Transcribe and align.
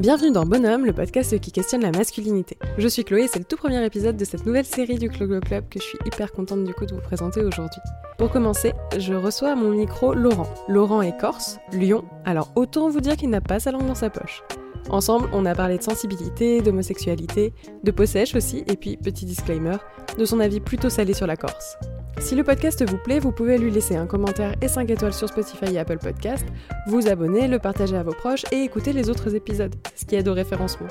Bienvenue 0.00 0.32
dans 0.32 0.46
Bonhomme, 0.46 0.86
le 0.86 0.94
podcast 0.94 1.38
qui 1.40 1.52
questionne 1.52 1.82
la 1.82 1.90
masculinité. 1.90 2.56
Je 2.78 2.88
suis 2.88 3.04
Chloé 3.04 3.24
et 3.24 3.28
c'est 3.28 3.38
le 3.38 3.44
tout 3.44 3.58
premier 3.58 3.84
épisode 3.84 4.16
de 4.16 4.24
cette 4.24 4.46
nouvelle 4.46 4.64
série 4.64 4.98
du 4.98 5.10
Clogo 5.10 5.40
Club 5.40 5.68
que 5.68 5.78
je 5.78 5.84
suis 5.84 5.98
hyper 6.06 6.32
contente 6.32 6.64
du 6.64 6.72
coup 6.72 6.86
de 6.86 6.94
vous 6.94 7.02
présenter 7.02 7.44
aujourd'hui. 7.44 7.82
Pour 8.16 8.30
commencer, 8.30 8.72
je 8.96 9.12
reçois 9.12 9.50
à 9.50 9.54
mon 9.56 9.72
micro 9.72 10.14
Laurent. 10.14 10.48
Laurent 10.68 11.02
est 11.02 11.18
corse, 11.18 11.58
Lyon, 11.74 12.02
alors 12.24 12.50
autant 12.56 12.88
vous 12.88 13.02
dire 13.02 13.18
qu'il 13.18 13.28
n'a 13.28 13.42
pas 13.42 13.60
sa 13.60 13.72
langue 13.72 13.86
dans 13.86 13.94
sa 13.94 14.08
poche. 14.08 14.42
Ensemble, 14.88 15.28
on 15.34 15.44
a 15.44 15.54
parlé 15.54 15.76
de 15.76 15.82
sensibilité, 15.82 16.62
d'homosexualité, 16.62 17.52
de 17.84 17.90
peau 17.90 18.06
sèche 18.06 18.34
aussi, 18.34 18.64
et 18.68 18.76
puis, 18.76 18.96
petit 18.96 19.26
disclaimer, 19.26 19.76
de 20.16 20.24
son 20.24 20.40
avis 20.40 20.60
plutôt 20.60 20.88
salé 20.88 21.12
sur 21.12 21.26
la 21.26 21.36
Corse. 21.36 21.76
Si 22.18 22.34
le 22.34 22.44
podcast 22.44 22.86
vous 22.88 22.98
plaît, 22.98 23.18
vous 23.18 23.32
pouvez 23.32 23.56
lui 23.58 23.70
laisser 23.70 23.96
un 23.96 24.06
commentaire 24.06 24.54
et 24.60 24.68
5 24.68 24.90
étoiles 24.90 25.12
sur 25.14 25.28
Spotify 25.28 25.74
et 25.74 25.78
Apple 25.78 25.98
Podcast, 25.98 26.44
vous 26.86 27.08
abonner, 27.08 27.48
le 27.48 27.58
partager 27.58 27.96
à 27.96 28.02
vos 28.02 28.12
proches 28.12 28.44
et 28.52 28.62
écouter 28.62 28.92
les 28.92 29.08
autres 29.08 29.34
épisodes, 29.34 29.74
ce 29.96 30.04
qui 30.04 30.16
aide 30.16 30.28
au 30.28 30.34
référencement. 30.34 30.88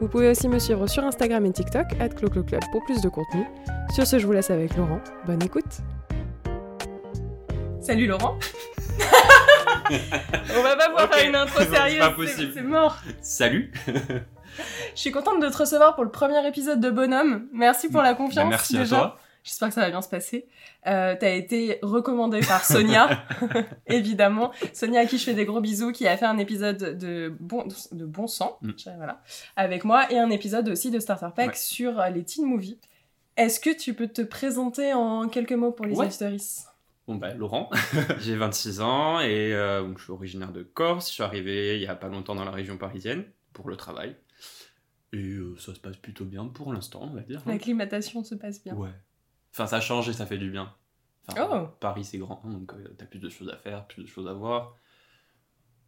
Vous 0.00 0.08
pouvez 0.08 0.30
aussi 0.30 0.48
me 0.48 0.58
suivre 0.58 0.86
sur 0.86 1.04
Instagram 1.04 1.44
et 1.46 1.52
TikTok, 1.52 1.86
@clocloclub 2.16 2.60
pour 2.70 2.84
plus 2.84 3.00
de 3.00 3.08
contenu. 3.08 3.44
Sur 3.92 4.06
ce, 4.06 4.18
je 4.18 4.26
vous 4.26 4.32
laisse 4.32 4.50
avec 4.50 4.76
Laurent. 4.76 5.00
Bonne 5.26 5.42
écoute. 5.42 5.78
Salut 7.80 8.06
Laurent. 8.06 8.38
On 9.90 10.62
va 10.62 10.76
pas 10.76 10.86
pouvoir 10.88 11.12
faire 11.12 11.28
une 11.28 11.34
intro 11.34 11.58
c'est 11.60 11.70
sérieuse, 11.70 11.98
pas 11.98 12.08
c'est- 12.10 12.14
possible. 12.16 12.52
c'est 12.54 12.62
mort. 12.62 12.98
Salut 13.20 13.72
Je 13.86 15.00
suis 15.00 15.10
contente 15.10 15.40
de 15.42 15.48
te 15.48 15.56
recevoir 15.56 15.94
pour 15.94 16.04
le 16.04 16.10
premier 16.10 16.46
épisode 16.46 16.80
de 16.80 16.90
Bonhomme. 16.90 17.46
Merci 17.52 17.88
pour 17.88 18.02
la 18.02 18.14
confiance. 18.14 18.44
Bah, 18.44 18.50
Merci 18.50 18.76
déjà. 18.76 18.96
à 18.96 19.00
toi. 19.00 19.18
J'espère 19.44 19.68
que 19.68 19.74
ça 19.74 19.80
va 19.82 19.90
bien 19.90 20.02
se 20.02 20.08
passer. 20.08 20.46
Euh, 20.86 21.14
T'as 21.18 21.30
été 21.34 21.78
recommandé 21.82 22.40
par 22.40 22.64
Sonia, 22.64 23.24
évidemment. 23.86 24.52
Sonia 24.72 25.00
à 25.00 25.06
qui 25.06 25.18
je 25.18 25.24
fais 25.24 25.34
des 25.34 25.44
gros 25.44 25.60
bisous, 25.60 25.92
qui 25.92 26.06
a 26.06 26.16
fait 26.16 26.26
un 26.26 26.38
épisode 26.38 26.98
de 26.98 27.32
Bon, 27.40 27.64
de 27.92 28.04
bon 28.04 28.26
Sang, 28.26 28.58
Mm. 28.62 28.72
voilà, 28.96 29.22
avec 29.56 29.84
moi, 29.84 30.10
et 30.12 30.18
un 30.18 30.30
épisode 30.30 30.68
aussi 30.68 30.90
de 30.90 30.98
Starter 30.98 31.28
Pack 31.34 31.48
Ouais. 31.50 31.54
sur 31.54 31.98
euh, 32.00 32.08
les 32.10 32.24
teen 32.24 32.44
movies. 32.46 32.78
Est-ce 33.36 33.60
que 33.60 33.70
tu 33.74 33.94
peux 33.94 34.08
te 34.08 34.22
présenter 34.22 34.92
en 34.94 35.28
quelques 35.28 35.52
mots 35.52 35.70
pour 35.72 35.86
les 35.86 35.94
Ouais. 35.96 36.08
Bon 37.06 37.14
bah 37.14 37.32
Laurent, 37.32 37.70
j'ai 38.20 38.36
26 38.36 38.80
ans 38.82 39.20
et 39.20 39.54
euh, 39.54 39.80
donc, 39.82 39.96
je 39.98 40.04
suis 40.04 40.12
originaire 40.12 40.52
de 40.52 40.62
Corse. 40.62 41.08
Je 41.08 41.14
suis 41.14 41.22
arrivé 41.22 41.76
il 41.76 41.82
y 41.82 41.86
a 41.86 41.94
pas 41.94 42.08
longtemps 42.08 42.34
dans 42.34 42.44
la 42.44 42.50
région 42.50 42.76
parisienne 42.76 43.24
pour 43.54 43.70
le 43.70 43.76
travail. 43.76 44.14
Et 45.14 45.16
euh, 45.16 45.56
ça 45.58 45.74
se 45.74 45.80
passe 45.80 45.96
plutôt 45.96 46.26
bien 46.26 46.44
pour 46.46 46.70
l'instant, 46.70 47.00
on 47.10 47.14
va 47.14 47.22
dire. 47.22 47.38
hein. 47.38 47.50
L'acclimatation 47.52 48.22
se 48.24 48.34
passe 48.34 48.62
bien. 48.62 48.74
Ouais. 48.74 48.90
Enfin 49.58 49.66
ça 49.66 49.80
change 49.80 50.08
et 50.08 50.12
ça 50.12 50.24
fait 50.24 50.38
du 50.38 50.50
bien. 50.50 50.72
Enfin, 51.26 51.48
Oh. 51.50 51.66
Paris 51.80 52.04
c'est 52.04 52.18
grand, 52.18 52.40
donc 52.44 52.72
euh, 52.74 52.94
t'as 52.96 53.06
plus 53.06 53.18
de 53.18 53.28
choses 53.28 53.48
à 53.48 53.56
faire, 53.56 53.86
plus 53.88 54.02
de 54.04 54.08
choses 54.08 54.28
à 54.28 54.32
voir. 54.32 54.76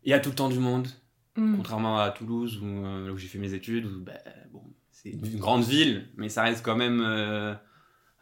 Il 0.02 0.10
y 0.10 0.12
a 0.12 0.18
tout 0.18 0.30
le 0.30 0.34
temps 0.34 0.48
du 0.48 0.58
monde, 0.58 0.88
Mm. 1.36 1.56
contrairement 1.56 1.98
à 2.00 2.10
Toulouse 2.10 2.58
où, 2.60 2.66
euh, 2.66 3.12
où 3.12 3.16
j'ai 3.16 3.28
fait 3.28 3.38
mes 3.38 3.54
études, 3.54 3.86
où 3.86 4.00
bah, 4.02 4.14
bon, 4.52 4.64
c'est 4.90 5.10
une 5.10 5.38
grande 5.38 5.62
ville, 5.62 6.08
mais 6.16 6.28
ça 6.28 6.42
reste 6.42 6.64
quand 6.64 6.74
même 6.74 7.00
euh, 7.00 7.54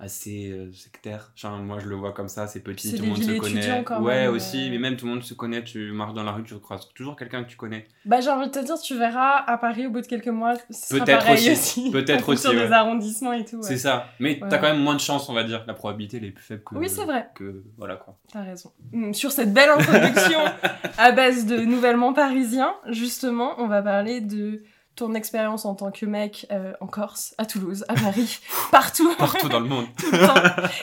assez 0.00 0.50
euh, 0.52 0.72
sectaire. 0.72 1.32
Moi 1.62 1.78
je 1.80 1.88
le 1.88 1.96
vois 1.96 2.12
comme 2.12 2.28
ça, 2.28 2.46
c'est 2.46 2.60
petit, 2.60 2.90
tout 2.92 2.96
des 2.98 3.02
le 3.02 3.08
monde 3.08 3.22
se 3.22 3.38
connaît. 3.38 3.82
quand 3.84 4.00
ouais, 4.02 4.22
même, 4.22 4.32
aussi, 4.34 4.66
euh. 4.68 4.70
mais 4.70 4.78
même 4.78 4.96
tout 4.96 5.06
le 5.06 5.12
monde 5.12 5.24
se 5.24 5.34
connaît, 5.34 5.64
tu 5.64 5.90
marches 5.92 6.14
dans 6.14 6.22
la 6.22 6.32
rue, 6.32 6.44
tu 6.44 6.54
croises 6.58 6.88
toujours 6.94 7.16
quelqu'un 7.16 7.42
que 7.42 7.48
tu 7.48 7.56
connais. 7.56 7.86
Bah, 8.04 8.20
j'ai 8.20 8.30
envie 8.30 8.46
de 8.46 8.52
te 8.52 8.64
dire, 8.64 8.78
tu 8.80 8.96
verras 8.96 9.38
à 9.44 9.58
Paris 9.58 9.86
au 9.86 9.90
bout 9.90 10.00
de 10.00 10.06
quelques 10.06 10.28
mois, 10.28 10.54
Peut-être 10.90 11.32
aussi, 11.32 11.50
aussi. 11.50 11.90
peut-être 11.92 12.28
aussi, 12.28 12.48
des 12.48 12.56
ouais. 12.56 12.72
arrondissements 12.72 13.32
et 13.32 13.44
tout. 13.44 13.56
ouais. 13.56 13.62
C'est 13.62 13.76
ça. 13.78 14.06
Mais 14.20 14.40
Ouais. 14.40 14.48
t'as 14.48 14.58
quand 14.58 14.68
même 14.70 14.80
moins 14.82 14.94
de 14.94 15.00
chance, 15.00 15.28
on 15.28 15.32
va 15.34 15.42
dire. 15.42 15.64
La 15.66 15.74
probabilité 15.74 16.18
elle 16.18 16.26
est 16.26 16.30
plus 16.30 16.44
faible 16.44 16.62
que. 16.62 16.76
Oui, 16.76 16.88
c'est 16.88 17.04
vrai. 17.04 17.28
Que 17.34 17.64
voilà 17.76 17.96
quoi. 17.96 18.16
T'as 18.32 18.42
raison. 18.42 18.70
Mm, 18.92 19.12
Sur 19.14 19.32
cette 19.32 19.52
belle 19.52 19.70
introduction 19.70 20.38
à 20.98 21.10
base 21.12 21.44
de 21.46 21.56
nouvellement 21.58 22.12
parisien, 22.12 22.72
justement, 22.88 23.54
on 23.58 23.66
va 23.66 23.82
parler 23.82 24.20
de 24.20 24.62
ton 24.98 25.14
expérience 25.14 25.64
en 25.64 25.74
tant 25.74 25.90
que 25.90 26.04
mec 26.06 26.46
euh, 26.50 26.72
en 26.80 26.86
Corse, 26.86 27.34
à 27.38 27.46
Toulouse, 27.46 27.84
à 27.88 27.94
Paris, 27.94 28.40
partout. 28.72 29.14
Partout 29.16 29.48
dans 29.48 29.60
le 29.60 29.68
monde. 29.68 29.86
tout 29.96 30.10
le 30.10 30.18
temps. 30.26 30.34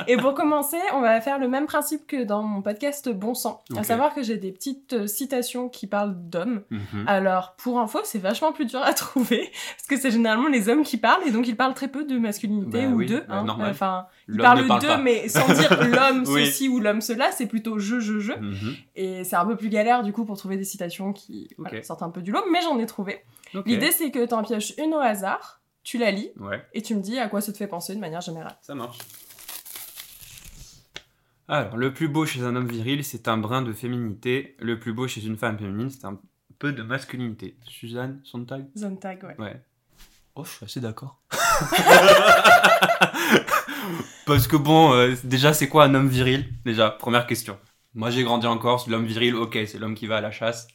Et 0.08 0.18
pour 0.18 0.34
commencer, 0.34 0.78
on 0.94 1.02
va 1.02 1.20
faire 1.22 1.38
le 1.38 1.48
même 1.48 1.66
principe 1.68 2.08
que 2.08 2.24
dans 2.24 2.42
mon 2.42 2.62
podcast 2.62 3.10
Bon 3.10 3.34
Sang. 3.34 3.62
À 3.76 3.80
Ok. 3.80 3.86
savoir 3.86 4.14
que 4.16 4.24
j'ai 4.24 4.38
des 4.38 4.52
petites 4.52 4.94
euh, 4.94 5.08
citations 5.08 5.70
qui 5.70 5.86
parlent 5.88 6.16
d'hommes. 6.16 6.64
Mhm. 6.70 7.06
Alors, 7.08 7.56
pour 7.58 7.80
info, 7.80 8.00
c'est 8.04 8.20
vachement 8.20 8.52
plus 8.54 8.66
dur 8.66 8.82
à 8.82 8.94
trouver, 8.94 9.52
parce 9.78 9.88
que 9.88 9.98
c'est 9.98 10.12
généralement 10.12 10.48
les 10.48 10.70
hommes 10.70 10.84
qui 10.84 10.98
parlent, 10.98 11.22
et 11.28 11.32
donc 11.32 11.48
ils 11.48 11.58
parlent 11.58 11.74
très 11.74 11.90
peu 11.90 12.04
de 12.06 12.18
masculinité 12.18 12.84
Bah 12.86 12.92
ou 12.94 12.96
oui, 12.96 13.06
d'eux. 13.08 13.24
bah 13.28 13.44
hein. 13.48 13.58
Enfin, 13.70 14.08
ne 14.28 14.42
parle 14.42 14.80
d'eux, 14.82 14.98
mais 15.04 15.28
sans 15.30 15.48
dire 15.54 15.84
l'homme 15.88 16.24
Oui. 16.28 16.46
ceci 16.48 16.68
ou 16.70 16.80
l'homme 16.80 17.02
cela, 17.02 17.32
c'est 17.32 17.46
plutôt 17.48 17.80
je, 17.80 18.00
je, 18.00 18.20
je. 18.20 18.34
Mhm. 18.34 18.76
Et 18.96 19.24
c'est 19.24 19.36
un 19.36 19.46
peu 19.46 19.56
plus 19.56 19.70
galère 19.70 20.04
du 20.04 20.12
coup 20.14 20.26
pour 20.26 20.38
trouver 20.38 20.58
des 20.58 20.64
citations 20.64 21.14
qui 21.14 21.50
voilà, 21.58 21.84
sortent 21.84 22.04
un 22.04 22.10
peu 22.10 22.22
du 22.22 22.32
lot, 22.32 22.44
mais 22.52 22.62
j'en 22.62 22.78
ai 22.80 22.86
trouvé. 22.86 23.22
L'idée 23.66 23.92
c'est 23.92 24.12
que 24.12 24.26
t'en 24.26 24.44
pioches 24.44 24.74
une 24.78 24.94
au 24.94 25.00
hasard, 25.00 25.62
tu 25.84 25.98
la 25.98 26.12
lis, 26.12 26.32
Ouais. 26.40 26.64
et 26.74 26.82
tu 26.82 26.96
me 26.96 27.02
dis 27.02 27.18
à 27.20 27.30
quoi 27.30 27.42
ça 27.42 27.52
te 27.54 27.58
fait 27.58 27.68
penser 27.68 27.96
de 27.96 28.00
manière 28.00 28.22
générale. 28.22 28.56
Ça 28.62 28.76
marche. 28.76 28.98
Alors, 31.48 31.78
le 31.78 31.94
plus 31.94 32.08
beau 32.08 32.26
chez 32.26 32.42
un 32.42 32.56
homme 32.56 32.68
viril, 32.68 33.04
c'est 33.04 33.28
un 33.28 33.38
brin 33.38 33.62
de 33.62 33.72
féminité. 33.72 34.56
Le 34.60 34.80
plus 34.80 34.94
beau 34.94 35.08
chez 35.08 35.24
une 35.24 35.38
femme 35.38 35.60
féminine, 35.60 35.92
c'est 35.92 36.06
un 36.06 36.20
peu 36.58 36.74
de 36.74 36.82
masculinité. 36.82 37.56
Suzanne 37.68 38.20
Sontag? 38.24 38.66
Zone 38.76 38.98
tag, 38.98 39.24
ouais. 39.24 39.36
Ouais. 39.38 39.62
Oh, 40.34 40.44
je 40.44 40.50
suis 40.50 40.66
assez 40.66 40.80
d'accord. 40.80 41.22
Parce 44.26 44.48
que 44.48 44.56
bon, 44.56 44.94
euh, 44.94 45.16
déjà, 45.24 45.54
c'est 45.54 45.68
quoi 45.70 45.84
un 45.86 45.94
homme 45.96 46.08
viril? 46.10 46.46
Déjà, 46.66 46.90
première 46.90 47.28
question. 47.28 47.58
Moi, 47.94 48.10
j'ai 48.10 48.24
grandi 48.24 48.48
en 48.48 48.58
Corse. 48.58 48.88
L'homme 48.88 49.06
viril, 49.06 49.36
ok, 49.36 49.58
c'est 49.68 49.78
l'homme 49.78 49.96
qui 49.96 50.08
va 50.08 50.18
à 50.18 50.22
la 50.22 50.32
chasse, 50.32 50.68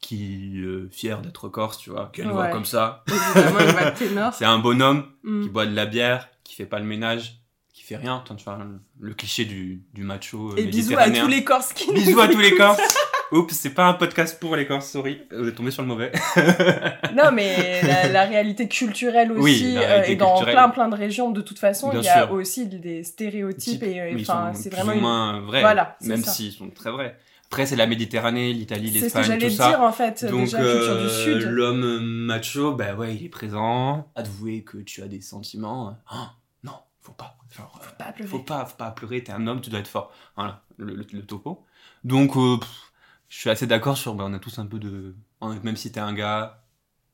qui 0.00 0.54
est 0.56 0.60
euh, 0.60 0.88
fier 0.92 1.20
d'être 1.20 1.48
corse, 1.48 1.78
tu 1.78 1.90
vois, 1.90 2.10
qui 2.12 2.20
a 2.20 2.24
une 2.24 2.30
voix 2.30 2.44
Ouais. 2.44 2.50
comme 2.50 2.64
ça. 2.64 3.04
C'est 4.32 4.44
un 4.44 4.58
bonhomme 4.58 5.04
Mm. 5.24 5.42
qui 5.42 5.48
boit 5.48 5.66
de 5.66 5.74
la 5.74 5.86
bière, 5.86 6.28
qui 6.44 6.54
fait 6.54 6.66
pas 6.66 6.78
le 6.78 6.84
ménage, 6.84 7.40
qui 7.74 7.82
fait 7.82 7.96
rien. 7.96 8.18
Attends, 8.18 8.36
tu 8.36 8.44
vois, 8.44 8.58
le- 9.00 9.14
cliché 9.14 9.44
du, 9.44 9.82
du 9.94 10.04
macho 10.04 10.52
euh, 10.52 10.56
Et 10.56 10.66
bisous 10.66 10.96
à 10.98 11.10
tous 11.10 11.26
les 11.26 11.42
Corses 11.44 11.72
qui 11.72 11.92
Bisous 11.92 12.20
à 12.20 12.28
tous 12.28 12.38
les. 12.38 12.54
Corses. 12.54 12.78
Oups, 13.30 13.52
c'est 13.54 13.74
pas 13.74 13.86
un 13.86 13.92
podcast 13.94 14.40
pour 14.40 14.56
les 14.56 14.66
Corses, 14.66 14.88
sorry. 14.90 15.20
Euh, 15.32 15.42
Vous 15.42 15.48
êtes 15.48 15.54
tombé 15.54 15.70
sur 15.70 15.82
le 15.82 15.88
mauvais. 15.88 16.12
Non, 17.14 17.30
mais 17.32 17.82
la, 17.82 18.08
la 18.08 18.24
réalité 18.24 18.68
culturelle 18.68 19.32
aussi, 19.32 19.42
Oui, 19.42 19.74
euh, 19.76 19.80
réalité 19.80 20.12
et 20.12 20.16
dans 20.16 20.28
culturelle. 20.36 20.54
plein 20.54 20.68
plein 20.70 20.88
de 20.88 20.94
régions, 20.94 21.30
de 21.30 21.40
toute 21.40 21.58
façon, 21.58 21.90
Bien 21.90 22.00
il 22.00 22.04
y 22.04 22.08
a 22.08 22.26
sûr. 22.26 22.32
aussi 22.32 22.66
des 22.66 23.02
stéréotypes, 23.02 23.82
et 23.82 24.00
euh, 24.00 24.16
enfin, 24.20 24.52
c'est 24.54 24.70
plus 24.70 24.76
vraiment 24.76 24.92
ou 24.92 24.94
une... 24.94 25.00
moins 25.00 25.40
vrais, 25.40 25.60
Voilà, 25.60 25.96
même 26.02 26.22
ça. 26.22 26.30
s'ils 26.30 26.52
sont 26.52 26.70
très 26.70 26.90
vrais. 26.90 27.18
Après, 27.46 27.66
c'est 27.66 27.76
la 27.76 27.86
Méditerranée, 27.86 28.52
l'Italie, 28.52 28.88
C'est 28.92 29.08
ce 29.08 29.14
que 29.14 29.18
l'Espagne, 29.18 29.24
j'allais 29.40 29.48
tout 29.50 29.56
ça. 29.56 29.68
dire 29.70 29.80
en 29.80 29.92
fait, 29.92 30.24
Donc, 30.26 30.44
déjà, 30.44 30.58
du 30.58 30.64
euh, 30.64 31.08
Sud. 31.08 31.42
l'homme 31.42 32.00
macho, 32.26 32.72
bah 32.74 32.94
ouais, 32.94 33.14
il 33.16 33.24
est 33.24 33.28
présent. 33.30 34.06
Avouer 34.14 34.62
que 34.62 34.78
tu 34.78 35.02
as 35.02 35.08
des 35.08 35.22
sentiments. 35.22 35.96
Ah, 36.08 36.32
non, 36.62 36.72
faut 37.00 37.12
pas. 37.12 37.36
Genre, 37.56 37.80
euh, 37.82 37.88
pas 37.98 38.12
pleurer. 38.12 38.28
faut 38.30 38.38
pas, 38.40 38.64
faut 38.66 38.76
pas 38.76 38.90
pleurer, 38.90 39.24
t'es 39.24 39.32
un 39.32 39.46
homme, 39.46 39.60
tu 39.62 39.70
dois 39.70 39.80
être 39.80 39.88
fort. 39.88 40.12
Voilà, 40.36 40.60
le, 40.76 40.94
le- 40.94 41.06
le 41.10 41.22
topo. 41.22 41.64
Donc, 42.04 42.36
euh, 42.36 42.58
pff, 42.58 42.87
je 43.28 43.38
suis 43.38 43.50
assez 43.50 43.66
d'accord 43.66 43.96
sur, 43.96 44.14
bah, 44.14 44.24
on 44.26 44.32
a 44.34 44.38
tous 44.38 44.58
un 44.58 44.66
peu 44.66 44.78
de... 44.78 45.14
Même 45.62 45.76
si 45.76 45.92
t'es 45.92 46.00
un 46.00 46.12
gars, 46.14 46.64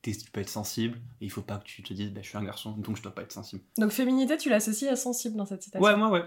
t'es- 0.03 0.13
tu 0.17 0.31
peux 0.31 0.41
être 0.41 0.49
sensible, 0.49 0.99
et 1.21 1.27
il 1.27 1.31
faut 1.31 1.43
pas 1.43 1.59
que 1.59 1.65
tu 1.65 1.83
te 1.83 1.93
dises, 1.93 2.11
bah, 2.13 2.21
je 2.23 2.29
suis 2.29 2.39
un 2.39 2.45
garçon, 2.45 2.73
donc 2.73 2.97
je 2.97 3.03
dois 3.03 3.15
pas 3.15 3.23
être 3.23 3.33
sensible. 3.33 3.63
Donc 3.79 3.91
féminité, 3.91 4.37
tu 4.37 4.49
l'associes 4.51 4.89
à 4.89 4.97
sensible 4.97 5.37
dans 5.37 5.47
cette 5.47 5.63
citation? 5.63 5.85
Ouais, 5.87 5.97
moi, 5.97 6.11
ouais. 6.11 6.25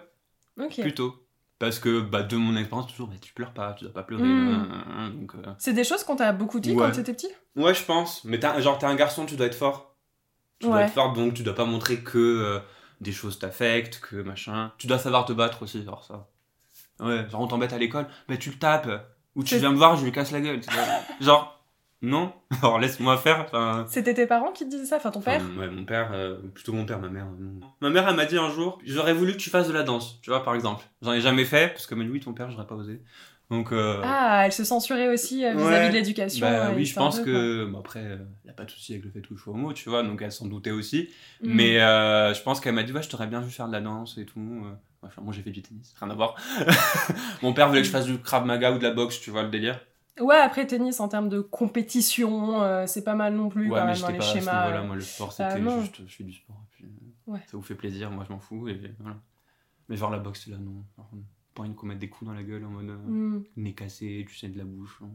Ok. 0.60 0.82
Plutôt. 0.82 1.24
Parce 1.60 1.80
que 1.80 2.02
bah, 2.02 2.22
de 2.22 2.36
mon 2.38 2.56
expérience, 2.56 2.88
toujours, 2.92 3.08
bah, 3.08 3.16
tu 3.20 3.34
pleures 3.34 3.54
pas, 3.54 3.74
tu 3.74 3.84
dois 3.86 3.94
pas 3.94 4.04
pleurer. 4.04 4.24
Mm. 4.24 4.48
hein, 4.48 4.68
hein, 4.72 4.84
hein, 4.90 5.10
donc, 5.10 5.36
euh, 5.36 5.54
C'est 5.58 5.74
des 5.74 5.84
choses 5.84 6.04
qu'on 6.04 6.16
t'a 6.16 6.32
beaucoup 6.34 6.60
dit 6.60 6.72
Ouais. 6.74 6.86
quand 6.88 6.92
t'étais 6.92 7.14
petit? 7.14 7.30
Ouais, 7.56 7.74
je 7.74 7.84
pense. 7.84 8.24
Mais 8.26 8.40
t'as- 8.40 8.60
genre, 8.62 8.78
t'es 8.78 8.86
un 8.86 8.96
garçon, 8.96 9.26
tu 9.26 9.36
dois 9.36 9.48
être 9.48 9.56
fort. 9.56 9.96
Tu 10.60 10.68
dois 10.68 10.82
être 10.84 10.94
fort, 10.94 11.14
donc 11.14 11.34
tu 11.36 11.44
dois 11.44 11.56
pas 11.56 11.66
montrer 11.66 12.02
que 12.04 12.18
euh, 12.18 12.60
des 13.00 13.12
choses 13.12 13.38
t'affectent, 13.40 14.00
que 14.00 14.18
machin. 14.18 14.72
Tu 14.78 14.88
dois 14.88 14.98
savoir 15.00 15.26
te 15.26 15.34
battre 15.34 15.64
aussi, 15.64 15.84
genre 15.84 16.04
ça. 16.04 16.28
Ouais, 17.00 17.30
genre 17.30 17.42
on 17.42 17.48
t'embête 17.48 17.74
à 17.74 17.78
l'école, 17.78 18.08
bah 18.28 18.38
tu 18.38 18.50
le 18.50 18.58
tapes. 18.58 18.90
Ou 19.38 19.44
tu 19.44 19.58
viens 19.58 19.72
me 19.72 19.78
voir, 19.78 19.96
je 19.96 20.04
lui 20.04 20.12
casse 20.12 20.32
la 20.32 20.42
gueule. 20.42 20.60
tu 20.60 20.70
vois. 20.70 20.84
genre, 21.22 21.62
non, 22.02 22.34
alors 22.62 22.80
laisse-moi 22.80 23.18
faire. 23.18 23.46
Enfin, 23.46 23.86
C'était 23.88 24.14
tes 24.14 24.28
parents 24.28 24.52
qui 24.52 24.66
te 24.66 24.70
disaient 24.70 24.86
ça 24.86 24.98
Enfin, 24.98 25.12
ton 25.12 25.22
père? 25.22 25.42
Enfin, 25.42 25.60
ouais, 25.62 25.70
mon 25.70 25.86
père, 25.86 26.10
euh, 26.14 26.38
plutôt 26.54 26.74
mon 26.74 26.86
père, 26.86 27.00
ma 27.00 27.08
mère. 27.10 27.26
non. 27.40 27.60
Ma 27.82 27.90
mère, 27.90 28.08
elle 28.10 28.16
m'a 28.16 28.26
dit 28.26 28.38
un 28.38 28.50
jour, 28.50 28.80
j'aurais 28.86 29.14
voulu 29.14 29.32
que 29.34 29.38
tu 29.38 29.50
fasses 29.50 29.68
de 29.68 29.74
la 29.74 29.84
danse, 29.84 30.20
tu 30.22 30.30
vois, 30.30 30.44
par 30.44 30.54
exemple. 30.56 30.84
J'en 31.02 31.14
ai 31.14 31.22
jamais 31.22 31.46
fait, 31.46 31.70
parce 31.70 31.88
que 31.88 31.96
mais 31.96 32.04
lui, 32.04 32.20
ton 32.20 32.34
père, 32.34 32.52
j'aurais 32.52 32.68
pas 32.68 32.76
osé. 32.76 33.02
Donc, 33.50 33.72
euh, 33.72 34.02
Ah, 34.04 34.44
elle 34.46 34.52
se 34.52 34.66
censurait 34.66 35.08
aussi 35.08 35.46
euh, 35.46 35.54
vis-à-vis 35.54 35.76
Ouais. 35.86 35.90
de 35.90 35.94
l'éducation. 35.94 36.46
bah 36.46 36.72
oui, 36.76 36.84
je 36.86 36.94
pense 36.96 37.20
peu, 37.20 37.26
que. 37.26 37.66
Bon, 37.66 37.80
après, 37.80 38.02
elle 38.44 38.50
a 38.50 38.54
pas 38.54 38.66
de 38.66 38.72
souci 38.72 38.92
avec 38.92 39.06
le 39.06 39.12
fait 39.12 39.22
que 39.22 39.34
je 39.36 39.42
sois 39.42 39.54
homo, 39.54 39.72
tu 39.72 39.88
vois, 39.90 40.04
donc 40.04 40.22
elle 40.22 40.34
s'en 40.34 40.48
doutait 40.48 40.72
aussi. 40.72 41.10
Mm. 41.42 41.54
Mais 41.56 41.74
je 41.80 42.42
pense 42.44 42.60
qu'elle 42.60 42.74
m'a 42.76 42.84
dit, 42.84 42.92
ouais, 42.92 43.02
je 43.04 43.10
t'aurais 43.10 43.28
bien 43.28 43.40
vu 43.40 43.50
faire 43.52 43.68
de 43.68 43.72
la 43.74 43.82
danse 43.82 44.18
et 44.18 44.26
tout. 44.26 44.66
Euh. 45.08 45.10
Enfin, 45.10 45.22
moi, 45.22 45.34
j'ai 45.34 45.42
fait 45.42 45.52
du 45.52 45.62
tennis, 45.62 45.94
rien 46.00 46.10
à 46.10 46.14
voir. 46.14 46.36
Mon 47.42 47.54
père 47.54 47.68
voulait 47.68 47.82
que 47.82 47.88
je 47.88 47.92
fasse 47.92 48.06
du 48.06 48.20
Krav 48.20 48.46
Maga 48.46 48.72
ou 48.74 48.78
de 48.78 48.84
la 48.84 48.92
boxe, 48.92 49.20
tu 49.20 49.32
vois 49.32 49.44
le 49.44 49.50
délire. 49.50 49.80
Ouais, 50.20 50.36
après 50.38 50.66
tennis 50.66 51.00
en 51.00 51.08
termes 51.08 51.30
de 51.30 51.42
compétition, 51.42 52.62
euh, 52.64 52.88
c'est 52.88 53.04
pas 53.04 53.14
mal 53.16 53.36
non 53.36 53.50
plus 53.50 53.70
Ouais, 53.70 53.80
quand 53.80 53.86
mais 53.86 53.92
même 53.94 54.02
dans 54.02 54.08
j'étais 54.08 54.12
les 54.14 54.18
pas 54.18 54.24
à 54.24 54.28
ce 54.28 54.34
schémas. 54.40 54.62
niveau-là. 54.64 54.82
euh. 54.82 54.88
Moi, 54.88 54.96
le 54.96 55.02
sport, 55.02 55.36
Ah, 55.40 55.50
c'était 55.52 55.70
juste, 55.82 56.02
je 56.08 56.16
fais 56.16 56.24
du 56.24 56.34
sport. 56.34 56.56
et 56.64 56.68
puis, 56.72 56.86
euh, 56.86 57.32
Ouais. 57.34 57.40
Ça 57.46 57.58
vous 57.58 57.62
fait 57.64 57.76
plaisir, 57.76 58.10
moi, 58.10 58.24
je 58.28 58.34
m'en 58.34 58.40
fous. 58.40 58.68
Et 58.70 58.80
voilà. 59.00 59.18
Mais 59.90 59.96
genre, 59.98 60.10
la 60.10 60.18
boxe, 60.20 60.48
là, 60.48 60.58
non. 60.58 60.84
Genre, 60.98 61.10
pas 61.54 61.64
envie 61.64 61.76
qu'on 61.76 61.86
mette 61.88 62.00
des 62.00 62.10
coups 62.10 62.28
dans 62.30 62.34
la 62.36 62.44
gueule 62.44 62.64
en 62.66 62.70
mode 62.70 62.90
euh, 62.90 62.98
Mm. 62.98 63.44
nez 63.58 63.74
cassé, 63.74 64.26
tu 64.28 64.36
sais, 64.36 64.48
de 64.48 64.58
la 64.58 64.64
bouche. 64.66 65.00
hein. 65.04 65.10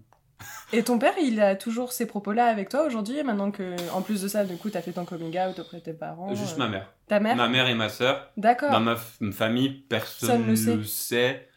Et 0.72 0.82
ton 0.82 0.98
père, 0.98 1.14
il 1.22 1.40
a 1.40 1.54
toujours 1.56 1.92
ces 1.92 2.06
propos-là 2.06 2.46
avec 2.46 2.68
toi 2.70 2.84
aujourd'hui, 2.86 3.22
maintenant 3.22 3.50
que, 3.50 3.76
en 3.92 4.00
plus 4.02 4.22
de 4.22 4.28
ça, 4.28 4.44
du 4.44 4.56
coup, 4.56 4.70
t'as 4.70 4.80
fait 4.80 4.92
ton 4.92 5.04
coming 5.04 5.38
out 5.38 5.58
auprès 5.58 5.78
de 5.78 5.82
tes 5.82 5.92
parents 5.92 6.34
Juste 6.34 6.54
euh, 6.54 6.58
ma 6.58 6.68
mère. 6.68 6.92
Ta 7.08 7.20
mère 7.20 7.36
Ma 7.36 7.48
mère 7.48 7.68
et 7.68 7.74
ma 7.74 7.88
sœur. 7.88 8.30
D'accord. 8.36 8.70
Dans 8.70 8.80
ma 8.80 8.96
famille, 9.32 9.70
personne 9.88 10.46
ne 10.46 10.54
le 10.56 10.76
le 10.76 10.84
sait. 10.84 11.48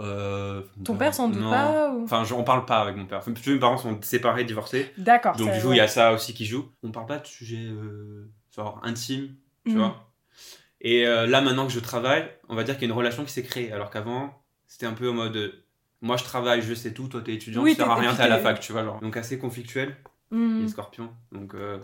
Euh, 0.00 0.62
Ton 0.84 0.96
père 0.96 1.14
s'en 1.14 1.28
doute 1.28 1.40
non. 1.40 1.50
pas 1.50 1.92
ou- 1.92 2.02
Enfin, 2.04 2.24
je- 2.24 2.34
on 2.34 2.42
parle 2.42 2.64
pas 2.64 2.80
avec 2.80 2.96
mon 2.96 3.06
père. 3.06 3.18
Enfin, 3.18 3.32
mes 3.46 3.58
parents 3.60 3.76
sont 3.76 3.96
séparés, 4.02 4.42
divorcés. 4.44 4.90
D'accord. 4.98 5.36
Donc, 5.36 5.52
du 5.52 5.60
coup, 5.60 5.72
il 5.72 5.76
y 5.76 5.80
a 5.80 5.86
ça 5.88 6.12
aussi 6.12 6.34
qui 6.34 6.46
joue. 6.46 6.68
On 6.82 6.90
parle 6.90 7.06
pas 7.06 7.18
de 7.18 7.26
sujets 7.26 7.66
euh, 7.68 8.28
genre 8.54 8.80
intimes, 8.82 9.36
tu 9.64 9.72
Mhm. 9.72 9.78
vois. 9.78 10.10
Et 10.80 11.06
euh, 11.06 11.26
là, 11.26 11.40
maintenant 11.40 11.66
que 11.66 11.72
je 11.72 11.78
travaille, 11.80 12.28
on 12.48 12.56
va 12.56 12.64
dire 12.64 12.74
qu'il 12.74 12.82
y 12.88 12.90
a 12.90 12.92
une 12.92 12.98
relation 12.98 13.24
qui 13.24 13.32
s'est 13.32 13.42
créée. 13.44 13.72
Alors 13.72 13.90
qu'avant, 13.90 14.42
c'était 14.66 14.86
un 14.86 14.92
peu 14.94 15.08
en 15.10 15.14
mode. 15.14 15.52
Euh, 16.04 16.06
Moi, 16.06 16.16
je 16.16 16.24
travaille, 16.24 16.62
je 16.62 16.74
sais 16.74 16.92
tout. 16.92 17.08
Toi, 17.08 17.22
t'es 17.22 17.34
étudiant, 17.34 17.62
Oui, 17.62 17.70
tu 17.72 17.76
sers 17.78 17.90
à 17.90 17.94
rien, 17.96 18.14
t'es 18.14 18.22
à 18.22 18.28
la 18.28 18.38
fac, 18.38 18.60
tu 18.60 18.72
vois. 18.72 18.84
Genre. 18.84 19.00
Donc, 19.00 19.16
assez 19.16 19.38
conflictuel, 19.38 19.96
Mhm. 20.30 20.62
les 20.62 20.68
scorpions. 20.68 21.10
Donc, 21.32 21.54
euh, 21.54 21.78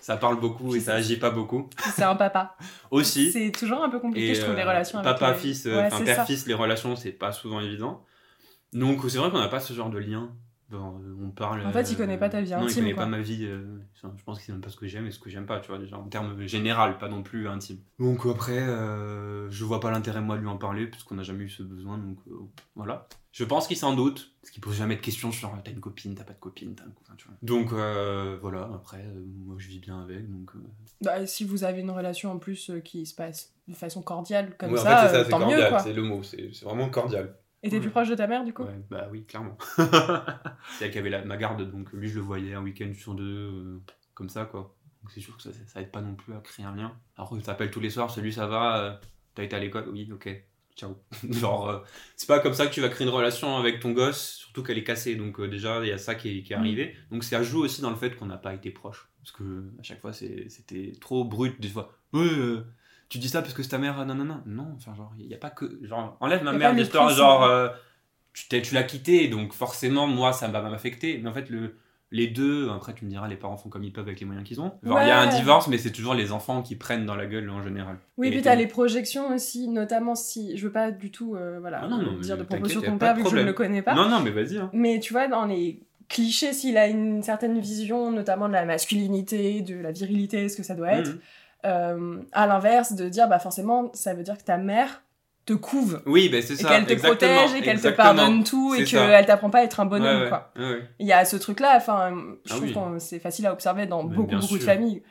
ça 0.00 0.16
parle 0.16 0.40
beaucoup 0.40 0.74
et 0.74 0.80
ça 0.80 0.94
agit 0.94 1.18
pas 1.18 1.30
beaucoup. 1.30 1.68
C'est 1.94 2.02
un 2.04 2.16
papa. 2.16 2.56
Aussi. 2.90 3.30
C'est 3.32 3.50
toujours 3.52 3.82
un 3.84 3.88
peu 3.90 4.00
compliqué, 4.00 4.30
Et 4.30 4.34
je 4.34 4.42
trouve, 4.42 4.54
les 4.54 4.62
euh, 4.62 4.68
relations 4.68 4.98
avec 4.98 5.12
papa 5.12 5.32
les- 5.32 5.38
fils 5.38 5.66
Ouais, 5.66 5.72
euh, 5.72 5.86
enfin 5.86 5.98
c'est 5.98 6.04
père 6.04 6.16
ça. 6.16 6.24
fils 6.26 6.46
les 6.46 6.54
relations 6.54 6.96
c'est 6.96 7.12
pas 7.12 7.32
souvent 7.32 7.60
évident 7.60 8.04
donc 8.72 9.00
c'est 9.08 9.18
vrai 9.18 9.30
qu'on 9.30 9.40
n'a 9.40 9.48
pas 9.48 9.60
ce 9.60 9.72
genre 9.72 9.90
de 9.90 9.98
lien 9.98 10.30
Bon, 10.70 11.00
euh, 11.00 11.16
on 11.26 11.30
parle 11.30 11.66
En 11.66 11.72
fait, 11.72 11.90
il 11.90 11.94
euh, 11.94 11.96
connaît 11.96 12.16
pas 12.16 12.28
ta 12.28 12.40
vie 12.40 12.52
non 12.52 12.58
il 12.60 12.64
intime, 12.66 12.84
connaît 12.84 12.94
quoi. 12.94 13.02
pas 13.04 13.08
ma 13.10 13.20
vie 13.20 13.44
euh, 13.44 13.80
je 13.94 14.22
pense 14.24 14.38
qu'il 14.38 14.46
sait 14.46 14.52
même 14.52 14.60
pas 14.60 14.70
ce 14.70 14.76
que 14.76 14.86
j'aime 14.86 15.06
et 15.06 15.10
ce 15.10 15.18
que 15.18 15.28
j'aime 15.28 15.44
pas 15.46 15.58
tu 15.58 15.68
vois 15.68 15.78
déjà 15.78 15.98
en 15.98 16.04
termes 16.04 16.40
général 16.46 16.96
pas 16.98 17.08
non 17.08 17.22
plus 17.24 17.48
intime 17.48 17.78
donc 17.98 18.24
après 18.24 18.58
euh, 18.60 19.50
je 19.50 19.64
vois 19.64 19.80
pas 19.80 19.90
l'intérêt 19.90 20.20
moi 20.20 20.36
de 20.36 20.42
lui 20.42 20.48
en 20.48 20.58
parler 20.58 20.86
parce 20.86 21.02
qu'on 21.02 21.16
n'a 21.16 21.24
jamais 21.24 21.44
eu 21.44 21.48
ce 21.50 21.64
besoin 21.64 21.98
donc 21.98 22.18
euh, 22.28 22.34
voilà 22.76 23.08
je 23.32 23.44
pense 23.44 23.66
qu'il 23.68 23.76
s'en 23.76 23.94
doute 23.94 24.32
parce 24.40 24.50
qu'il 24.50 24.60
pose 24.60 24.76
jamais 24.76 24.96
de 24.96 25.00
questions 25.00 25.30
sur 25.32 25.50
t'as 25.64 25.70
une 25.70 25.80
copine 25.80 26.14
t'as 26.14 26.24
pas 26.24 26.32
de 26.32 26.38
copine 26.38 26.74
t'as 26.74 26.84
un 26.84 26.90
copain 26.90 27.14
tu 27.16 27.26
vois 27.28 27.36
donc 27.42 27.72
euh, 27.72 28.38
voilà 28.40 28.68
après 28.74 29.04
euh, 29.04 29.22
moi 29.44 29.56
je 29.58 29.68
vis 29.68 29.78
bien 29.78 30.00
avec 30.02 30.28
donc 30.30 30.50
euh, 30.56 30.58
Bah, 31.00 31.26
si 31.26 31.44
vous 31.44 31.62
avez 31.64 31.80
une 31.80 31.90
relation 31.92 32.32
en 32.32 32.38
plus 32.38 32.70
euh, 32.70 32.80
qui 32.80 33.06
se 33.06 33.14
passe 33.14 33.52
de 33.68 33.74
façon 33.74 34.02
cordiale, 34.02 34.56
comme 34.58 34.72
ouais, 34.72 34.80
en 34.80 34.82
ça, 34.82 34.96
fait, 35.08 35.16
euh, 35.16 35.24
c'est 35.24 35.30
tant 35.30 35.38
mieux, 35.38 35.46
cordial, 35.46 35.68
quoi. 35.70 35.78
c'est 35.78 35.92
le 35.92 36.02
mot 36.02 36.22
c'est 36.24 36.50
vraiment 36.64 36.88
cordial 36.90 37.36
Et 37.62 37.70
t'es 37.70 37.78
plus 37.78 37.90
proche 37.90 38.08
de 38.08 38.16
ta 38.16 38.26
mère, 38.26 38.44
du 38.44 38.52
coup 38.52 38.64
Ouais, 38.64 38.80
bah 38.90 39.06
oui, 39.12 39.24
clairement. 39.26 39.56
c'est 39.76 40.86
elle 40.86 40.90
qui 40.90 40.98
avait 40.98 41.10
la- 41.10 41.24
ma 41.24 41.36
garde, 41.36 41.70
donc 41.70 41.92
lui 41.92 42.08
je 42.08 42.16
le 42.16 42.20
voyais 42.22 42.54
un 42.54 42.62
week-end 42.62 42.92
sur 42.94 43.14
deux, 43.14 43.24
euh, 43.24 43.80
comme 44.14 44.28
ça 44.28 44.44
quoi. 44.44 44.74
Donc 45.02 45.12
c'est 45.12 45.20
sûr 45.20 45.36
que 45.36 45.42
ça, 45.42 45.50
ça, 45.66 45.80
aide 45.80 45.90
pas 45.92 46.00
non 46.00 46.14
plus 46.14 46.34
à 46.34 46.40
créer 46.40 46.66
un 46.66 46.74
lien. 46.74 46.92
Alors 47.16 47.32
il 47.36 47.42
t'appelle 47.42 47.70
tous 47.70 47.80
les 47.80 47.90
soirs, 47.90 48.10
salut 48.10 48.32
ça 48.32 48.46
va, 48.48 48.78
euh, 48.78 48.96
t'as 49.34 49.44
été 49.44 49.54
à 49.56 49.60
l'école? 49.60 49.88
Oui, 49.88 50.10
ok, 50.12 50.28
ciao. 50.80 50.96
Genre, 51.30 51.68
euh, 51.68 51.78
c'est 52.16 52.26
pas 52.28 52.40
comme 52.40 52.54
ça 52.54 52.66
que 52.66 52.72
tu 52.74 52.80
vas 52.80 52.88
créer 52.88 53.06
une 53.06 53.12
relation 53.12 53.56
avec 53.56 53.80
ton 53.80 53.92
gosse, 53.92 54.34
surtout 54.36 54.62
qu'elle 54.62 54.78
est 54.78 54.84
cassée. 54.84 55.16
Donc 55.16 55.38
euh, 55.40 55.48
déjà, 55.48 55.80
il 55.84 55.88
y 55.88 55.92
a 55.92 55.98
ça 55.98 56.14
qui 56.14 56.38
est, 56.38 56.42
qui 56.42 56.52
est 56.52 56.56
Mm. 56.56 56.60
arrivé. 56.60 56.96
Donc 57.10 57.24
ça 57.24 57.42
joue 57.42 57.62
aussi 57.64 57.80
dans 57.82 57.90
le 57.90 57.96
fait 57.96 58.16
qu'on 58.16 58.26
n'a 58.26 58.36
pas 58.38 58.54
été 58.54 58.70
proches. 58.70 59.08
Parce 59.22 59.32
que 59.32 59.64
à 59.78 59.82
chaque 59.82 60.00
fois, 60.00 60.12
c'est- 60.12 60.48
c'était 60.48 60.92
trop 61.00 61.24
brut. 61.24 61.60
Des 61.60 61.68
fois, 61.68 61.92
euh, 62.14 62.62
tu 63.08 63.18
dis 63.18 63.28
ça 63.28 63.42
parce 63.42 63.54
que 63.54 63.62
c'est 63.62 63.68
ta 63.70 63.78
mère, 63.78 64.04
non, 64.06 64.14
non, 64.14 64.24
non. 64.24 64.42
Non, 64.46 64.72
enfin, 64.76 64.94
genre, 64.94 65.12
il 65.18 65.26
n'y 65.26 65.34
a 65.34 65.38
pas 65.38 65.50
que. 65.50 65.78
Genre, 65.84 66.16
enlève 66.20 66.42
ma 66.42 66.52
mère 66.52 66.74
de 66.74 66.80
l'histoire, 66.80 67.10
genre, 67.10 67.72
tu, 68.32 68.62
tu 68.62 68.74
l'as 68.74 68.82
quitté, 68.84 69.28
donc 69.28 69.52
forcément, 69.52 70.06
moi, 70.06 70.32
ça 70.32 70.48
va 70.48 70.62
m'affecter. 70.62 71.18
Mais 71.18 71.28
en 71.28 71.34
fait, 71.34 71.50
le. 71.50 71.76
Les 72.12 72.26
deux, 72.26 72.68
après 72.70 72.92
tu 72.92 73.04
me 73.04 73.10
diras, 73.10 73.28
les 73.28 73.36
parents 73.36 73.56
font 73.56 73.68
comme 73.68 73.84
ils 73.84 73.92
peuvent 73.92 74.06
avec 74.06 74.18
les 74.18 74.26
moyens 74.26 74.46
qu'ils 74.46 74.60
ont. 74.60 74.72
Il 74.82 74.90
y 74.90 74.92
a 74.94 75.20
un 75.20 75.28
divorce, 75.28 75.68
mais 75.68 75.78
c'est 75.78 75.92
toujours 75.92 76.14
les 76.14 76.32
enfants 76.32 76.60
qui 76.60 76.74
prennent 76.74 77.06
dans 77.06 77.14
la 77.14 77.26
gueule 77.26 77.48
en 77.50 77.62
général. 77.62 77.98
Oui, 78.18 78.28
Et- 78.28 78.30
puis 78.32 78.42
t'as 78.42 78.56
les 78.56 78.66
projections 78.66 79.32
aussi, 79.32 79.68
notamment 79.68 80.16
si. 80.16 80.56
Je 80.56 80.66
veux 80.66 80.72
pas 80.72 80.90
du 80.90 81.12
tout 81.12 81.36
euh, 81.36 81.58
voilà, 81.60 81.82
Ah 81.84 81.88
non, 81.88 81.98
non, 81.98 82.18
dire 82.18 82.36
de 82.36 82.40
mais 82.42 82.46
propos 82.46 82.62
t'inquiète, 82.62 82.70
sur 82.72 82.82
y 82.82 82.86
a 82.86 82.90
ton 82.90 82.98
pas 82.98 83.06
père 83.06 83.14
de 83.14 83.18
vu 83.18 83.24
que 83.24 83.30
je 83.30 83.36
ne 83.36 83.42
le 83.44 83.52
connais 83.52 83.82
pas. 83.82 83.94
Non, 83.94 84.08
non, 84.08 84.20
mais 84.20 84.30
vas-y. 84.30 84.58
Hein. 84.58 84.70
Mais 84.72 84.98
tu 84.98 85.12
vois, 85.12 85.28
dans 85.28 85.44
les 85.44 85.80
clichés, 86.08 86.52
s'il 86.52 86.76
a 86.76 86.88
une 86.88 87.22
certaine 87.22 87.60
vision, 87.60 88.10
notamment 88.10 88.48
de 88.48 88.54
la 88.54 88.64
masculinité, 88.64 89.62
de 89.62 89.76
la 89.76 89.92
virilité, 89.92 90.48
ce 90.48 90.56
que 90.56 90.64
ça 90.64 90.74
doit 90.74 90.92
être, 90.94 91.10
Mhm. 91.12 91.20
euh, 91.66 92.16
à 92.32 92.46
l'inverse, 92.48 92.94
de 92.94 93.08
dire, 93.08 93.28
bah 93.28 93.38
forcément, 93.38 93.90
ça 93.94 94.14
veut 94.14 94.24
dire 94.24 94.36
que 94.36 94.42
ta 94.42 94.56
mère 94.56 95.02
te 95.52 95.58
couve. 95.58 96.02
Oui, 96.06 96.28
ben 96.28 96.42
c'est 96.42 96.54
Et 96.54 96.56
ça. 96.56 96.68
qu'elle 96.68 96.86
te 96.86 96.92
exactement, 96.92 97.34
protège 97.34 97.58
et 97.58 97.62
qu'elle 97.62 97.80
te 97.80 97.88
pardonne 97.88 98.44
tout 98.44 98.74
et 98.74 98.84
qu'elle 98.84 99.26
t'apprend 99.26 99.50
pas 99.50 99.60
à 99.60 99.64
être 99.64 99.80
un 99.80 99.86
bonhomme, 99.86 100.22
ouais, 100.22 100.28
quoi. 100.28 100.52
ouais, 100.56 100.62
ouais. 100.70 100.88
Il 100.98 101.06
y 101.06 101.12
a 101.12 101.24
ce 101.24 101.36
truc-là, 101.36 101.74
enfin, 101.76 102.14
je 102.44 102.52
Ah 102.52 102.56
trouve 102.56 102.68
oui. 102.68 102.74
que 102.94 102.98
c'est 102.98 103.18
facile 103.18 103.46
à 103.46 103.52
observer 103.52 103.86
dans 103.86 104.04
Mais 104.04 104.14
beaucoup, 104.16 104.58
de 104.58 104.62
familles. 104.62 105.02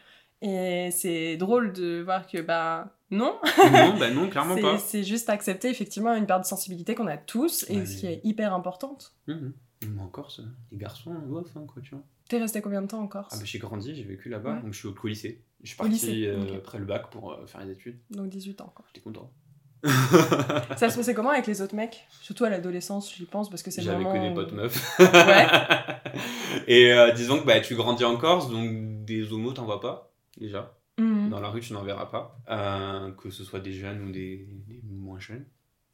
Et 0.42 0.90
c'est 0.92 1.36
drôle 1.36 1.74
de 1.74 2.02
voir 2.02 2.26
que, 2.26 2.40
bah, 2.42 2.96
non, 3.12 3.38
non, 3.72 3.98
bah 4.00 4.10
non, 4.12 4.28
clairement 4.30 4.56
pas. 4.56 4.78
c'est 4.78 5.04
juste 5.04 5.30
accepter 5.30 5.70
effectivement 5.70 6.14
une 6.16 6.28
part 6.28 6.40
de 6.40 6.46
sensibilité 6.46 6.96
qu'on 6.96 7.08
a 7.08 7.18
tous 7.18 7.66
et 7.70 7.78
Ouais, 7.80 7.86
ce 7.86 7.98
qui 7.98 8.08
est 8.08 8.22
hyper 8.24 8.54
importante. 8.54 9.14
Mhm. 9.28 9.54
Mais 9.96 10.02
encore, 10.02 10.32
ça, 10.32 10.44
les 10.72 10.78
garçons, 10.78 11.14
bof, 11.26 11.48
hein, 11.56 11.66
quoi, 11.68 11.82
tu 11.82 11.92
vois. 11.92 12.04
T'es 12.30 12.38
resté 12.38 12.62
combien 12.62 12.82
de 12.82 12.88
temps 12.88 13.00
en 13.02 13.08
Corse? 13.08 13.34
Ah, 13.34 13.38
bah, 13.38 13.44
j'ai 13.46 13.60
grandi, 13.60 13.96
j'ai 13.96 14.04
vécu 14.04 14.30
là-bas, 14.30 14.56
Ouais. 14.56 14.62
donc 14.62 14.74
je 14.74 14.80
suis 14.80 14.88
au, 14.88 15.08
lycée. 15.08 15.42
Je 15.64 15.70
suis 15.70 15.76
Au 15.76 15.84
parti 15.84 15.92
lycée, 15.94 16.28
euh, 16.28 16.42
ok. 16.44 16.52
après 16.58 16.78
le 16.80 16.86
bac 16.86 17.10
pour 17.10 17.32
euh, 17.34 17.46
faire 17.48 17.66
les 17.66 17.72
études. 17.74 17.98
Donc 18.12 18.30
18 18.30 18.62
ans, 18.62 18.72
quoi. 18.76 18.86
J'étais 18.88 19.02
content. 19.04 19.32
Ça 19.84 20.90
se 20.90 20.96
passait 20.98 21.14
comment 21.14 21.30
avec 21.30 21.48
les 21.48 21.62
autres 21.62 21.76
mecs? 21.76 22.06
Surtout 22.22 22.44
à 22.46 22.50
l'adolescence, 22.50 23.14
j'y 23.16 23.26
pense, 23.26 23.50
parce 23.50 23.64
que 23.64 23.72
c'est 23.72 23.82
J'avais 23.82 24.04
que 24.04 24.20
des 24.22 24.30
où- 24.30 24.34
potes 24.36 24.52
meufs. 24.54 25.00
Ouais. 25.00 25.48
Et 26.68 26.92
euh, 26.94 27.12
disons 27.12 27.40
que 27.40 27.46
bah, 27.46 27.60
tu 27.62 27.76
grandis 27.76 28.04
en 28.06 28.18
Corse, 28.18 28.50
donc 28.50 29.06
des 29.06 29.32
homos, 29.32 29.54
t'en 29.54 29.66
vois 29.66 29.80
pas, 29.80 30.12
déjà. 30.38 30.76
Mhm. 31.00 31.30
Dans 31.30 31.40
la 31.40 31.50
rue, 31.50 31.62
tu 31.62 31.74
n'en 31.74 31.84
verras 31.84 32.08
pas. 32.08 32.38
Euh, 32.50 33.12
que 33.12 33.30
ce 33.30 33.44
soit 33.44 33.60
des 33.60 33.74
jeunes 33.74 34.02
ou 34.08 34.12
des, 34.12 34.48
des 34.68 34.82
moins 34.90 35.20
jeunes. 35.20 35.46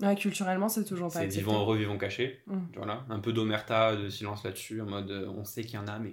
Ouais, 0.02 0.16
culturellement, 0.16 0.68
c'est 0.68 0.84
toujours 0.84 1.12
pas 1.14 1.20
C'est 1.20 1.28
vivant 1.28 1.60
heureux, 1.62 1.78
vivant 1.78 1.98
caché. 1.98 2.42
Mhm. 2.48 2.68
Voilà. 2.76 3.06
Un 3.10 3.20
peu 3.20 3.32
d'omerta, 3.34 3.96
de 3.96 4.10
silence 4.10 4.44
là-dessus, 4.44 4.82
en 4.82 4.86
mode 4.88 5.12
euh, 5.12 5.28
on 5.38 5.46
sait 5.46 5.64
qu'il 5.64 5.76
y 5.76 5.78
en 5.78 5.88
a, 5.88 6.00
mais 6.00 6.12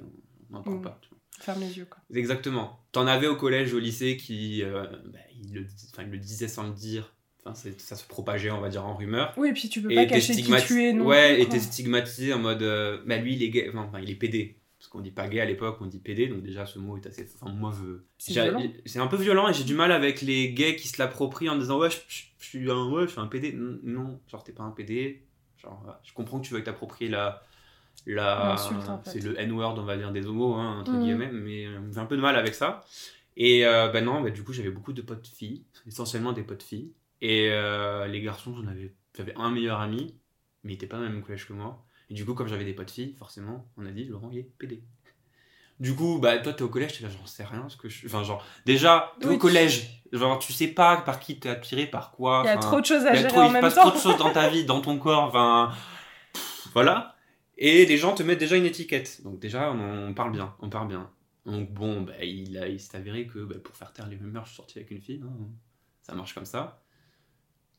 on 0.51 0.57
n'en 0.57 0.63
parle 0.63 0.77
Mhm. 0.77 0.83
pas. 0.83 0.99
tu 1.03 1.09
vois. 1.09 1.19
Ferme 1.41 1.61
les 1.61 1.79
yeux, 1.79 1.87
quoi. 1.87 1.99
Exactement. 2.15 2.79
T'en 2.93 3.07
avais 3.07 3.27
au 3.27 3.35
collège, 3.37 3.73
au 3.75 3.79
lycée 3.81 4.17
qui 4.17 4.63
euh, 4.63 4.85
bah, 5.13 5.19
il 5.43 5.55
le, 5.55 5.67
il 5.99 6.11
le 6.11 6.19
disait 6.19 6.47
sans 6.47 6.63
le 6.65 6.71
dire. 6.75 7.15
Enfin, 7.44 7.71
ça 7.79 7.97
se 7.97 8.06
propageait, 8.06 8.50
on 8.53 8.61
va 8.61 8.69
dire, 8.69 8.85
en 8.87 8.94
rumeur. 8.94 9.35
Oui, 9.37 9.49
et 9.49 9.53
puis 9.53 9.69
tu 9.69 9.83
peux 9.83 9.89
pas 9.89 10.06
cacher 10.06 10.35
qui 10.35 10.53
tu 10.67 10.85
es, 10.85 10.93
non 10.93 11.06
Ouais, 11.06 11.41
et 11.43 11.49
t'es 11.49 11.59
stigmatisé 11.59 12.33
en 12.33 12.39
mode. 12.39 12.62
euh, 12.62 13.03
bah 13.06 13.17
lui, 13.17 13.35
il 13.35 13.43
est 13.43 13.49
gay. 13.50 13.71
Enfin, 13.75 13.99
il 14.00 14.11
est 14.11 14.15
pédé. 14.15 14.56
Parce 14.79 14.89
qu'on 14.89 15.00
dit 15.00 15.11
pas 15.12 15.29
gay 15.29 15.41
à 15.41 15.44
l'époque, 15.44 15.79
on 15.81 15.87
dit 15.87 15.99
pédé. 15.99 16.27
Donc 16.29 16.43
déjà, 16.43 16.67
ce 16.67 16.79
mot 16.79 16.97
est 16.97 17.06
assez. 17.06 17.29
Enfin, 17.41 17.53
moi. 17.53 17.73
C'est 18.19 18.99
un 18.99 19.06
peu 19.09 19.17
violent 19.17 19.49
et 19.49 19.55
j'ai 19.55 19.65
du 19.65 19.75
mal 19.75 19.91
avec 19.93 20.23
les 20.23 20.53
gays 20.53 20.77
qui 20.77 20.87
se 20.89 21.00
l'approprient 21.03 21.49
en 21.49 21.56
disant 21.56 21.79
ouais, 21.79 21.91
je, 21.91 21.97
je- 22.09 22.23
je 22.39 22.44
suis 22.47 22.71
un, 22.71 22.91
ouais, 22.91 23.05
je 23.06 23.12
suis 23.12 23.21
un 23.21 23.27
pédé. 23.27 23.49
N- 23.49 23.81
Non, 23.83 24.21
genre, 24.29 24.44
t'es 24.44 24.53
pas 24.53 24.62
un 24.65 24.71
pédé. 24.71 25.23
Genre, 25.59 25.85
je 26.05 26.12
comprends 26.12 26.41
que 26.41 26.47
tu 26.47 26.55
veux 26.55 26.62
t'approprier 26.62 27.11
la. 27.11 27.43
la 28.06 28.51
L'insulte, 28.51 28.89
en 28.89 28.99
fait. 29.03 29.11
C'est 29.11 29.20
le 29.20 29.39
N-word, 29.41 29.77
on 29.79 29.84
va 29.84 29.96
dire, 29.96 30.13
des 30.13 30.27
homos, 30.27 30.55
hein, 30.55 30.81
entre 30.81 30.93
Mhm. 30.93 31.01
guillemets. 31.01 31.31
Mais 31.32 31.67
euh, 31.67 31.79
j'ai 31.93 31.99
un 31.99 32.06
peu 32.06 32.17
de 32.17 32.22
mal 32.22 32.37
avec 32.37 32.55
ça. 32.55 32.84
Et 33.37 33.65
euh, 33.67 33.89
bah 33.89 34.01
non, 34.01 34.20
bah, 34.20 34.31
du 34.31 34.43
coup, 34.44 34.53
j'avais 34.53 34.70
beaucoup 34.70 34.93
de 34.93 35.03
potes 35.03 35.27
filles, 35.27 35.65
essentiellement 35.87 36.32
des 36.32 36.43
potes 36.43 36.63
filles. 36.63 36.93
Et 37.22 37.48
euh, 37.50 38.06
les 38.08 38.20
garçons, 38.20 38.55
j'en 38.55 38.67
avais, 38.67 38.93
j'avais 39.17 39.34
un 39.36 39.50
meilleur 39.50 39.81
ami, 39.81 40.14
mais 40.64 40.72
il 40.72 40.74
était 40.74 40.86
pas 40.86 40.96
dans 40.98 41.05
le 41.05 41.08
même 41.10 41.22
collège 41.22 41.46
que 41.46 41.52
moi. 41.55 41.84
Et 42.10 42.14
du 42.14 42.24
coup, 42.26 42.34
comme 42.34 42.48
j'avais 42.48 42.64
des 42.64 42.74
potes 42.74 42.91
filles, 42.91 43.14
forcément, 43.19 43.67
on 43.79 43.86
a 43.86 43.91
dit 43.93 44.05
Laurent, 44.05 44.29
il 44.32 44.38
est 44.38 44.50
PD. 44.58 44.82
Du 45.81 45.94
coup, 45.94 46.19
bah 46.20 46.36
toi, 46.38 46.52
t'es 46.52 46.62
au 46.62 46.69
collège, 46.69 46.98
t'es 46.98 47.05
là, 47.05 47.10
j'en 47.10 47.24
sais 47.26 47.44
rien. 47.44 47.69
Ce 47.69 47.76
que 47.76 47.88
je... 47.88 48.06
Enfin, 48.06 48.22
genre, 48.22 48.44
déjà, 48.67 49.12
t'es 49.20 49.26
Oui, 49.29 49.32
au 49.32 49.36
tu- 49.36 49.41
collège, 49.41 50.02
genre, 50.12 50.38
tu 50.38 50.52
sais 50.52 50.69
pas 50.69 50.96
par 50.98 51.19
qui 51.20 51.38
t'es 51.41 51.48
attiré, 51.48 51.86
par 51.86 52.10
quoi. 52.10 52.43
Il 52.44 52.48
y 52.48 52.50
a 52.50 52.56
trop 52.58 52.81
de 52.81 52.86
choses 52.86 53.06
à 53.06 53.14
gérer 53.14 53.29
trop- 53.29 53.41
en 53.41 53.46
il 53.46 53.55
se 53.55 53.60
passe 53.60 53.74
trop 53.76 53.91
de 53.91 53.96
choses 53.98 54.19
dans 54.19 54.32
ta 54.32 54.48
vie, 54.48 54.64
dans 54.64 54.81
ton 54.81 54.98
corps, 54.98 55.22
enfin. 55.24 55.72
Voilà. 56.72 57.17
Et 57.56 57.86
les 57.86 57.96
gens 57.96 58.14
te 58.14 58.22
mettent 58.22 58.38
déjà 58.41 58.56
une 58.56 58.64
étiquette. 58.64 59.22
Donc, 59.22 59.38
déjà, 59.38 59.72
on, 59.72 60.08
on 60.08 60.14
parle 60.14 60.32
bien, 60.32 60.55
on 60.60 60.69
parle 60.70 60.88
bien. 60.88 61.10
Donc, 61.46 61.70
bon, 61.72 62.02
bah, 62.02 62.22
il, 62.22 62.56
a- 62.58 62.69
il 62.69 62.81
s'est 62.81 62.96
avéré 62.96 63.26
que 63.26 63.41
bah, 63.44 63.56
pour 63.62 63.76
faire 63.76 63.93
taire 63.93 64.08
les 64.08 64.17
rumeurs, 64.17 64.44
je 64.44 64.50
suis 64.50 64.56
sorti 64.56 64.79
avec 64.79 64.91
une 64.91 65.00
fille. 65.00 65.22
hein. 65.24 65.46
Ça 66.02 66.14
marche 66.14 66.34
comme 66.34 66.44
ça. 66.44 66.82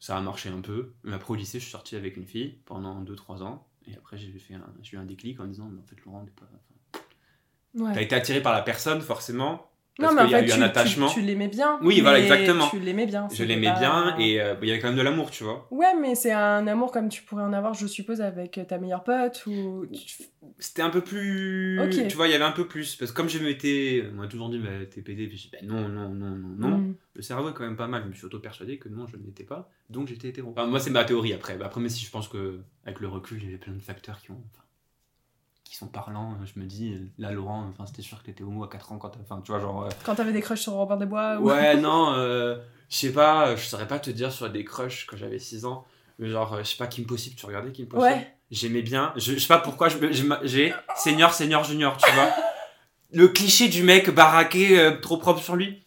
Ça 0.03 0.17
a 0.17 0.19
marché 0.19 0.49
un 0.49 0.59
peu. 0.59 0.91
Mais 1.05 1.13
après, 1.13 1.31
au 1.31 1.35
lycée, 1.35 1.59
je 1.59 1.63
suis 1.63 1.71
sorti 1.71 1.95
avec 1.95 2.17
une 2.17 2.25
fille 2.25 2.57
pendant 2.65 3.01
2-3 3.05 3.41
ans. 3.41 3.65
Et 3.87 3.95
après, 3.95 4.17
j'ai 4.17 4.37
fait 4.37 4.53
un, 4.53 4.65
j'ai 4.81 4.97
eu 4.97 4.99
un 4.99 5.05
déclic 5.05 5.39
en 5.39 5.45
disant, 5.45 5.69
mais 5.71 5.79
en 5.79 5.83
fait, 5.85 5.95
Laurent, 6.03 6.25
t'es 6.25 6.31
pas. 6.31 6.45
enfin, 6.53 7.85
Ouais. 7.85 7.93
T'as 7.93 8.01
été 8.01 8.13
attiré 8.13 8.41
par 8.41 8.51
la 8.51 8.63
personne, 8.63 8.99
forcément. 8.99 9.71
Parce 9.99 10.11
Non, 10.11 10.15
mais 10.15 10.27
en 10.27 10.31
y 10.31 10.33
a 10.33 10.39
fait, 10.39 10.45
eu 10.45 10.49
tu, 10.49 10.53
un 10.55 10.61
attachement. 10.63 11.07
tu 11.07 11.21
l'aimais 11.21 11.47
bien. 11.47 11.77
Oui, 11.83 12.01
voilà, 12.01 12.17
mais 12.17 12.23
exactement. 12.23 12.67
Tu 12.67 12.79
l'aimais 12.79 13.05
bien. 13.05 13.27
Je 13.31 13.43
l'aimais 13.43 13.67
pas- 13.67 13.79
bien 13.79 14.17
et 14.17 14.41
euh, 14.41 14.55
il 14.61 14.67
y 14.67 14.71
avait 14.71 14.79
quand 14.79 14.87
même 14.87 14.97
de 14.97 15.03
l'amour, 15.03 15.29
tu 15.29 15.43
vois. 15.43 15.67
Ouais, 15.69 15.93
mais 16.01 16.15
c'est 16.15 16.31
un 16.31 16.65
amour 16.65 16.91
comme 16.91 17.09
tu 17.09 17.21
pourrais 17.21 17.43
en 17.43 17.53
avoir, 17.53 17.75
je 17.75 17.85
suppose, 17.85 18.19
avec 18.21 18.59
ta 18.67 18.79
meilleure 18.79 19.03
pote 19.03 19.45
ou. 19.45 19.85
C'était 20.57 20.81
un 20.81 20.89
peu 20.89 21.01
plus. 21.01 21.79
Ok. 21.79 22.07
Tu 22.07 22.15
vois, 22.15 22.27
il 22.27 22.31
y 22.31 22.33
avait 22.33 22.43
un 22.43 22.51
peu 22.51 22.67
plus. 22.67 22.95
Parce 22.95 23.11
que 23.11 23.15
comme 23.17 23.29
je 23.29 23.37
m'étais. 23.39 24.03
On 24.11 24.15
m'a 24.21 24.27
toujours 24.27 24.49
dit, 24.49 24.57
bah, 24.59 24.69
t'es 24.89 25.01
PD. 25.01 25.27
Puis 25.27 25.49
bah, 25.51 25.59
non, 25.63 25.87
non, 25.87 26.09
non, 26.09 26.31
non, 26.35 26.55
non. 26.69 26.77
Mm. 26.79 26.95
Le 27.15 27.21
cerveau 27.21 27.49
est 27.49 27.53
quand 27.53 27.63
même 27.63 27.75
pas 27.77 27.87
mal. 27.87 28.01
Je 28.03 28.09
me 28.09 28.13
suis 28.13 28.25
auto-persuadé 28.25 28.77
que 28.79 28.89
non, 28.89 29.05
je 29.05 29.17
ne 29.17 29.23
l'étais 29.23 29.43
pas. 29.43 29.69
Donc 29.91 30.07
j'étais 30.07 30.29
hétéro. 30.29 30.49
Enfin, 30.51 30.65
moi, 30.65 30.79
c'est 30.79 30.89
ma 30.89 31.03
théorie 31.05 31.33
après. 31.33 31.55
Bah, 31.55 31.65
après, 31.67 31.79
mais 31.81 31.89
si 31.89 32.03
je 32.03 32.09
pense 32.09 32.27
que 32.27 32.61
avec 32.85 32.99
le 32.99 33.07
recul, 33.09 33.37
il 33.41 33.45
y 33.45 33.47
avait 33.49 33.57
plein 33.57 33.73
de 33.73 33.81
facteurs 33.81 34.19
qui 34.21 34.31
ont. 34.31 34.41
enfin, 34.53 34.62
qui 35.73 35.79
sont 35.79 35.87
parlants. 35.87 36.37
Je 36.45 36.59
me 36.59 36.65
dis, 36.67 36.93
euh, 36.93 36.99
là, 37.17 37.31
Laurent, 37.31 37.65
enfin, 37.71 37.87
c'était 37.87 38.03
sûr 38.03 38.19
que 38.21 38.27
t'étais 38.27 38.43
homo 38.43 38.63
à 38.63 38.69
4 38.69 38.91
ans 38.91 38.97
quand. 38.99 39.11
Enfin, 39.19 39.41
tu 39.43 39.51
vois, 39.51 39.59
genre. 39.59 39.85
euh, 39.85 39.89
Quand 40.05 40.13
t'avais 40.13 40.31
des 40.31 40.39
crushs 40.41 40.61
sur 40.61 40.73
Robin 40.73 40.97
des 40.97 41.07
Bois 41.07 41.37
ou... 41.39 41.45
Ouais, 41.49 41.75
non, 41.81 42.13
euh, 42.13 42.57
je 42.91 42.95
sais 42.95 43.11
pas, 43.11 43.55
je 43.55 43.65
saurais 43.65 43.87
pas 43.87 43.97
te 43.97 44.11
dire 44.11 44.31
sur 44.31 44.47
des 44.51 44.63
crushs 44.63 45.07
quand 45.07 45.17
j'avais 45.17 45.39
6 45.39 45.65
ans. 45.65 45.83
Mais 46.19 46.29
genre, 46.29 46.53
euh, 46.53 46.59
je 46.59 46.69
sais 46.69 46.77
pas, 46.77 46.85
Kim 46.85 47.07
Possible, 47.07 47.35
tu 47.35 47.47
regardais 47.47 47.71
Kim 47.71 47.87
Possible? 47.87 48.07
Ouais. 48.07 48.35
j'aimais 48.51 48.83
bien. 48.83 49.13
Je, 49.15 49.33
je 49.33 49.39
sais 49.39 49.47
pas 49.47 49.57
pourquoi, 49.57 49.87
j'ai 50.43 50.73
senior, 50.95 51.33
senior, 51.33 51.63
junior, 51.63 51.97
tu 51.97 52.11
vois. 52.11 52.29
Le 53.11 53.27
cliché 53.29 53.67
du 53.67 53.81
mec 53.81 54.11
baraqué, 54.11 54.79
euh, 54.79 54.99
trop 55.01 55.17
propre 55.17 55.41
sur 55.41 55.55
lui. 55.55 55.81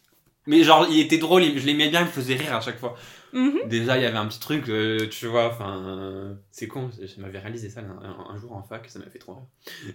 Mais 0.47 0.63
genre, 0.63 0.85
il 0.89 0.99
était 0.99 1.17
drôle, 1.17 1.43
je 1.43 1.65
l'aimais 1.65 1.87
bien, 1.87 2.01
il 2.01 2.07
me 2.07 2.11
faisait 2.11 2.35
rire 2.35 2.55
à 2.55 2.59
chaque 2.61 2.77
fois. 2.79 2.95
Mhm. 3.37 3.69
Déjà, 3.69 3.97
il 3.97 4.03
y 4.03 4.05
avait 4.05 4.17
un 4.17 4.25
petit 4.27 4.39
truc, 4.39 4.67
euh, 4.69 5.07
tu 5.09 5.27
vois, 5.27 5.49
enfin, 5.51 5.85
euh, 5.87 6.35
c'est 6.51 6.67
con, 6.67 6.89
je 6.91 7.21
m'avais 7.21 7.39
réalisé 7.39 7.69
ça 7.69 7.81
un, 7.81 8.03
un- 8.03 8.29
un 8.31 8.37
jour 8.37 8.53
en 8.53 8.63
fac, 8.63 8.89
ça 8.89 8.99
m'a 8.99 9.09
fait 9.09 9.19
trop 9.19 9.35
rire. 9.35 9.45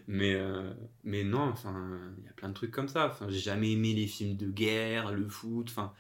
Mais, 0.07 0.35
euh, 0.35 0.73
mais 1.05 1.25
non, 1.25 1.49
enfin, 1.49 1.99
il 2.19 2.25
y 2.25 2.29
a 2.29 2.33
plein 2.33 2.49
de 2.49 2.55
trucs 2.55 2.71
comme 2.71 2.89
ça. 2.89 3.09
Enfin, 3.09 3.27
j'ai 3.29 3.41
jamais 3.41 3.73
aimé 3.73 3.95
les 3.95 4.07
films 4.07 4.37
de 4.37 4.47
guerre, 4.51 5.13
le 5.13 5.29
foot, 5.29 5.67
enfin, 5.71 5.93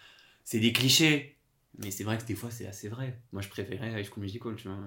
c'est 0.44 0.60
des 0.60 0.72
clichés. 0.72 1.36
Mais 1.78 1.90
c'est 1.90 2.04
vrai 2.04 2.18
que 2.18 2.24
des 2.24 2.34
fois, 2.34 2.50
c'est 2.50 2.66
assez 2.66 2.88
vrai. 2.88 3.18
Moi, 3.32 3.42
je 3.42 3.48
préférais 3.48 4.00
High 4.00 4.06
School 4.06 4.22
Musical, 4.22 4.54
tu 4.56 4.68
vois. 4.68 4.78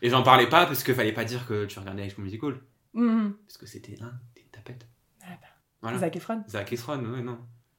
Et 0.00 0.08
j'en 0.10 0.22
parlais 0.22 0.48
pas 0.48 0.66
parce 0.66 0.82
qu'il 0.82 0.94
fallait 0.94 1.12
pas 1.12 1.24
dire 1.24 1.46
que 1.46 1.66
tu 1.66 1.78
regardais 1.78 2.06
High 2.06 2.12
School 2.12 2.24
Musical. 2.24 2.54
Mhm. 2.94 3.34
Parce 3.46 3.58
que 3.58 3.66
c'était 3.66 4.00
un, 4.02 4.12
t'es 4.34 4.40
une 4.40 4.48
tapette. 4.48 4.86
Ah 5.22 5.26
bah. 5.40 5.48
Voilà. 5.82 5.98
Zac 5.98 6.16
Efron 6.16 6.42
Zac 6.48 6.72
Efron, 6.72 7.04
ouais, 7.04 7.22
non. 7.22 7.38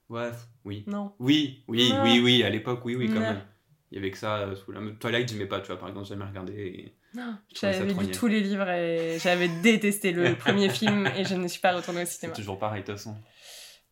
Ouais, 0.10 0.30
oui. 0.66 0.84
Non. 0.88 1.14
Oui, 1.20 1.64
oui, 1.68 1.92
oui, 2.04 2.20
oui, 2.24 2.44
à 2.44 2.50
l'époque, 2.50 2.86
oui, 2.86 2.96
oui, 2.96 3.08
quand 3.08 3.20
même. 3.20 3.42
Il 3.94 3.98
y 3.98 4.00
avait 4.00 4.10
que 4.10 4.18
ça 4.18 4.40
euh, 4.40 4.56
sous 4.56 4.72
la. 4.72 4.80
Twilight, 5.00 5.30
j'aimais 5.30 5.46
pas, 5.46 5.60
tu 5.62 5.68
vois, 5.68 5.78
par 5.78 5.88
exemple, 5.88 6.08
j'ai 6.08 6.16
jamais 6.16 6.26
regardé. 6.26 6.54
et- 6.54 6.96
Non. 7.16 7.38
J'avais 7.54 7.86
lu 7.94 8.08
tous 8.12 8.26
les 8.26 8.40
livres 8.42 8.68
et 8.68 9.20
j'avais 9.20 9.48
détesté 9.62 10.12
le 10.12 10.34
premier 10.46 10.68
film 10.70 11.06
et 11.16 11.24
je 11.26 11.36
ne 11.36 11.48
suis 11.48 11.62
pas 11.62 11.76
retournée 11.76 12.02
au 12.02 12.06
C'est 12.06 12.14
cinéma. 12.22 12.34
toujours 12.36 12.58
pareil, 12.58 12.82
de 12.82 12.88
toute 12.88 12.96
façon. 12.96 13.16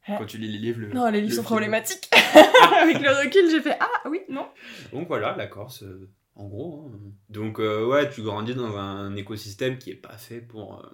Quand 0.08 0.26
tu 0.26 0.40
lis 0.40 0.48
les 0.52 0.58
livres. 0.58 0.80
le- 0.80 0.88
Non, 0.90 1.06
les 1.12 1.20
livres 1.22 1.30
le 1.30 1.36
sont 1.36 1.42
film- 1.44 1.46
problématiques. 1.46 2.10
Avec 2.82 3.00
le 3.00 3.10
recul, 3.26 3.48
j'ai 3.52 3.62
fait 3.62 3.78
Ah 3.80 4.10
oui, 4.10 4.22
non. 4.28 4.48
Donc 4.92 5.08
voilà, 5.08 5.36
la 5.38 5.46
Corse, 5.46 5.84
euh, 5.84 6.10
en 6.36 6.48
gros. 6.48 6.90
hein. 6.92 6.98
Donc 7.30 7.60
euh, 7.60 7.86
ouais, 7.86 8.10
tu 8.10 8.24
grandis 8.24 8.56
dans 8.56 8.76
un 8.78 9.16
écosystème 9.16 9.78
qui 9.78 9.92
est 9.92 9.96
pas 9.96 10.18
fait 10.18 10.42
pour. 10.42 10.80
euh, 10.84 10.90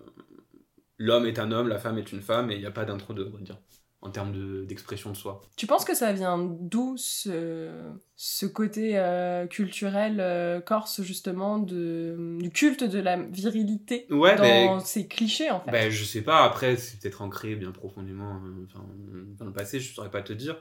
L'homme 0.97 1.25
est 1.27 1.39
un 1.39 1.51
homme, 1.51 1.67
la 1.69 1.77
femme 1.77 1.97
est 1.99 2.11
une 2.11 2.21
femme, 2.21 2.49
et 2.51 2.55
il 2.55 2.59
n'y 2.59 2.65
a 2.65 2.71
pas 2.71 2.83
d'intro 2.83 3.13
de, 3.13 3.23
on 3.31 3.37
va 3.37 3.41
dire, 3.43 3.57
en 4.01 4.11
termes 4.11 4.31
de- 4.31 4.63
d'expression 4.65 5.11
de, 5.11 5.17
soi. 5.17 5.41
Tu 5.55 5.65
penses 5.65 5.83
que 5.83 5.95
ça 5.95 6.13
vient 6.13 6.37
d'où 6.37 6.95
ce, 6.97 7.69
ce 8.15 8.45
côté 8.45 8.91
euh, 8.95 9.47
culturel 9.47 10.17
euh, 10.19 10.61
corse, 10.61 11.01
justement, 11.01 11.57
de, 11.57 12.37
du 12.39 12.51
culte 12.51 12.83
de 12.83 12.99
la 12.99 13.17
virilité 13.17 14.05
Ouais, 14.11 14.35
dans 14.35 14.43
ben, 14.43 14.79
ces 14.81 15.07
clichés, 15.07 15.49
en 15.49 15.59
fait? 15.61 15.71
Ben, 15.71 15.89
je 15.89 16.03
sais 16.03 16.21
pas, 16.21 16.43
après, 16.43 16.75
c'est 16.77 16.99
peut-être 16.99 17.21
ancré 17.23 17.55
bien 17.55 17.71
profondément 17.71 18.35
euh, 18.45 18.65
enfin, 18.69 18.85
dans 19.39 19.45
le 19.45 19.53
passé, 19.53 19.79
je 19.79 19.93
saurais 19.93 20.11
pas 20.11 20.21
te 20.21 20.33
dire. 20.33 20.57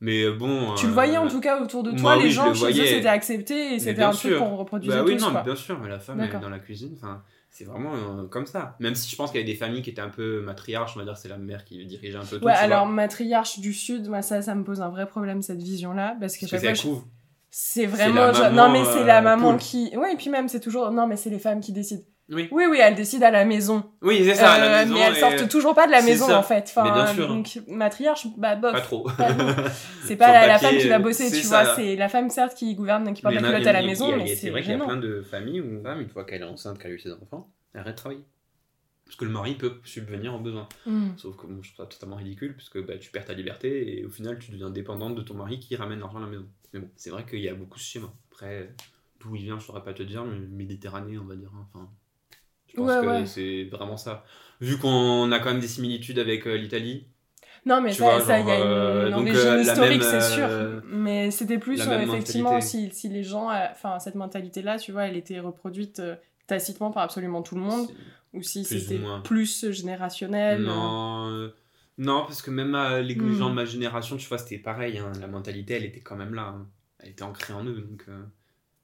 Mais 0.00 0.22
euh, 0.22 0.32
bon. 0.32 0.74
Tu 0.76 0.86
le 0.86 0.92
voyais 0.92 1.18
en 1.18 1.28
tout 1.28 1.40
cas 1.40 1.60
autour 1.60 1.82
de 1.82 1.90
toi, 1.90 2.00
moi, 2.00 2.16
les 2.16 2.22
oui, 2.24 2.30
gens 2.30 2.48
le 2.48 2.54
chez 2.54 2.70
eux 2.70 2.86
c'était 2.86 3.06
accepté 3.08 3.74
et 3.74 3.78
c'était 3.78 4.02
un 4.02 4.12
truc 4.12 4.38
qu'on 4.38 4.56
reproduisait 4.56 4.96
Bah 4.96 5.04
oui, 5.04 5.16
tous. 5.16 5.22
non, 5.22 5.30
quoi. 5.32 5.42
bien 5.42 5.54
sûr, 5.56 5.78
mais 5.78 5.90
la 5.90 5.98
femme 5.98 6.18
elle 6.20 6.34
est 6.34 6.40
dans 6.40 6.48
la 6.48 6.58
cuisine, 6.58 6.94
enfin, 6.96 7.22
c'est 7.50 7.64
vraiment 7.64 7.94
euh, 7.94 8.26
comme 8.28 8.46
ça. 8.46 8.76
Même 8.78 8.94
si 8.94 9.10
je 9.10 9.16
pense 9.16 9.30
qu'il 9.30 9.40
y 9.40 9.42
avait 9.42 9.52
des 9.52 9.58
familles 9.58 9.82
qui 9.82 9.90
étaient 9.90 10.00
un 10.00 10.08
peu 10.08 10.40
matriarches, 10.40 10.92
on 10.96 11.00
va 11.00 11.04
dire 11.04 11.16
c'est 11.16 11.28
la 11.28 11.36
mère 11.36 11.64
qui 11.64 11.84
dirigeait 11.84 12.16
un 12.16 12.24
peu 12.24 12.38
tout. 12.38 12.44
Ouais, 12.44 12.52
alors 12.52 12.86
vois. 12.86 12.94
matriarche 12.94 13.58
du 13.58 13.74
Sud, 13.74 14.08
moi 14.08 14.22
ça, 14.22 14.40
ça 14.40 14.54
me 14.54 14.64
pose 14.64 14.80
un 14.80 14.88
vrai 14.88 15.06
problème 15.06 15.42
cette 15.42 15.60
vision-là 15.60 16.16
parce 16.20 16.36
que 16.36 16.46
chaque 16.46 16.60
c'est 17.52 17.88
fois, 17.88 17.96
vraiment 17.96 18.32
maman, 18.32 18.50
non 18.52 18.72
mais 18.72 18.84
c'est 18.84 19.04
la 19.04 19.18
euh, 19.18 19.22
maman 19.22 19.56
qui, 19.56 19.90
ouais 19.96 20.12
et 20.12 20.16
puis 20.16 20.30
même 20.30 20.48
c'est 20.48 20.60
toujours 20.60 20.92
non 20.92 21.08
mais 21.08 21.16
c'est 21.16 21.30
les 21.30 21.40
femmes 21.40 21.60
qui 21.60 21.72
décident. 21.72 22.04
Oui. 22.30 22.48
Oui 22.52 22.64
oui, 22.70 22.78
elles 22.80 22.94
décident 22.94 23.26
à 23.26 23.30
la 23.30 23.44
maison. 23.44 23.82
Oui, 24.02 24.22
c'est 24.24 24.34
ça, 24.36 24.52
à 24.52 24.58
la 24.58 24.66
Euh, 24.66 24.82
maison. 24.84 24.94
mais 24.94 25.00
elles 25.00 25.16
et- 25.16 25.20
sortent 25.20 25.48
toujours 25.48 25.74
pas 25.74 25.86
de 25.86 25.92
la 25.92 26.00
maison 26.02 26.26
ça. 26.28 26.38
en 26.38 26.42
fait. 26.42 26.64
Enfin, 26.68 26.84
Mais 26.84 26.92
bien 26.92 27.06
sûr. 27.14 27.28
donc 27.28 27.58
matriarche, 27.68 28.26
bah 28.38 28.54
bof. 28.56 28.72
Pas 28.72 28.80
trop. 28.80 29.08
C'est 30.04 30.16
pas 30.16 30.46
la, 30.46 30.58
femme 30.58 30.76
qui 30.78 30.88
va 30.88 30.96
euh, 30.96 30.98
bosser, 31.00 31.30
tu 31.30 31.42
ça. 31.44 31.64
vois. 31.64 31.74
C'est 31.74 31.96
la 31.96 32.08
femme 32.08 32.30
certes 32.30 32.54
qui 32.56 32.74
gouverne, 32.74 33.12
qui 33.14 33.22
porte 33.22 33.34
la 33.34 33.42
culotte 33.42 33.66
à 33.66 33.72
la 33.72 33.82
maison, 33.82 34.16
mais 34.16 34.34
C'est 34.34 34.50
vrai 34.50 34.62
qu'il 34.62 34.70
y 34.72 34.74
a 34.74 34.78
plein 34.84 34.96
de 34.96 35.22
familles 35.22 35.60
où 35.60 35.64
une 35.64 35.82
femme, 35.82 36.00
une 36.00 36.08
fois 36.08 36.24
qu'elle 36.24 36.42
est 36.42 36.46
enceinte, 36.46 36.78
qu'elle 36.78 36.92
a 36.92 36.94
eu 36.94 36.98
ses 37.00 37.12
enfants, 37.12 37.50
elle 37.74 37.80
arrête 37.80 37.94
de 37.94 37.98
travailler. 37.98 38.24
Parce 39.04 39.16
que 39.16 39.24
le 39.24 39.32
mari 39.32 39.56
peut 39.56 39.80
subvenir 39.82 40.32
aux 40.32 40.38
besoins. 40.38 40.68
Hmm. 40.86 41.08
Sauf 41.16 41.36
que 41.36 41.44
bon, 41.48 41.60
je 41.64 41.72
trouve 41.74 41.84
ça 41.84 41.90
totalement 41.90 42.14
ridicule, 42.14 42.54
parce 42.54 42.68
que 42.68 42.78
bah, 42.78 42.96
tu 42.96 43.10
perds 43.10 43.24
ta 43.24 43.32
liberté 43.34 43.98
et 43.98 44.04
au 44.04 44.08
final 44.10 44.38
tu 44.38 44.52
deviens 44.52 44.70
dépendante 44.70 45.16
de 45.16 45.22
ton 45.22 45.34
mari 45.34 45.58
qui 45.58 45.74
ramène 45.74 45.98
l'argent 45.98 46.18
à 46.18 46.22
la 46.22 46.26
maison. 46.28 46.46
Mais 46.72 46.78
bon, 46.78 46.88
c'est 46.94 47.10
vrai 47.10 47.26
qu'il 47.26 47.40
y 47.40 47.48
a 47.48 47.54
beaucoup 47.54 47.80
ce 47.80 47.84
schéma. 47.84 48.12
Après, 48.30 48.70
d'où 49.18 49.34
il 49.34 49.42
vient, 49.42 49.58
je 49.58 49.64
saurais 49.64 49.82
pas 49.82 49.92
te 49.94 50.04
dire, 50.04 50.24
mais 50.24 50.38
Méditerranée, 50.38 51.18
on 51.18 51.24
va 51.24 51.34
dire. 51.34 51.50
hein. 51.56 51.66
Enfin, 51.74 51.88
je 52.70 52.76
pense 52.76 52.86
Ouais, 52.88 53.00
que 53.00 53.06
ouais. 53.06 53.26
c'est 53.26 53.64
vraiment 53.64 53.96
ça. 53.96 54.24
Vu 54.60 54.78
qu'on 54.78 55.30
a 55.32 55.38
quand 55.38 55.50
même 55.52 55.60
des 55.60 55.68
similitudes 55.68 56.18
avec 56.18 56.46
euh, 56.46 56.54
l'Italie, 56.56 57.06
Non, 57.66 57.80
mais 57.80 57.92
ça, 57.92 58.40
il 58.40 58.46
y 58.46 58.50
a 58.50 58.56
une, 58.58 58.62
euh, 58.66 59.10
donc, 59.10 59.28
origine 59.28 59.48
euh, 59.48 59.60
historique, 59.62 60.02
c'est 60.02 60.20
sûr. 60.20 60.46
euh, 60.46 60.80
Mais 60.84 61.30
c'était 61.30 61.58
plus, 61.58 61.78
effectivement, 61.80 62.60
si, 62.60 62.90
si 62.90 63.08
les 63.08 63.22
gens, 63.22 63.50
enfin, 63.70 63.98
cette 63.98 64.14
mentalité-là, 64.14 64.78
tu 64.78 64.92
vois, 64.92 65.04
elle 65.06 65.16
était 65.16 65.40
reproduite 65.40 66.02
tacitement 66.46 66.90
par 66.90 67.02
absolument 67.04 67.42
tout 67.42 67.54
le 67.54 67.60
monde, 67.60 67.88
ou 68.32 68.42
si 68.42 68.64
c'était 68.64 69.00
plus 69.24 69.70
générationnel. 69.70 70.62
Non, 70.62 71.52
non, 71.98 72.24
parce 72.24 72.42
que 72.42 72.50
même 72.50 72.76
les 73.02 73.14
Hmm. 73.14 73.32
gens 73.32 73.50
de 73.50 73.54
ma 73.54 73.64
génération, 73.64 74.16
tu 74.16 74.26
vois, 74.28 74.38
c'était 74.38 74.58
pareil. 74.58 74.98
hein, 74.98 75.12
la 75.20 75.26
mentalité, 75.26 75.74
elle 75.74 75.84
était 75.84 76.00
quand 76.00 76.16
même 76.16 76.34
là. 76.34 76.42
hein. 76.48 76.66
Elle 76.98 77.10
était 77.10 77.22
ancrée 77.22 77.52
en 77.52 77.64
eux. 77.64 77.80
Donc, 77.80 78.04
euh, 78.08 78.22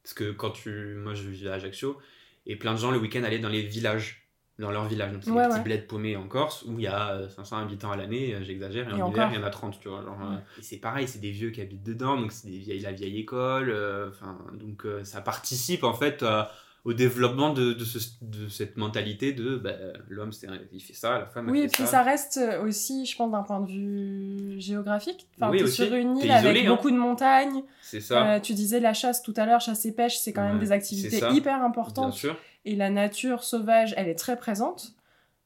parce 0.03 0.15
que 0.15 0.33
quand 0.33 0.51
tu. 0.51 0.95
Moi, 0.97 1.15
je 1.15 1.29
vivais 1.29 1.51
à 1.51 1.55
Ajaccio, 1.55 1.99
et 2.47 2.57
plein 2.57 2.73
de 2.75 2.79
gens 2.79 2.91
le 2.91 2.99
week-end 2.99 3.23
allaient 3.25 3.39
dans 3.39 3.49
les 3.49 3.63
villages. 3.63 4.23
Dans 4.59 4.71
leur 4.71 4.87
village. 4.89 5.13
Donc, 5.13 5.23
c'est 5.23 5.31
Ouais, 5.33 5.43
des 5.43 5.49
petits 5.49 5.59
ouais. 5.59 5.65
bleds 5.65 5.87
paumés 5.87 6.17
en 6.17 6.27
Corse 6.29 6.63
où 6.67 6.79
il 6.79 6.85
y 6.85 6.87
a 6.87 7.11
euh, 7.11 7.29
500 7.29 7.59
habitants 7.59 7.91
à 7.91 7.97
l'année, 7.99 8.35
euh, 8.35 8.43
j'exagère, 8.43 8.89
et, 8.89 9.03
en 9.03 9.11
hiver, 9.11 9.29
il 9.31 9.37
y 9.39 9.39
en 9.39 9.43
a 9.47 9.51
30, 9.51 9.79
tu 9.81 9.91
vois. 9.91 10.03
genre, 10.03 10.17
euh, 10.23 10.31
Ouais. 10.37 10.41
et 10.59 10.63
c'est 10.63 10.79
pareil, 10.79 11.07
c'est 11.07 11.19
des 11.19 11.31
vieux 11.31 11.51
qui 11.51 11.61
habitent 11.61 11.83
dedans, 11.83 12.19
donc 12.19 12.33
c'est 12.33 12.49
des 12.49 12.57
vieilles, 12.57 12.81
la 12.81 12.93
vieille 12.93 13.19
école. 13.21 13.69
euh, 13.69 14.09
Enfin, 14.09 14.39
donc, 14.55 14.87
euh, 14.87 15.05
ça 15.05 15.21
participe 15.21 15.85
en 15.85 15.93
fait 15.93 16.23
à- 16.23 16.51
au 16.87 16.93
développement 16.95 17.53
de, 17.53 17.73
de, 17.73 17.85
ce- 17.85 17.99
de 18.23 18.49
cette 18.49 18.77
mentalité 18.77 19.33
de 19.33 19.57
bah, 19.57 19.73
l'homme, 20.09 20.33
c'est- 20.33 20.47
il 20.73 20.81
fait 20.81 20.93
ça, 20.95 21.19
la 21.19 21.27
femme, 21.27 21.51
Oui, 21.51 21.61
fait 21.61 21.65
et 21.67 21.69
puis 21.69 21.83
ça. 21.83 21.89
ça 21.91 22.03
reste 22.03 22.41
aussi, 22.63 23.05
je 23.07 23.17
pense, 23.17 23.31
d'un 23.33 23.43
point 23.43 23.61
de 23.61 23.67
vue 23.71 24.61
géographique. 24.61 25.27
Enfin, 25.37 25.51
Oui, 25.51 25.63
aussi. 25.63 25.85
sur 25.85 25.95
une 25.95 26.17
île 26.17 26.31
avec 26.31 26.45
isolé, 26.45 26.67
hein. 26.67 26.71
beaucoup 26.71 26.91
de 26.91 26.97
montagnes. 26.97 27.63
C'est 27.83 28.01
ça. 28.01 28.35
Euh, 28.37 28.41
tu 28.41 28.55
disais 28.55 28.81
la 28.81 28.95
chasse 28.95 29.23
tout 29.23 29.35
à 29.37 29.47
l'heure, 29.47 29.61
chasse 29.61 29.85
et 29.85 29.93
pêche, 29.93 30.17
c'est 30.19 30.33
quand 30.33 30.47
même 30.47 30.59
des 30.61 30.73
activités 30.73 31.19
ça. 31.19 31.31
hyper 31.31 31.57
Bien 31.59 31.67
importantes. 31.67 32.13
sûr. 32.15 32.37
Et 32.65 32.77
la 32.77 32.89
nature 32.91 33.43
sauvage, 33.45 33.93
elle 33.97 34.09
est 34.09 34.15
très 34.15 34.37
présente. 34.37 34.93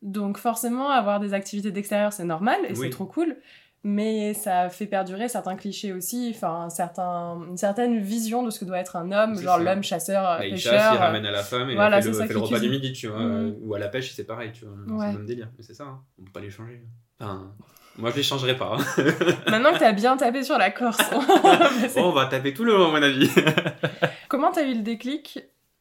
Donc 0.03 0.39
forcément, 0.39 0.89
avoir 0.91 1.21
des 1.21 1.35
activités 1.35 1.71
d'extérieur, 1.73 2.13
c'est 2.13 2.25
normal 2.25 2.59
et 2.69 2.73
Oui. 2.73 2.79
c'est 2.83 2.91
trop 2.91 3.07
cool. 3.07 3.37
Mais 3.83 4.35
ça 4.35 4.69
fait 4.69 4.85
perdurer 4.85 5.29
certains 5.29 5.57
clichés 5.57 5.95
aussi, 5.95 6.35
enfin 6.37 6.69
une 7.49 7.57
certaine 7.57 7.99
vision 7.99 8.43
de 8.43 8.51
ce 8.51 8.59
que 8.61 8.67
doit 8.67 8.79
être 8.79 8.97
un 8.97 9.11
homme, 9.11 9.41
genre 9.41 9.59
l'homme 9.59 9.83
chasseur, 9.83 10.23
Bah, 10.23 10.45
il 10.45 10.51
pêcheur. 10.53 10.75
chasse, 10.75 10.93
il 10.93 10.97
euh, 10.97 11.01
ramène 11.01 11.25
à 11.25 11.31
la 11.31 11.43
femme 11.43 11.71
et 11.71 11.75
voilà, 11.77 11.97
elle 11.97 12.03
fait 12.03 12.09
le, 12.11 12.15
fait 12.15 12.35
repas 12.35 12.47
du 12.47 12.51
cuisine. 12.69 12.71
midi, 12.71 12.93
tu 12.93 13.07
vois. 13.09 13.21
Euh, 13.23 13.53
Ou 13.63 13.75
à 13.75 13.79
la 13.79 13.89
pêche, 13.89 14.13
c'est 14.13 14.25
pareil, 14.27 14.53
tu 14.53 14.67
vois. 14.67 14.75
Ouais. 14.99 15.07
C'est 15.07 15.13
le 15.13 15.19
même 15.21 15.27
délire. 15.27 15.49
Mais 15.57 15.65
c'est 15.65 15.73
ça, 15.73 15.85
hein. 15.85 16.01
on 16.21 16.25
peut 16.25 16.31
pas 16.33 16.41
les 16.41 16.51
changer. 16.51 16.83
Enfin, 17.21 17.53
moi 17.97 18.11
je 18.11 18.17
les 18.17 18.23
changerai 18.23 18.55
pas. 18.55 18.77
hein. 18.79 19.03
Maintenant 19.51 19.73
que 19.73 19.79
t'as 19.79 19.93
bien 19.93 20.15
tapé 20.19 20.43
sur 20.45 20.59
la 20.59 20.71
Corse, 20.71 21.01
Oh, 21.97 22.01
on 22.05 22.13
va 22.13 22.27
taper 22.27 22.53
tout 22.53 22.65
le 22.65 22.77
long, 22.77 22.89
à 22.89 22.91
mon 23.01 23.03
avis. 23.03 23.31
comment 24.29 24.53
t'as 24.53 24.65
eu 24.65 24.75
le 24.75 24.83
déclic 24.83 25.41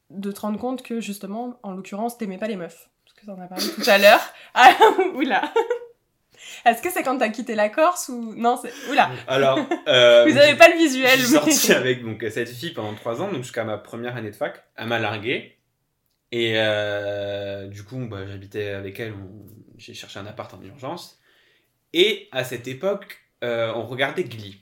de 0.10 0.32
te 0.32 0.40
rendre 0.40 0.58
compte 0.58 0.84
que 0.84 1.02
justement, 1.02 1.60
en 1.64 1.74
l'occurrence, 1.74 2.18
t'aimais 2.18 2.38
pas 2.38 2.48
les 2.48 2.56
meufs? 2.56 2.90
Parce 3.06 3.14
que 3.20 3.26
t'en 3.26 3.42
as 3.44 3.48
parlé 3.48 3.64
tout 3.76 3.90
à 3.90 3.98
l'heure. 3.98 4.22
Ah, 4.54 4.72
oula 5.16 5.42
Est-ce 6.66 6.82
que 6.82 6.90
c'est 6.92 7.04
quand 7.04 7.18
t'as 7.18 7.30
quitté 7.30 7.56
la 7.56 7.70
Corse 7.70 8.10
ou... 8.10 8.34
Non, 8.36 8.60
c'est... 8.62 8.72
Oula 8.92 9.10
Alors, 9.28 9.60
euh, 9.88 10.26
Vous 10.28 10.38
avez 10.38 10.56
pas 10.56 10.70
le 10.70 10.78
visuel, 10.78 11.20
Je 11.20 11.26
suis 11.26 11.34
mais- 11.36 11.52
sorti 11.52 11.72
avec 11.74 12.04
donc, 12.04 12.26
cette 12.32 12.50
fille 12.50 12.72
pendant 12.74 12.94
3 12.94 13.22
ans, 13.22 13.32
donc 13.32 13.44
jusqu'à 13.44 13.64
ma 13.64 13.78
première 13.78 14.16
année 14.16 14.32
de 14.32 14.36
fac. 14.36 14.64
Elle 14.76 14.88
m'a 14.88 15.00
largué. 15.00 15.58
Et 16.32 16.54
euh, 16.58 17.68
du 17.68 17.84
coup, 17.84 17.98
bah, 18.10 18.26
j'habitais 18.28 18.70
avec 18.70 19.00
elle. 19.00 19.14
J'ai 19.78 19.94
cherché 19.94 20.20
un 20.20 20.26
appart 20.26 20.54
en 20.54 20.62
urgence. 20.62 21.20
Et 21.94 22.28
à 22.32 22.44
cette 22.44 22.68
époque, 22.68 23.18
euh, 23.44 23.72
on 23.76 23.84
regardait 23.86 24.24
Glee. 24.26 24.62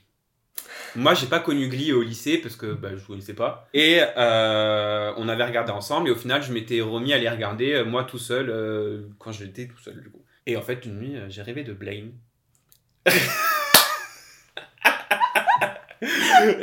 Moi, 0.96 1.12
j'ai 1.12 1.26
pas 1.26 1.40
connu 1.40 1.68
Glee 1.68 1.92
au 1.92 2.00
lycée 2.02 2.38
parce 2.38 2.56
que 2.56 2.72
bah, 2.72 2.90
je 2.96 3.04
connaissais 3.04 3.34
pas. 3.34 3.68
Et 3.74 4.00
euh, 4.16 5.12
on 5.18 5.28
avait 5.28 5.44
regardé 5.44 5.70
ensemble. 5.72 6.08
Et 6.08 6.12
au 6.12 6.16
final, 6.16 6.42
je 6.42 6.52
m'étais 6.52 6.80
remis 6.80 7.12
à 7.12 7.18
les 7.18 7.28
regarder 7.28 7.84
moi 7.84 8.04
tout 8.04 8.18
seul 8.18 8.48
euh, 8.48 9.02
quand 9.18 9.32
j'étais 9.32 9.66
tout 9.66 9.78
seul 9.78 10.00
du 10.00 10.10
coup. 10.10 10.22
Et 10.48 10.56
en 10.56 10.62
fait, 10.62 10.84
une 10.86 10.98
nuit, 10.98 11.14
euh, 11.16 11.26
j'ai 11.28 11.42
rêvé 11.42 11.62
de 11.62 11.72
Blaine. 11.74 12.12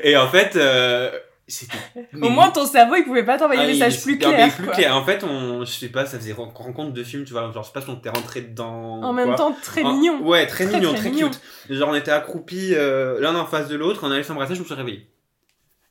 Et 0.03 0.15
en 0.17 0.27
fait, 0.29 0.55
euh, 0.55 1.11
c'était. 1.47 1.77
Au 2.21 2.29
moins, 2.29 2.49
ton 2.49 2.65
cerveau, 2.65 2.95
il 2.95 3.03
pouvait 3.03 3.25
pas 3.25 3.37
t'envoyer 3.37 3.61
Ah, 3.61 3.65
des 3.67 3.73
messages 3.73 4.01
plus 4.01 4.17
clairs. 4.17 4.53
plus 4.55 4.67
clair. 4.69 4.95
En 4.95 5.03
fait, 5.05 5.23
on, 5.23 5.65
je 5.65 5.71
sais 5.71 5.89
pas, 5.89 6.05
ça 6.05 6.17
faisait 6.17 6.31
ren- 6.33 6.51
rencontre 6.55 6.93
de 6.93 7.03
films, 7.03 7.25
tu 7.25 7.33
vois. 7.33 7.51
Genre, 7.51 7.61
je 7.61 7.67
sais 7.67 7.73
pas 7.73 7.81
si 7.81 7.89
on 7.89 7.97
était 7.97 8.09
rentré 8.09 8.41
dedans. 8.41 9.01
En 9.03 9.13
même 9.13 9.27
quoi. 9.27 9.35
temps, 9.35 9.55
très 9.61 9.83
En- 9.83 9.93
mignon. 9.93 10.21
Ouais, 10.25 10.47
très, 10.47 10.65
Très, 10.65 10.77
mignon, 10.77 10.91
très 10.93 11.01
très, 11.01 11.09
mignon. 11.11 11.29
cute. 11.29 11.41
Genre, 11.77 11.89
on 11.89 11.95
était 11.95 12.11
accroupis 12.11 12.73
euh, 12.73 13.19
l'un 13.19 13.35
en 13.35 13.45
face 13.45 13.67
de 13.67 13.75
l'autre, 13.75 13.99
on 14.03 14.11
allait 14.11 14.23
s'embrasser, 14.23 14.55
je 14.55 14.61
me 14.61 14.65
suis 14.65 14.73
réveillé. 14.73 15.07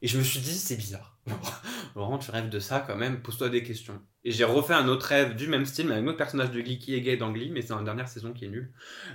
Et 0.04 0.06
je 0.06 0.18
me 0.18 0.22
suis 0.22 0.40
dit, 0.40 0.52
c'est 0.52 0.76
bizarre. 0.76 1.16
Laurent, 1.96 2.18
tu 2.18 2.30
rêves 2.30 2.50
de 2.50 2.58
ça 2.58 2.84
quand 2.86 2.94
même, 2.94 3.22
pose-toi 3.22 3.48
des 3.48 3.62
questions. 3.62 4.02
Et 4.22 4.32
j'ai 4.32 4.44
refait 4.44 4.74
un 4.74 4.86
autre 4.86 5.06
rêve 5.06 5.34
du 5.34 5.48
même 5.48 5.64
style, 5.64 5.86
mais 5.86 5.92
avec 5.94 6.04
un 6.04 6.08
autre 6.08 6.18
personnage 6.18 6.50
de 6.50 6.60
Glee 6.60 6.78
qui 6.78 6.94
est 6.94 7.00
gay 7.00 7.16
dans 7.16 7.32
Glee, 7.32 7.50
mais 7.50 7.62
c'est 7.62 7.68
dans 7.68 7.78
la 7.78 7.84
dernière 7.84 8.06
saison 8.06 8.34
qui 8.34 8.44
est 8.44 8.48
nul. 8.48 8.70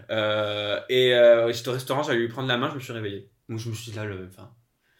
Euh, 0.09 0.81
et 0.89 1.13
euh, 1.13 1.53
j'étais 1.53 1.69
au 1.69 1.73
restaurant, 1.73 2.01
j'allais 2.01 2.17
lui 2.17 2.27
prendre 2.27 2.47
la 2.47 2.57
main, 2.57 2.71
je 2.71 2.75
me 2.75 2.79
suis 2.79 2.91
réveillé. 2.91 3.29
Donc 3.49 3.59
je 3.59 3.69
me 3.69 3.75
suis 3.75 3.91
dit, 3.91 3.97
là, 3.97 4.05
le, 4.05 4.29
enfin, 4.33 4.51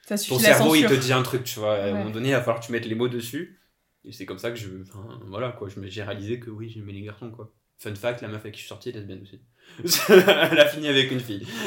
Ça 0.08 0.16
suffit 0.16 0.36
ton 0.36 0.40
cerveau, 0.40 0.76
il 0.76 0.86
te 0.86 0.94
dit 0.94 1.12
un 1.12 1.24
truc, 1.24 1.44
tu 1.44 1.58
vois. 1.58 1.74
À 1.74 1.88
un 1.88 1.94
moment 1.94 2.12
donné, 2.12 2.30
il 2.30 2.34
va 2.34 2.42
falloir 2.42 2.60
que 2.60 2.68
tu 2.68 2.72
mettes 2.72 2.86
les 2.86 2.94
mots 2.94 3.10
dessus. 3.10 3.60
Et 4.06 4.12
c'est 4.12 4.28
comme 4.28 4.38
ça 4.38 4.52
que 4.52 4.58
je. 4.58 4.70
Enfin, 4.84 5.20
voilà, 5.26 5.52
quoi. 5.54 5.70
J'ai 5.86 6.04
réalisé 6.04 6.40
que 6.40 6.52
oui, 6.52 6.70
j'aimais 6.70 6.94
les 6.94 7.02
garçons, 7.02 7.32
quoi. 7.32 7.52
Fun 7.80 7.96
fact, 7.96 8.22
la 8.22 8.28
meuf 8.28 8.42
avec 8.42 8.54
qui 8.54 8.60
je 8.60 8.66
suis 8.66 8.70
sorti 8.70 8.90
est 8.90 8.92
lesbienne 8.92 9.24
aussi. 9.24 9.42
Elle 10.10 10.60
a 10.60 10.66
fini 10.68 10.88
avec 10.88 11.12
une 11.12 11.20
fille. 11.20 11.48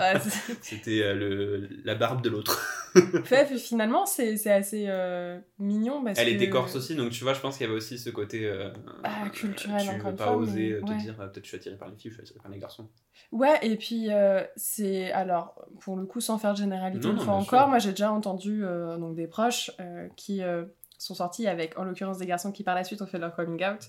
Ouais, 0.00 0.14
C'était 0.62 1.02
euh, 1.02 1.14
le, 1.14 1.68
la 1.84 1.94
barbe 1.94 2.22
de 2.22 2.30
l'autre. 2.30 2.58
Finalement, 3.58 4.06
c'est 4.06 4.38
c'est 4.38 4.50
assez 4.50 4.86
euh, 4.88 5.38
mignon. 5.58 6.02
Parce 6.02 6.18
Elle 6.18 6.28
que... 6.28 6.32
était 6.36 6.48
corse 6.48 6.74
aussi, 6.74 6.94
donc 6.96 7.10
tu 7.10 7.22
vois, 7.22 7.34
je 7.34 7.40
pense 7.40 7.58
qu'il 7.58 7.66
y 7.66 7.68
avait 7.68 7.76
aussi 7.76 7.98
ce 7.98 8.08
côté. 8.08 8.46
euh, 8.46 8.70
Ah, 9.04 9.28
culturel, 9.30 9.82
Tu 9.82 9.88
encore 9.90 10.04
veux 10.06 10.10
une 10.12 10.16
pas 10.16 10.24
fois, 10.24 10.36
oser 10.38 10.78
mais 10.80 10.86
te 10.86 10.90
ouais. 10.92 10.96
dire, 10.96 11.20
euh, 11.20 11.26
peut-être 11.26 11.44
je 11.44 11.48
suis 11.48 11.56
attiré 11.58 11.76
par 11.76 11.88
les 11.90 11.96
filles, 11.96 12.10
je 12.10 12.14
suis 12.16 12.22
attiré 12.22 12.38
par 12.40 12.50
les 12.50 12.58
garçons. 12.58 12.88
Ouais, 13.30 13.58
et 13.62 13.76
puis 13.76 14.06
euh, 14.10 14.42
c'est. 14.56 15.12
Alors, 15.12 15.54
pour 15.80 15.96
le 15.96 16.06
coup, 16.06 16.20
sans 16.22 16.38
faire 16.38 16.52
de 16.54 16.58
généralité, 16.58 17.06
Non, 17.06 17.12
une 17.12 17.18
non, 17.18 17.24
fois 17.24 17.34
bien 17.34 17.42
encore, 17.42 17.68
moi 17.68 17.78
j'ai 17.78 17.90
déjà 17.90 18.10
entendu 18.10 18.64
euh, 18.64 18.96
donc, 18.96 19.14
des 19.16 19.26
proches 19.26 19.70
euh, 19.80 20.08
qui 20.16 20.42
euh, 20.42 20.64
sont 20.96 21.14
sortis 21.14 21.46
avec, 21.46 21.78
en 21.78 21.84
l'occurrence, 21.84 22.16
des 22.16 22.26
garçons 22.26 22.52
qui 22.52 22.64
par 22.64 22.74
la 22.74 22.84
suite 22.84 23.02
ont 23.02 23.06
fait 23.06 23.18
leur 23.18 23.36
coming 23.36 23.62
out. 23.66 23.80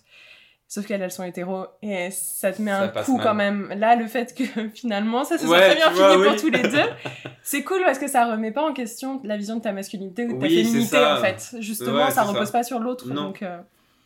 Sauf 0.73 0.85
qu'elles, 0.87 1.01
elles 1.01 1.11
sont 1.11 1.25
hétéros 1.25 1.65
et 1.81 2.11
ça 2.11 2.53
te 2.53 2.61
met 2.61 2.71
Ça 2.71 2.83
un 2.83 2.87
coup 3.03 3.17
mal. 3.17 3.25
quand 3.25 3.33
même. 3.33 3.73
Là, 3.77 3.97
le 3.97 4.07
fait 4.07 4.33
que 4.33 4.69
finalement 4.73 5.25
ça 5.25 5.37
se 5.37 5.45
soit 5.45 5.57
Ouais, 5.57 5.65
très 5.67 5.75
bien 5.75 5.91
fini 5.91 6.23
pour 6.23 6.35
tous 6.37 6.49
les 6.49 6.61
deux, 6.61 6.89
c'est 7.43 7.63
cool 7.63 7.81
parce 7.83 7.99
que 7.99 8.07
ça 8.07 8.31
remet 8.31 8.51
pas 8.53 8.63
en 8.63 8.71
question 8.71 9.19
la 9.25 9.35
vision 9.35 9.57
de 9.57 9.61
ta 9.61 9.73
masculinité 9.73 10.23
ou 10.23 10.35
de 10.35 10.39
ta 10.39 10.45
Oui, 10.47 10.63
féminité 10.63 10.97
en 10.97 11.17
fait. 11.17 11.57
Justement, 11.59 12.05
Ouais, 12.05 12.11
ça 12.11 12.23
repose 12.23 12.45
ça. 12.47 12.53
pas 12.53 12.63
sur 12.63 12.79
l'autre. 12.79 13.05
Donc, 13.09 13.43
euh, 13.43 13.59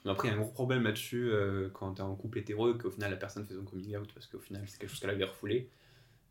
après, 0.07 0.27
il 0.27 0.31
y 0.31 0.33
a 0.33 0.37
un 0.37 0.41
gros 0.41 0.49
problème 0.51 0.81
là-dessus 0.85 1.29
euh, 1.31 1.69
quand 1.71 1.91
t'es 1.91 2.01
en 2.01 2.15
couple 2.15 2.39
hétéro 2.39 2.73
et 2.73 2.77
qu'au 2.79 2.89
final 2.89 3.11
la 3.11 3.17
personne 3.17 3.45
fait 3.45 3.53
son 3.53 3.63
coming 3.63 3.95
out 3.97 4.09
parce 4.15 4.25
qu'au 4.25 4.39
final 4.39 4.63
c'est 4.65 4.79
quelque 4.79 4.89
chose 4.89 4.99
qu'elle 4.99 5.11
avait 5.11 5.23
refoulé. 5.23 5.69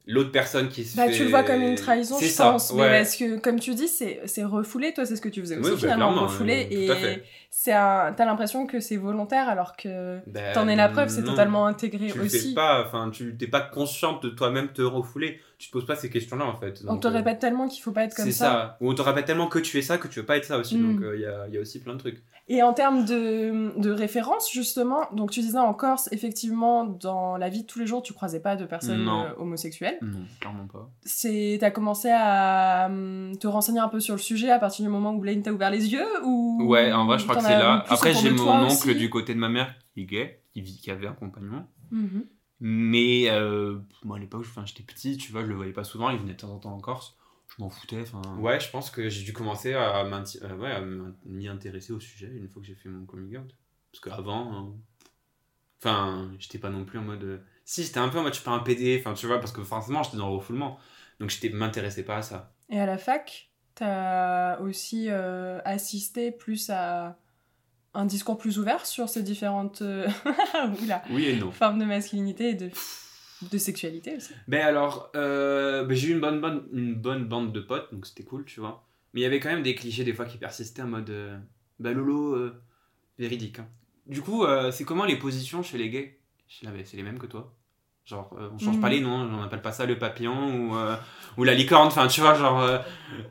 L'autre 0.07 0.31
personne 0.33 0.69
qui 0.69 0.85
se 0.85 0.97
Bah, 0.99 1.07
fait. 1.07 1.13
tu 1.13 1.25
le 1.25 1.31
vois 1.31 1.43
comme 1.45 1.63
une 1.63 1.77
trahison, 1.77 2.17
C'est 2.19 2.27
je 2.27 2.31
ça, 2.33 2.51
pense. 2.53 2.71
ouais. 2.73 2.91
Mais 2.91 2.99
parce 2.99 3.17
que, 3.17 3.39
comme 3.39 3.59
tu 3.59 3.75
dis, 3.75 3.89
c'est 3.89 4.21
c'est 4.27 4.45
refoulé. 4.45 4.93
Toi, 4.93 5.07
c'est 5.07 5.17
ce 5.17 5.23
que 5.23 5.31
tu 5.31 5.41
faisais 5.41 5.57
aussi, 5.57 5.65
Oui, 5.71 5.71
bah, 5.77 5.79
finalement, 5.79 6.11
refoulé. 6.25 6.69
et 6.71 7.23
c'est 7.51 7.73
un... 7.73 8.13
t'as 8.15 8.27
l'impression 8.27 8.67
que 8.67 8.81
c'est 8.81 8.97
volontaire, 8.97 9.49
alors 9.49 9.77
que 9.77 10.19
Ben, 10.27 10.53
t'en 10.53 10.69
es 10.69 10.77
la 10.77 10.89
preuve, 10.91 11.09
c'est 11.09 11.25
totalement 11.25 11.67
intégré 11.67 12.09
Tu 12.09 12.21
aussi. 12.21 12.49
fais 12.51 12.55
pas, 12.55 12.85
enfin, 12.87 13.11
tu 13.11 13.35
t'es 13.39 13.47
pas 13.47 13.61
consciente 13.63 14.23
de 14.23 14.29
toi-même 14.29 14.69
te 14.73 14.83
refouler. 14.83 15.41
Tu 15.65 15.71
te 15.71 15.73
poses 15.73 15.87
pas 15.87 15.97
ces 15.97 16.11
questions-là 16.11 16.45
en 16.45 16.55
fait. 16.57 16.83
On 16.87 16.99
te 16.99 17.09
euh, 17.09 17.11
répète 17.11 17.39
tellement 17.39 17.69
qu'il 17.69 17.83
faut 17.83 17.91
pas 17.93 18.05
être 18.05 18.15
comme 18.15 18.27
C'est 18.27 18.33
ça. 18.33 18.45
ça. 18.45 18.77
Ou 18.83 18.91
on 18.91 18.95
te 18.95 19.01
répète 19.01 19.25
tellement 19.25 19.47
que 19.49 19.59
tu 19.59 19.79
es 19.79 19.83
ça 19.83 19.97
que 19.97 20.09
tu 20.09 20.21
veux 20.21 20.27
pas 20.27 20.37
être 20.37 20.45
ça 20.45 20.59
aussi. 20.59 20.77
Mm. 20.77 20.93
Donc 20.97 21.05
il 21.15 21.21
y, 21.21 21.25
a, 21.27 21.49
y 21.49 21.57
a 21.57 21.61
aussi 21.63 21.81
plein 21.81 21.95
de 21.95 21.99
trucs. 21.99 22.23
Et 22.49 22.63
en 22.63 22.75
termes 22.75 23.07
de, 23.07 23.73
de 23.81 23.91
référence, 23.91 24.53
justement, 24.53 25.01
donc 25.15 25.31
tu 25.31 25.41
disais 25.41 25.57
en 25.57 25.73
Corse, 25.73 26.11
effectivement, 26.13 26.85
dans 26.85 27.39
la 27.39 27.49
vie 27.49 27.63
de 27.63 27.67
tous 27.67 27.79
les 27.79 27.87
jours, 27.87 28.03
tu 28.03 28.13
croisais 28.13 28.41
pas 28.41 28.55
de 28.57 28.67
personnes 28.67 29.03
Non. 29.05 29.23
euh, 29.25 29.29
homosexuelles. 29.39 29.97
Non, 30.03 30.19
clairement 30.41 30.67
pas. 30.67 30.91
C'est, 31.05 31.57
t'as 31.59 31.71
commencé 31.71 32.11
à 32.13 32.89
hum, 32.91 33.33
te 33.41 33.47
renseigner 33.47 33.81
un 33.81 33.89
peu 33.89 33.99
sur 34.01 34.15
le 34.15 34.21
sujet 34.21 34.51
à 34.51 34.59
partir 34.59 34.85
du 34.85 34.91
moment 34.91 35.15
où 35.15 35.19
Blaine 35.21 35.41
t'a 35.43 35.55
ouvert 35.55 35.71
les 35.71 35.91
yeux 35.91 36.05
ou 36.27 36.59
Ouais, 36.67 36.93
en 36.93 37.07
vrai, 37.07 37.19
je 37.19 37.23
crois 37.23 37.37
que 37.37 37.43
c'est 37.43 37.55
as 37.55 37.59
là. 37.59 37.85
Après, 37.89 38.13
j'ai 38.13 38.31
mon 38.31 38.47
oncle 38.65 38.91
aussi? 38.91 38.95
du 38.95 39.09
côté 39.09 39.33
de 39.33 39.39
ma 39.39 39.49
mère 39.49 39.75
qui 39.95 40.03
est 40.03 40.05
gay, 40.05 40.41
qui, 40.53 40.61
vit, 40.61 40.77
qui 40.79 40.91
avait 40.91 41.07
un 41.07 41.15
compagnon. 41.15 41.65
Mhm. 41.91 42.25
Mais 42.67 43.29
euh, 43.29 43.79
moi, 44.05 44.17
à 44.17 44.21
l'époque, 44.21 44.47
j'étais 44.65 44.83
petit, 44.83 45.19
tu 45.19 45.33
vois, 45.33 45.43
je 45.43 45.49
le 45.49 45.55
voyais 45.55 45.75
pas 45.75 45.85
souvent, 45.85 46.09
il 46.09 46.19
venait 46.19 46.33
de 46.33 46.39
temps 46.39 46.49
en 46.51 46.59
temps 46.59 46.73
en 46.73 46.81
Corse. 46.81 47.15
Je 47.55 47.63
m'en 47.63 47.69
foutais. 47.69 48.01
Enfin... 48.01 48.23
Ouais, 48.39 48.59
je 48.59 48.71
pense 48.71 48.91
que 48.91 49.11
j'ai 49.11 49.23
dû 49.23 49.35
commencer 49.35 49.75
à 49.75 50.03
m'inti- 50.05 50.39
euh, 50.43 50.57
ouais, 50.57 50.71
à 50.71 50.81
m'y 51.27 51.47
intéresser 51.47 51.93
au 51.93 52.01
sujet 52.01 52.33
une 52.35 52.49
fois 52.49 52.63
que 52.63 52.67
j'ai 52.67 52.75
fait 52.75 52.89
mon 52.89 53.05
coming 53.05 53.37
out. 53.37 53.55
Parce 53.93 54.01
qu'avant, 54.01 54.51
hein, 54.51 54.73
enfin, 55.83 56.33
j'étais 56.39 56.57
pas 56.57 56.71
non 56.71 56.87
plus 56.87 56.99
en 56.99 57.03
mode. 57.03 57.25
euh, 57.25 57.39
Si, 57.67 57.83
j'étais 57.83 57.99
un 57.99 58.09
peu 58.09 58.19
en 58.19 58.23
mode, 58.23 58.33
je 58.33 58.39
suis 58.39 58.45
pas 58.47 58.53
un 58.53 58.61
PD, 58.61 58.97
enfin, 58.99 59.13
tu 59.13 59.27
vois, 59.27 59.41
parce 59.41 59.53
que 59.53 59.63
forcément, 59.63 60.03
j'étais 60.03 60.17
dans 60.17 60.31
le 60.31 60.35
refoulement. 60.37 60.79
Donc, 61.21 61.29
j'étais 61.29 61.51
m'intéressais 61.51 62.03
pas 62.03 62.17
à 62.17 62.23
ça. 62.23 62.55
Et 62.71 62.81
à 62.81 62.87
la 62.87 62.97
fac, 62.97 63.51
t'as 63.75 64.59
aussi 64.61 65.09
euh, 65.11 65.61
assisté 65.67 66.33
plus 66.33 66.71
à 66.71 67.19
un 67.95 68.05
discours 68.07 68.37
plus 68.39 68.59
ouvert 68.59 68.87
sur 68.87 69.09
ces 69.09 69.23
différentes 69.23 69.83
euh, 69.83 70.09
oula, 70.83 71.03
Oui 71.11 71.27
et 71.27 71.37
non. 71.37 71.51
formes 71.53 71.79
de 71.79 71.85
masculinité 71.85 72.51
et 72.51 72.55
de, 72.55 72.71
de 73.51 73.59
sexualité 73.59 74.17
aussi. 74.17 74.33
Ben 74.49 74.63
alors, 74.67 75.11
euh, 75.17 75.85
ben 75.85 75.97
j'ai 75.97 76.09
eu 76.09 76.13
une 76.13 76.21
bonne, 76.21 76.41
bonne, 76.41 76.65
une 76.73 76.95
bonne 76.95 77.25
bande 77.27 77.53
de 77.53 77.61
potes, 77.61 77.93
donc 77.93 78.07
c'était 78.07 78.25
cool, 78.25 78.45
tu 78.45 78.61
vois. 78.61 78.87
Mais 79.13 79.21
il 79.21 79.23
y 79.23 79.27
avait 79.27 79.41
quand 79.41 79.51
même 79.51 79.63
des 79.63 79.75
clichés 79.75 80.05
des 80.05 80.13
fois 80.13 80.25
qui 80.25 80.39
persistaient 80.39 80.83
en 80.83 80.89
mode, 80.89 81.11
euh, 81.11 81.39
bah 81.79 81.93
Lolo, 81.93 82.35
euh, 82.35 82.63
véridique. 83.19 83.59
hein. 83.61 83.69
Du 84.07 84.21
coup, 84.21 84.45
c'est 84.71 84.85
comment 84.85 85.07
les 85.07 85.17
positions 85.17 85.63
chez 85.63 85.79
les 85.79 85.89
gays? 85.89 86.21
Je 86.47 86.67
c'est 86.85 86.97
les 86.99 87.03
mêmes 87.03 87.19
que 87.19 87.27
toi? 87.27 87.57
Genre, 88.07 88.31
euh, 88.39 88.51
on 88.55 88.59
change 88.59 88.75
Mhm. 88.77 88.81
pas 88.83 88.91
les 88.91 89.01
noms, 89.01 89.27
on 89.33 89.43
appelle 89.43 89.63
pas 89.63 89.73
ça 89.73 89.87
le 89.87 89.99
papillon 89.99 90.55
ou, 90.71 90.77
euh, 90.77 90.95
ou 91.39 91.45
la 91.45 91.55
licorne, 91.55 91.87
enfin 91.87 92.07
tu 92.07 92.21
vois, 92.21 92.35
genre, 92.35 92.61
euh, 92.61 92.77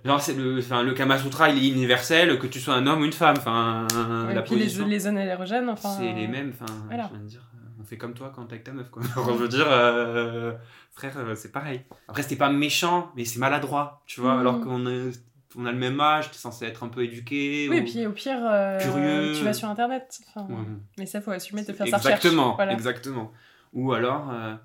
genre 0.03 0.19
c'est 0.19 0.33
le, 0.33 0.57
enfin, 0.57 0.81
le 0.81 0.93
Kama 0.93 1.19
Sutra 1.19 1.49
il 1.49 1.63
est 1.63 1.69
universel, 1.69 2.39
que 2.39 2.47
tu 2.47 2.59
sois 2.59 2.73
un 2.73 2.88
homme 2.88 3.01
ou 3.01 3.05
une 3.05 3.13
femme, 3.13 3.36
enfin, 3.38 3.86
et 4.31 4.33
la 4.33 4.41
puis 4.41 4.55
les, 4.55 4.63
position. 4.63 4.88
les 4.88 4.97
zones 4.99 5.19
érogènes, 5.19 5.69
enfin. 5.69 5.89
C'est 5.99 6.12
les 6.13 6.27
mêmes, 6.27 6.53
enfin, 6.59 6.73
voilà. 6.88 7.03
je 7.03 7.09
viens 7.09 7.19
de 7.23 7.29
dire, 7.29 7.43
euh, 7.53 7.67
on 7.79 7.83
fait 7.83 7.97
comme 7.97 8.15
toi 8.15 8.31
quand 8.36 8.45
t'es 8.45 8.53
avec 8.53 8.63
ta 8.63 8.71
meuf, 8.71 8.89
quoi. 8.89 9.03
Je 9.27 9.31
veux 9.33 9.47
dire, 9.47 9.67
euh, 9.69 10.53
frère, 10.91 11.13
c'est 11.36 11.51
pareil. 11.51 11.81
Après, 12.07 12.23
c'était 12.23 12.36
pas 12.36 12.49
méchant, 12.49 13.12
mais 13.15 13.25
c'est 13.25 13.38
maladroit, 13.38 14.01
tu 14.07 14.21
vois, 14.21 14.33
Mhm. 14.33 14.39
alors 14.39 14.59
qu'on 14.62 14.88
est- 14.88 15.21
on 15.55 15.67
a 15.67 15.71
le 15.71 15.77
même 15.77 15.99
âge, 16.01 16.31
t'es 16.31 16.38
censé 16.39 16.65
être 16.65 16.83
un 16.83 16.88
peu 16.89 17.03
éduqué. 17.03 17.67
Oui, 17.69 17.75
ou- 17.75 17.79
et 17.79 17.83
puis 17.83 18.07
au 18.07 18.12
pire, 18.12 18.39
euh, 18.41 18.79
Curieux. 18.79 19.33
tu 19.38 19.43
vas 19.45 19.53
sur 19.53 19.69
internet. 19.69 20.19
Enfin, 20.33 20.47
Ouais. 20.51 20.57
Mais 20.97 21.05
ça, 21.05 21.21
faut 21.21 21.29
assumer 21.29 21.62
de 21.63 21.73
faire 21.73 21.86
sa 21.88 21.97
recherche. 21.97 22.15
Exactement, 22.25 22.55
Voilà. 22.55 22.73
exactement. 22.73 23.31
Ou 23.73 23.93
alors, 23.93 24.29
euh, 24.31 24.55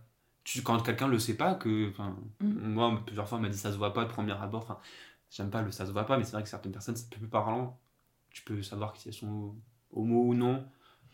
tu, 0.45 0.63
quand 0.63 0.79
quelqu'un 0.81 1.09
le 1.09 1.19
sait 1.19 1.37
pas, 1.37 1.55
que, 1.55 1.93
Mhm. 2.41 2.73
moi, 2.73 3.03
plusieurs 3.05 3.29
fois, 3.29 3.39
on 3.39 3.41
m'a 3.41 3.49
dit 3.49 3.59
ça 3.59 3.73
se 3.73 3.77
voit 3.77 3.93
pas 3.93 4.05
de 4.05 4.11
premier 4.11 4.33
abord, 4.33 4.63
enfin, 4.63 4.79
j'aime 5.31 5.51
pas 5.51 5.63
le 5.63 5.71
ça 5.71 5.87
se 5.87 5.93
voit 5.93 6.05
pas, 6.07 6.17
mais 6.19 6.25
c'est 6.25 6.33
vrai 6.33 6.43
que 6.43 6.49
certaines 6.49 6.73
personnes, 6.73 6.97
c'est 6.97 7.11
plus 7.11 7.27
parlant. 7.27 7.79
Tu 8.31 8.43
peux 8.43 8.63
savoir 8.63 8.97
si 8.97 9.09
elles 9.09 9.15
sont 9.15 9.55
homo 9.93 10.23
ou 10.29 10.35
non, 10.35 10.65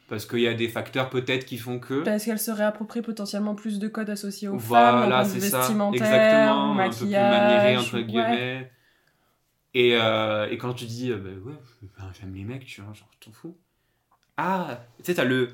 parce 0.09 0.27
qu'il 0.27 0.41
y 0.41 0.49
a 0.49 0.55
des 0.55 0.69
facteurs 0.69 1.09
peut-être 1.09 1.47
qui 1.47 1.57
font 1.57 1.79
que. 1.79 2.03
Parce 2.03 2.25
qu'elle 2.25 2.39
se 2.41 2.51
réapproprie 2.51 3.03
potentiellement 3.03 3.55
plus 3.55 3.79
de 3.79 3.89
codes 3.89 4.11
associés 4.11 4.49
aux 4.49 4.59
femmes, 4.59 4.99
Voilà, 4.99 5.23
de 5.25 5.29
c'est 5.29 5.41
ça. 5.41 5.59
vestimentaire, 5.61 6.03
Exactement. 6.03 6.71
au 6.71 6.75
Un 6.75 6.77
peu 6.77 6.97
plus 6.97 6.99
maquillage. 7.07 7.31
maniéré, 7.31 7.77
entre 7.77 7.97
ouais. 7.97 8.05
guillemets. 8.05 8.73
Et, 9.75 9.97
euh, 9.97 10.49
et 10.51 10.59
quand 10.59 10.73
tu 10.75 10.85
dis, 10.87 11.11
euh, 11.11 11.19
bah 11.19 11.51
ouais, 11.51 12.05
j'aime 12.21 12.35
les 12.35 12.45
mecs, 12.45 12.65
tu 12.65 12.81
vois, 12.81 12.93
genre, 12.93 13.11
t'en 13.21 13.33
fous. 13.33 13.57
Ah, 14.37 14.81
tu 14.99 15.05
sais, 15.05 15.15
t'as 15.15 15.25
le. 15.25 15.49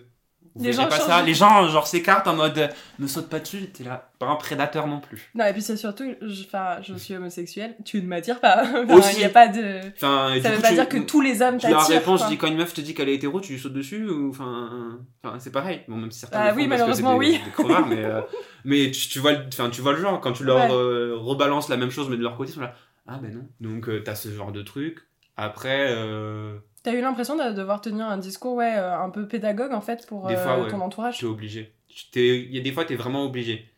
Vous 0.57 0.65
Les 0.65 0.73
gens 0.73 0.89
pas 0.89 0.99
ça. 0.99 1.23
Les 1.23 1.33
gens, 1.35 1.69
genre, 1.69 1.87
s'écartent 1.87 2.27
en 2.27 2.35
mode, 2.35 2.59
euh, 2.59 2.69
ne 2.99 3.07
saute 3.07 3.29
pas 3.29 3.39
dessus, 3.39 3.71
t'es 3.71 3.85
là. 3.85 4.11
Pas 4.19 4.27
un 4.27 4.35
prédateur 4.37 4.87
non 4.89 4.99
plus. 5.01 5.31
Non, 5.35 5.45
et 5.47 5.53
puis 5.53 5.63
c'est 5.63 5.77
surtout, 5.77 6.05
je, 6.21 6.43
je 6.83 6.95
suis 6.99 7.15
homosexuelle, 7.15 7.77
tu 7.85 8.03
ne 8.03 8.07
m'attires 8.09 8.41
pas. 8.41 8.65
Il 9.13 9.19
n'y 9.19 9.25
a 9.25 9.29
pas 9.29 9.47
de. 9.49 9.81
Ça 9.97 10.29
veut 10.29 10.41
coup, 10.57 10.63
pas 10.63 10.69
tu- 10.69 10.75
dire 10.75 10.89
que 10.89 10.99
tous 10.99 11.21
les 11.21 11.41
hommes 11.41 11.59
t'attirent. 11.59 11.81
réponds, 11.87 12.17
je 12.17 12.23
quoi. 12.23 12.29
dis 12.31 12.37
quand 12.37 12.49
une 12.49 12.57
meuf 12.57 12.75
te 12.75 12.81
dit 12.81 12.95
qu'elle 12.95 13.09
est 13.09 13.15
hétéro, 13.15 13.41
tu 13.41 13.53
lui 13.53 13.61
sautes 13.61 13.73
dessus 13.75 14.09
ou 14.09 14.31
enfin, 14.31 14.99
c'est 15.39 15.53
pareil. 15.53 15.83
Bon 15.89 15.97
même 15.97 16.11
si 16.11 16.19
certains 16.21 16.41
Ah 16.41 16.53
oui, 16.55 16.67
malheureusement, 16.67 17.13
des- 17.13 17.19
oui. 17.27 17.41
des 17.45 17.51
crevards, 17.53 17.87
mais 17.87 18.05
euh, 18.05 18.21
mais 18.65 18.91
tu, 18.91 19.09
tu 19.09 19.19
vois, 19.21 19.35
tu 19.37 19.81
vois 19.83 19.93
le 19.93 20.01
genre 20.01 20.21
quand 20.21 20.33
tu 20.33 20.45
leur 20.45 20.57
Ouais. 20.57 20.69
euh, 20.73 21.15
rebalances 21.17 21.69
la 21.69 21.77
même 21.77 21.91
chose 21.91 22.09
mais 22.11 22.17
de 22.17 22.23
leur 22.23 22.37
côté 22.37 22.51
ils 22.51 22.55
sont 22.55 22.61
là. 22.61 22.75
Ah 23.07 23.19
ben 23.23 23.33
non. 23.33 23.47
Donc 23.61 23.89
euh, 23.89 24.03
t'as 24.05 24.15
ce 24.17 24.29
genre 24.31 24.53
de 24.53 24.63
truc. 24.63 24.99
Après, 25.37 25.87
euh, 25.91 26.59
T'as 26.83 26.95
eu 26.95 27.01
l'impression 27.01 27.37
de 27.37 27.53
devoir 27.55 27.81
tenir 27.81 28.07
un 28.07 28.19
discours, 28.19 28.55
ouais, 28.55 28.75
euh, 28.77 28.99
un 28.99 29.11
peu 29.11 29.29
pédagogue 29.29 29.73
en 29.73 29.81
fait 29.81 30.07
pour 30.07 30.29
Des 30.29 30.35
euh, 30.35 30.43
fois, 30.43 30.63
ouais. 30.63 30.71
ton 30.71 30.81
entourage? 30.81 31.19
tu 31.19 31.27
es 31.27 31.29
obligé. 31.29 31.75
Tu 31.89 32.21
Il 32.21 32.55
y 32.55 32.59
a 32.59 32.63
des 32.63 32.73
fois 32.73 32.85
t'es 32.85 32.97
vraiment 32.97 33.25
obligé 33.25 33.71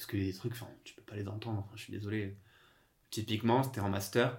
parce 0.00 0.06
que 0.06 0.16
des 0.16 0.32
trucs, 0.32 0.54
tu 0.82 0.94
peux 0.94 1.02
pas 1.02 1.14
les 1.14 1.28
entendre. 1.28 1.68
Je 1.74 1.82
suis 1.82 1.92
désolé. 1.92 2.34
Typiquement, 3.10 3.62
c'était 3.62 3.80
en 3.80 3.90
master. 3.90 4.38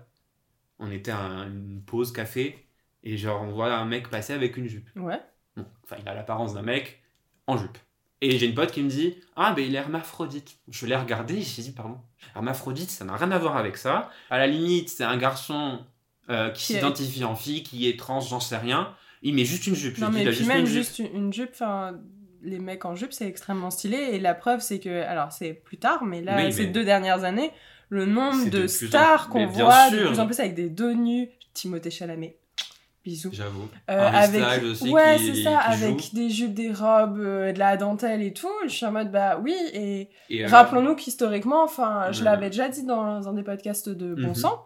On 0.79 0.89
était 0.91 1.11
à 1.11 1.19
une 1.45 1.83
pause 1.85 2.11
café 2.11 2.65
et 3.03 3.15
genre 3.15 3.43
on 3.43 3.51
voit 3.51 3.71
un 3.71 3.85
mec 3.85 4.09
passer 4.09 4.33
avec 4.33 4.57
une 4.57 4.67
jupe. 4.67 4.89
Ouais. 4.95 5.21
Bon, 5.55 5.65
enfin, 5.83 5.97
il 6.01 6.09
a 6.09 6.15
l'apparence 6.15 6.55
d'un 6.55 6.63
mec 6.63 7.03
en 7.45 7.57
jupe. 7.57 7.77
Et 8.21 8.39
j'ai 8.39 8.47
une 8.47 8.55
pote 8.55 8.71
qui 8.71 8.81
me 8.81 8.89
dit 8.89 9.17
Ah, 9.35 9.53
ben 9.53 9.63
il 9.63 9.75
est 9.75 9.77
hermaphrodite. 9.77 10.57
Je 10.67 10.87
l'ai 10.87 10.95
regardé 10.95 11.35
et 11.35 11.41
j'ai 11.41 11.61
dit 11.61 11.73
Pardon. 11.73 11.99
Hermaphrodite, 12.35 12.89
ça 12.89 13.05
n'a 13.05 13.15
rien 13.15 13.31
à 13.31 13.37
voir 13.37 13.55
avec 13.55 13.77
ça. 13.77 14.09
À 14.31 14.39
la 14.39 14.47
limite, 14.47 14.89
c'est 14.89 15.03
un 15.03 15.17
garçon 15.17 15.85
euh, 16.31 16.49
qui 16.49 16.65
Qui 16.65 16.73
est- 16.73 16.75
s'identifie 16.77 17.23
en 17.23 17.35
fille, 17.35 17.61
qui 17.63 17.87
est 17.87 17.99
trans, 17.99 18.19
j'en 18.21 18.39
sais 18.39 18.57
rien. 18.57 18.89
Il 19.21 19.35
met 19.35 19.45
juste 19.45 19.67
une 19.67 19.75
jupe. 19.75 19.97
Je 19.97 20.01
Non, 20.01 20.09
dis, 20.09 20.15
mais 20.15 20.21
Il 20.23 20.27
a 20.27 20.31
puis 20.31 20.37
juste 20.37 20.47
même 20.49 20.59
une 20.61 20.65
jupe. 20.65 20.75
juste 20.77 20.99
une, 20.99 21.15
une 21.15 21.33
jupe, 21.33 21.51
enfin, 21.53 21.99
les 22.41 22.57
mecs 22.59 22.85
en 22.85 22.95
jupe, 22.95 23.13
c'est 23.13 23.27
extrêmement 23.27 23.69
stylé. 23.69 23.97
Et 24.13 24.19
la 24.19 24.33
preuve, 24.33 24.61
c'est 24.61 24.79
que, 24.79 25.03
alors 25.03 25.31
c'est 25.31 25.53
plus 25.53 25.77
tard, 25.77 26.03
mais 26.03 26.21
là, 26.21 26.37
Oui, 26.37 26.51
ces 26.51 26.65
mais- 26.65 26.71
deux 26.71 26.83
dernières 26.83 27.23
années, 27.23 27.51
le 27.89 28.05
nombre 28.05 28.49
de, 28.49 28.65
stars 28.67 29.29
mais 29.33 29.45
qu'on 29.45 29.47
voit 29.51 29.89
de 29.91 30.07
plus 30.07 30.19
en 30.19 30.25
plus 30.25 30.39
avec 30.39 30.55
des 30.55 30.69
dos 30.69 30.93
nus, 30.93 31.29
Timothée 31.53 31.91
Chalamet, 31.91 32.37
bisous. 33.03 33.29
J'avoue. 33.33 33.67
Euh, 33.89 34.07
avec 34.07 34.41
ouais 34.91 35.17
c'est 35.19 35.43
ça 35.43 35.57
avec 35.59 35.99
joue. 35.99 36.09
des 36.15 36.29
jupes 36.29 36.53
des 36.53 36.71
robes 36.71 37.19
euh, 37.19 37.51
de 37.51 37.59
la 37.59 37.75
dentelle 37.75 38.21
et 38.21 38.31
tout 38.31 38.47
je 38.65 38.69
suis 38.69 38.85
en 38.85 38.91
mode 38.91 39.11
bah 39.11 39.39
oui 39.43 39.55
et 39.73 40.07
Et, 40.29 40.45
rappelons-nous 40.45 40.95
qu'historiquement 40.95 41.63
enfin 41.63 42.11
je 42.11 42.23
l'avais 42.23 42.49
déjà 42.51 42.69
dit 42.69 42.83
dans 42.85 43.27
un 43.27 43.33
des 43.33 43.41
podcasts 43.43 43.89
de 43.89 44.13
Bon 44.13 44.29
Mhm. 44.29 44.35
Sang 44.35 44.65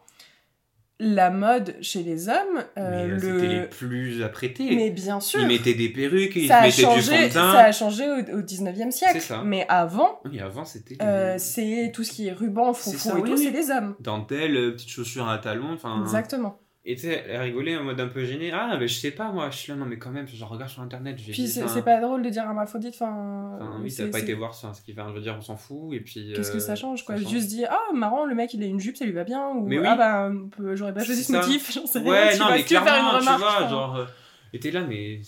la 0.99 1.29
mode 1.29 1.75
chez 1.81 2.03
les 2.03 2.29
hommes 2.29 2.63
mais, 2.77 2.81
euh, 2.81 3.03
euh, 3.03 3.07
le 3.07 3.19
C'était 3.19 3.47
les 3.47 3.67
plus 3.67 4.23
apprêtés. 4.23 4.75
mais 4.75 4.89
bien 4.91 5.19
sûr 5.19 5.41
Ils 5.41 5.47
mettaient 5.47 5.73
des 5.73 5.89
perruques, 5.89 6.35
ils 6.37 6.47
mettaient 6.49 6.67
du 6.67 6.71
fond 6.83 6.91
changé 6.95 7.27
de 7.27 7.33
teint. 7.33 7.51
ça 7.51 7.59
a 7.65 7.71
changé 7.73 8.03
au, 8.09 8.37
au 8.37 8.41
19e 8.41 8.91
siècle 8.91 9.19
ça. 9.19 9.41
mais 9.43 9.65
avant 9.67 10.19
Oui, 10.25 10.39
avant, 10.39 10.63
c'était. 10.63 10.95
euh, 11.01 11.35
c'est 11.37 11.91
tout 11.93 12.03
ce 12.05 12.11
qui 12.13 12.27
est 12.27 12.31
ruban 12.33 12.73
ça, 12.73 13.17
et 13.17 13.21
oui, 13.21 13.29
tout 13.31 13.37
c'est 13.37 13.51
les 13.51 13.71
hommes 13.71 13.95
Dentelle, 13.99 14.55
euh, 14.55 14.71
petites 14.71 14.89
chaussures 14.89 15.27
à 15.27 15.37
talons. 15.37 15.73
Enfin, 15.73 16.01
exactement 16.01 16.59
Et 16.87 16.93
tu 16.95 17.01
sais, 17.01 17.25
elle 17.27 17.41
rigolait 17.41 17.75
en 17.77 17.83
mode 17.83 17.99
un 17.99 18.07
peu 18.07 18.23
gêné. 18.25 18.51
Ah, 18.51 18.77
mais 18.79 18.87
je 18.87 18.93
sais 18.99 19.09
pas, 19.09 19.31
moi. 19.31 19.49
Je 19.49 19.57
suis 19.57 19.71
là, 19.71 19.75
non, 19.77 19.85
mais 19.87 19.97
quand 19.97 20.11
même, 20.11 20.27
je 20.27 20.43
regarde 20.45 20.69
sur 20.69 20.83
internet. 20.83 21.17
j'ai 21.17 21.31
Puis 21.31 21.47
c'est 21.47 21.81
pas 21.81 21.99
drôle 21.99 22.21
de 22.21 22.29
dire 22.29 22.43
hermaphrodite, 22.43 22.93
enfin. 22.93 23.57
Enfin, 23.59 23.79
oui, 23.81 23.91
t'as 23.91 24.07
pas 24.09 24.19
été 24.19 24.35
voir 24.35 24.53
ça, 24.53 24.71
ce 24.73 24.83
qui 24.83 24.93
fait, 24.93 25.01
je 25.07 25.13
veux 25.13 25.21
dire, 25.21 25.35
on 25.35 25.41
s'en 25.41 25.57
fout. 25.57 25.93
Et 25.95 25.99
puis. 25.99 26.31
Qu'est-ce 26.35 26.51
que 26.51 26.57
euh, 26.57 26.59
ça 26.59 26.75
change 26.75 27.03
quoi? 27.03 27.17
ça 27.17 27.23
change. 27.23 27.31
Juste 27.31 27.47
dire 27.49 27.69
ah 27.71 27.91
marrant 27.95 28.25
le 28.25 28.35
mec 28.35 28.53
il 28.53 28.61
a 28.61 28.67
une 28.67 28.79
jupe 28.79 28.97
ça 28.97 29.05
lui 29.05 29.13
va 29.13 29.23
bien 29.23 29.47
ou 29.49 29.65
Mais 29.67 29.79
oui. 29.79 29.85
ah 29.87 29.95
bah 29.95 30.31
j'aurais 30.75 30.93
pas 30.93 31.03
choisi 31.03 31.23
ce 31.23 31.31
motif 31.31 31.71
j'en 31.73 31.87
sais 31.87 31.99
rien 31.99 32.07
Ouais, 32.11 32.33
tu 32.33 32.39
non, 32.39 32.45
vois, 32.45 32.55
mais 32.55 32.63
tu 32.63 32.73
veux 32.75 32.79
faire 32.81 32.83
clairement, 32.83 33.13
une 33.13 33.19
tu 33.19 33.25
remarque 33.25 33.39
vois, 33.39 33.55
enfin. 33.61 33.69
genre. 33.69 33.95
euh, 33.95 34.05
Et 34.53 34.59
t'es 34.59 34.69
là, 34.69 34.83
mais. 34.83 35.21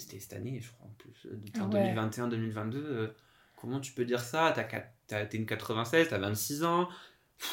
C'était 0.00 0.18
cette 0.20 0.32
année, 0.34 0.60
je 0.60 0.70
crois, 0.72 0.86
en 0.86 0.94
plus. 0.98 1.26
euh, 1.26 1.62
En 1.62 1.70
ouais. 1.72 1.94
2021-2022. 1.94 2.74
euh, 2.76 3.08
comment 3.56 3.80
tu 3.80 3.92
peux 3.92 4.04
dire 4.04 4.20
ça? 4.20 4.52
T'as- 4.54 5.24
T'es 5.26 5.36
une 5.38 5.46
96, 5.46 6.08
t'as 6.08 6.18
26 6.18 6.64
ans. 6.64 6.88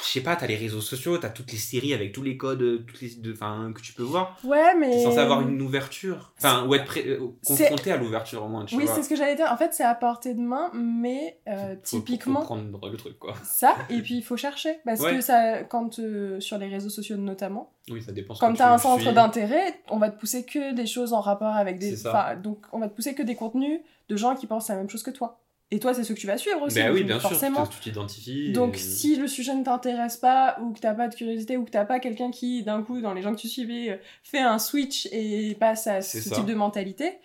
Je 0.04 0.08
sais 0.19 0.21
pas, 0.21 0.36
t'as 0.36 0.48
les 0.48 0.56
réseaux 0.56 0.82
sociaux, 0.82 1.17
t'as 1.19 1.30
toutes 1.30 1.52
les 1.52 1.58
séries 1.60 1.93
avec 1.93 2.12
tous 2.12 2.24
les 2.24 2.38
codes 2.38 2.62
euh, 2.63 2.84
toutes 2.88 3.02
les, 3.02 3.12
enfin, 3.32 3.71
que 3.76 3.82
tu 3.82 3.93
peux 3.93 4.02
voir. 4.04 4.36
ouais 4.43 4.74
mais 4.76 4.89
T'es 4.91 5.04
censé 5.04 5.19
avoir 5.19 5.41
une 5.41 5.62
ouverture. 5.62 6.34
Enfin, 6.39 6.65
ou 6.65 6.74
être 6.74 6.86
pré- 6.86 7.06
euh, 7.08 7.19
confronté 7.45 7.91
à 7.91 7.98
l'ouverture 7.98 8.43
au 8.43 8.48
moins, 8.48 8.65
tu 8.65 8.76
oui 8.78 8.86
c'est 8.93 9.04
ce 9.04 9.10
que 9.10 9.15
j'allais 9.15 9.36
dire 9.36 9.48
en 9.52 9.58
fait 9.58 9.74
c'est 9.74 9.84
à 9.84 9.93
portée 9.93 10.34
de 10.34 10.39
main 10.41 10.71
mais 10.74 11.39
euh, 11.48 11.76
Faut- 11.84 11.98
typiquement 12.00 12.39
Faut 12.41 12.45
prendre 12.48 12.89
le 12.89 12.98
truc, 12.98 13.19
quoi. 13.19 13.36
ça 13.43 13.76
et 13.91 14.02
puis 14.02 14.15
il 14.17 14.24
faut 14.24 14.38
chercher 14.38 14.80
parce 14.86 15.02
Ouais. 15.02 15.15
que 15.17 15.21
ça 15.21 15.63
quand 15.63 16.00
euh, 16.00 16.39
sur 16.39 16.58
les 16.58 16.67
réseaux 16.67 16.89
sociaux 16.89 17.17
notamment 17.17 17.71
Oui, 17.91 18.02
ça 18.02 18.12
dépend. 18.12 18.34
comme 18.36 18.54
que 18.54 18.58
tu 18.58 18.63
as 18.63 18.67
tu 18.67 18.71
un 18.74 18.78
centre 18.80 19.12
d'intérêt 19.12 19.82
on 19.89 19.98
va 20.00 20.10
te 20.10 20.19
pousser 20.19 20.45
que 20.45 20.74
des 20.74 20.88
choses 20.88 21.13
en 21.13 21.21
rapport 21.21 21.54
avec 21.56 21.78
des 21.78 22.08
enfin, 22.08 22.36
donc 22.36 22.65
on 22.71 22.80
va 22.80 22.88
te 22.89 22.95
pousser 22.95 23.13
que 23.13 23.21
des 23.24 23.36
contenus 23.36 23.82
de 24.10 24.15
gens 24.15 24.36
qui 24.36 24.48
pensent 24.48 24.69
la 24.69 24.76
même 24.78 24.89
chose 24.89 25.04
que 25.04 25.12
toi 25.12 25.39
et 25.71 25.80
toi 25.80 25.93
c'est 25.93 26.04
ce 26.04 26.13
que 26.13 26.19
tu 26.19 26.28
vas 26.28 26.38
suivre 26.38 26.62
aussi 26.62 26.75
Ben 26.75 26.91
oui, 26.93 27.04
bien 27.04 27.19
forcément 27.19 27.65
sûr, 27.65 27.73
tu 27.75 27.80
t'identifies. 27.89 28.51
Donc 28.54 28.75
et- 28.75 28.80
si 28.80 29.15
le 29.15 29.28
sujet 29.28 29.56
ne 29.56 29.63
t'intéresse 29.63 30.17
pas 30.17 30.58
ou 30.62 30.73
que 30.73 30.80
t'as 30.80 30.93
pas 30.93 31.08
de 31.08 31.15
curiosité 31.15 31.58
ou 31.58 31.65
que 31.65 31.71
t'as 31.71 31.86
pas 31.86 31.99
quelqu'un 31.99 32.32
qui 32.32 32.63
d'un 32.63 32.84
coup 32.84 33.01
dans 33.01 33.13
les 33.13 33.21
gens 33.21 33.34
que 33.34 33.39
tu 33.39 33.47
suivais 33.47 33.89
euh, 33.91 33.97
fait 34.23 34.39
un 34.39 34.60
switch 34.60 35.08
et 35.12 35.56
passe 35.60 35.88
à 35.88 36.01
ce 36.01 36.21
ça. 36.21 36.36
type 36.36 36.45
de 36.45 36.54
mentalité, 36.54 37.17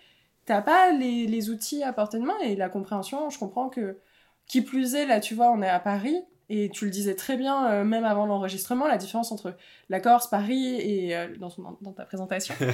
t'as 0.45 0.61
pas 0.61 0.91
les, 0.91 1.27
les 1.27 1.49
outils 1.49 1.83
à 1.83 1.93
portée 1.93 2.17
de 2.19 2.23
main 2.25 2.37
et 2.43 2.55
la 2.55 2.69
compréhension. 2.69 3.29
Je 3.29 3.37
comprends 3.39 3.69
que 3.69 3.97
qui 4.47 4.61
plus 4.61 4.95
est 4.95 5.05
là, 5.05 5.19
tu 5.19 5.35
vois, 5.35 5.51
on 5.51 5.61
est 5.61 5.69
à 5.69 5.79
Paris 5.79 6.17
et 6.53 6.69
tu 6.69 6.85
le 6.85 6.91
disais 6.91 7.15
très 7.15 7.37
bien 7.37 7.71
euh, 7.71 7.83
même 7.83 8.03
avant 8.05 8.25
l'enregistrement, 8.25 8.87
la 8.87 8.97
différence 8.97 9.31
entre 9.31 9.55
la 9.89 9.99
Corse, 10.01 10.27
Paris 10.27 10.75
et 10.81 11.15
euh, 11.15 11.27
dans, 11.37 11.49
son- 11.49 11.77
dans 11.81 11.93
ta 11.93 12.05
présentation. 12.05 12.53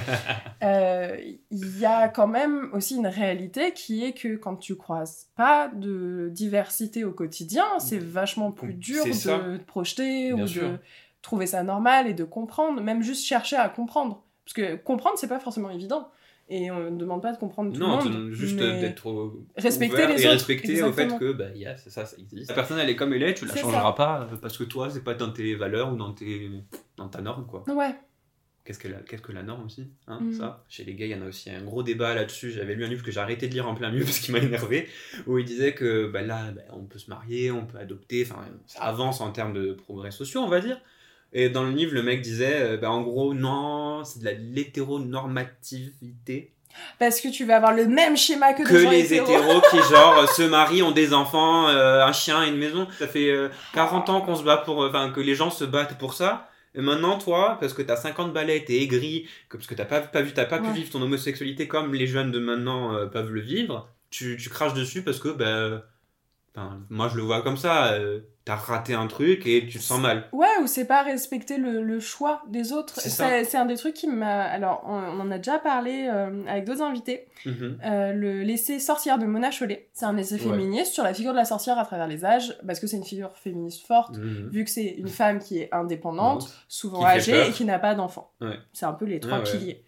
Euh, 0.62 1.16
il 1.52 1.78
y 1.78 1.86
a 1.86 2.08
quand 2.08 2.26
même 2.26 2.70
aussi 2.72 2.96
une 2.96 3.06
réalité 3.06 3.72
qui 3.72 4.04
est 4.04 4.12
que 4.12 4.34
quand 4.36 4.56
tu 4.56 4.74
croises 4.74 5.28
pas 5.36 5.68
de 5.72 6.30
diversité 6.32 7.04
au 7.04 7.12
quotidien, 7.12 7.64
c'est 7.78 7.98
vachement 7.98 8.50
plus 8.50 8.74
dur 8.74 9.04
de 9.04 9.56
te 9.56 9.64
projeter 9.64 10.32
Bien 10.32 10.42
ou 10.44 10.46
sûr. 10.48 10.68
de 10.72 10.78
trouver 11.22 11.46
ça 11.46 11.62
normal 11.62 12.08
et 12.08 12.14
de 12.14 12.24
comprendre, 12.24 12.80
même 12.80 13.02
juste 13.02 13.24
chercher 13.24 13.54
à 13.56 13.68
comprendre. 13.68 14.24
Parce 14.44 14.54
que 14.54 14.74
comprendre, 14.76 15.16
c'est 15.18 15.28
pas 15.28 15.38
forcément 15.38 15.70
évident. 15.70 16.08
Et 16.50 16.70
on 16.70 16.90
ne 16.90 16.96
demande 16.96 17.20
pas 17.20 17.32
de 17.32 17.38
comprendre 17.38 17.72
tout 17.72 17.78
non, 17.80 17.98
le 18.02 18.10
monde. 18.10 18.30
tu- 18.30 18.34
juste 18.34 18.56
d'être 18.56 19.32
Respecter 19.56 20.06
les 20.06 20.14
et 20.22 20.26
autres, 20.26 20.32
respecter 20.34 20.82
au 20.82 20.92
fait 20.92 21.18
que 21.18 21.32
bah, 21.32 21.50
y 21.54 21.66
a, 21.66 21.76
c'est 21.76 21.90
ça, 21.90 22.06
ça 22.06 22.16
existe. 22.18 22.48
La 22.48 22.54
personne 22.54 22.78
elle 22.78 22.88
est 22.88 22.96
comme 22.96 23.12
elle 23.12 23.22
est, 23.22 23.34
tu 23.34 23.44
la 23.44 23.54
changeras 23.54 23.82
ça. 23.82 23.92
pas 23.92 24.28
euh, 24.32 24.36
parce 24.36 24.56
que 24.56 24.64
toi 24.64 24.88
c'est 24.90 25.04
pas 25.04 25.14
dans 25.14 25.30
tes 25.30 25.54
valeurs 25.54 25.92
ou 25.92 25.96
dans 25.96 26.12
tes 26.12 26.50
dans 26.96 27.08
ta 27.08 27.20
norme 27.20 27.46
quoi. 27.46 27.64
Ouais, 27.68 27.94
Qu'est-ce 28.64 28.78
que 28.78 28.88
la, 28.88 28.98
qu'est-ce 28.98 29.22
que 29.22 29.32
la 29.32 29.42
norme 29.42 29.64
aussi 29.66 29.88
hein, 30.08 30.18
Mhm. 30.20 30.32
ça 30.34 30.64
Chez 30.68 30.84
les 30.84 30.94
gars, 30.94 31.06
il 31.06 31.12
y 31.12 31.14
en 31.14 31.22
a 31.22 31.26
aussi 31.28 31.48
un 31.50 31.62
gros 31.62 31.82
débat 31.82 32.14
là-dessus. 32.14 32.50
J'avais 32.50 32.74
lu 32.74 32.84
un 32.84 32.88
livre 32.88 33.02
que 33.02 33.10
j'ai 33.10 33.20
arrêté 33.20 33.48
de 33.48 33.52
lire 33.54 33.66
en 33.66 33.74
plein 33.74 33.90
milieu 33.90 34.04
parce 34.04 34.18
qu'il 34.20 34.32
m'a 34.34 34.40
énervé, 34.40 34.88
où 35.26 35.38
il 35.38 35.44
disait 35.46 35.72
que 35.74 36.06
bah, 36.10 36.20
là, 36.22 36.50
bah, 36.52 36.60
on 36.74 36.84
peut 36.84 36.98
se 36.98 37.08
marier, 37.08 37.50
on 37.50 37.64
peut 37.64 37.78
adopter, 37.78 38.26
enfin, 38.28 38.44
ça 38.66 38.82
avance 38.82 39.22
en 39.22 39.32
termes 39.32 39.54
de 39.54 39.72
progrès 39.72 40.10
sociaux, 40.10 40.40
on 40.42 40.48
va 40.48 40.60
dire. 40.60 40.78
Et 41.32 41.48
dans 41.50 41.64
le 41.64 41.72
livre, 41.72 41.92
le 41.94 42.02
mec 42.02 42.22
disait, 42.22 42.60
euh, 42.62 42.76
bah, 42.78 42.90
en 42.90 43.02
gros, 43.02 43.34
non, 43.34 44.02
c'est 44.04 44.20
de 44.20 44.24
la 44.24 44.32
l'hétéronormativité. 44.32 46.52
parce 46.98 47.20
que 47.20 47.28
tu 47.28 47.44
vas 47.44 47.56
avoir 47.56 47.74
le 47.74 47.86
même 47.86 48.16
schéma 48.16 48.54
que, 48.54 48.62
Que 48.62 48.72
des 48.72 48.82
gens 48.82 48.90
les 48.90 49.12
hétéros. 49.14 49.28
hétéros 49.28 49.60
qui, 49.70 49.76
genre, 49.92 50.28
se 50.28 50.42
marient, 50.42 50.82
ont 50.82 50.92
des 50.92 51.12
enfants, 51.12 51.68
euh, 51.68 52.04
un 52.04 52.12
chien 52.12 52.44
et 52.44 52.48
une 52.48 52.56
maison. 52.56 52.86
Ça 52.98 53.06
fait 53.08 53.30
euh, 53.30 53.48
40 53.74 54.08
ans 54.10 54.20
qu'on 54.20 54.36
se 54.36 54.44
bat 54.44 54.58
pour. 54.58 54.82
euh, 54.82 54.88
Enfin, 54.88 55.10
que 55.10 55.20
les 55.20 55.34
gens 55.34 55.50
se 55.50 55.64
battent 55.64 55.98
pour 55.98 56.14
ça. 56.14 56.48
Et 56.74 56.80
maintenant, 56.80 57.18
toi, 57.18 57.56
parce 57.60 57.72
que 57.72 57.82
t'as 57.82 57.96
50 57.96 58.32
balais, 58.32 58.62
t'es 58.64 58.76
aigri, 58.82 59.26
parce 59.50 59.66
que 59.66 59.74
t'as 59.74 59.86
pas, 59.86 60.00
pas, 60.00 60.22
vu, 60.22 60.32
t'as 60.32 60.44
pas 60.44 60.58
pu 60.60 60.70
vivre 60.72 60.90
ton 60.90 61.02
homosexualité 61.02 61.66
comme 61.66 61.92
les 61.94 62.06
jeunes 62.06 62.30
de 62.30 62.38
maintenant 62.38 62.94
euh, 62.94 63.06
peuvent 63.06 63.30
le 63.32 63.40
vivre, 63.40 63.88
tu, 64.10 64.36
tu 64.40 64.48
craches 64.48 64.74
dessus 64.74 65.02
parce 65.02 65.18
que, 65.18 65.28
ben. 65.30 65.82
Moi, 66.90 67.08
je 67.08 67.16
le 67.16 67.22
vois 67.22 67.42
comme 67.42 67.56
ça. 67.56 67.96
T'as 68.48 68.54
raté 68.56 68.94
un 68.94 69.06
truc 69.06 69.46
et 69.46 69.66
tu 69.66 69.76
te 69.78 69.82
sens 69.82 70.00
mal. 70.00 70.24
Ouais, 70.32 70.46
ou 70.62 70.66
c'est 70.66 70.86
pas 70.86 71.02
respecter 71.02 71.58
le, 71.58 71.82
le 71.82 72.00
choix 72.00 72.42
des 72.48 72.72
autres. 72.72 72.94
C'est 72.94 73.10
C'est 73.10 73.42
ça. 73.42 73.44
c'est 73.44 73.58
un 73.58 73.66
des 73.66 73.76
trucs 73.76 73.92
qui 73.92 74.06
m'a. 74.08 74.42
Alors, 74.44 74.82
on, 74.86 74.94
on 74.94 75.20
en 75.20 75.30
a 75.30 75.36
déjà 75.36 75.58
parlé 75.58 76.08
euh, 76.10 76.42
avec 76.48 76.64
d'autres 76.64 76.80
invités. 76.82 77.26
Mhm. 77.44 77.78
Euh, 77.84 78.12
le 78.14 78.42
l'essai 78.42 78.78
Sorcière 78.78 79.18
de 79.18 79.26
Mona 79.26 79.50
Chollet. 79.50 79.90
C'est 79.92 80.06
un 80.06 80.16
essai 80.16 80.36
Ouais. 80.36 80.40
féministe 80.40 80.94
sur 80.94 81.04
la 81.04 81.12
figure 81.12 81.32
de 81.32 81.36
la 81.36 81.44
sorcière 81.44 81.78
à 81.78 81.84
travers 81.84 82.08
les 82.08 82.24
âges, 82.24 82.56
parce 82.66 82.80
que 82.80 82.86
c'est 82.86 82.96
une 82.96 83.04
figure 83.04 83.36
féministe 83.36 83.86
forte, 83.86 84.16
Mhm. 84.16 84.48
vu 84.50 84.64
que 84.64 84.70
c'est 84.70 84.86
une 84.96 85.08
femme 85.08 85.38
qui 85.40 85.58
est 85.58 85.68
indépendante, 85.74 86.48
souvent 86.68 87.00
Qui 87.00 87.04
âgée 87.06 87.48
et 87.48 87.50
qui 87.52 87.64
n'a 87.66 87.78
pas 87.78 87.94
d'enfant. 87.94 88.30
Ouais. 88.40 88.56
C'est 88.72 88.86
un 88.86 88.92
peu 88.94 89.04
les 89.04 89.20
trois 89.20 89.38
ouais. 89.38 89.44
piliers. 89.44 89.84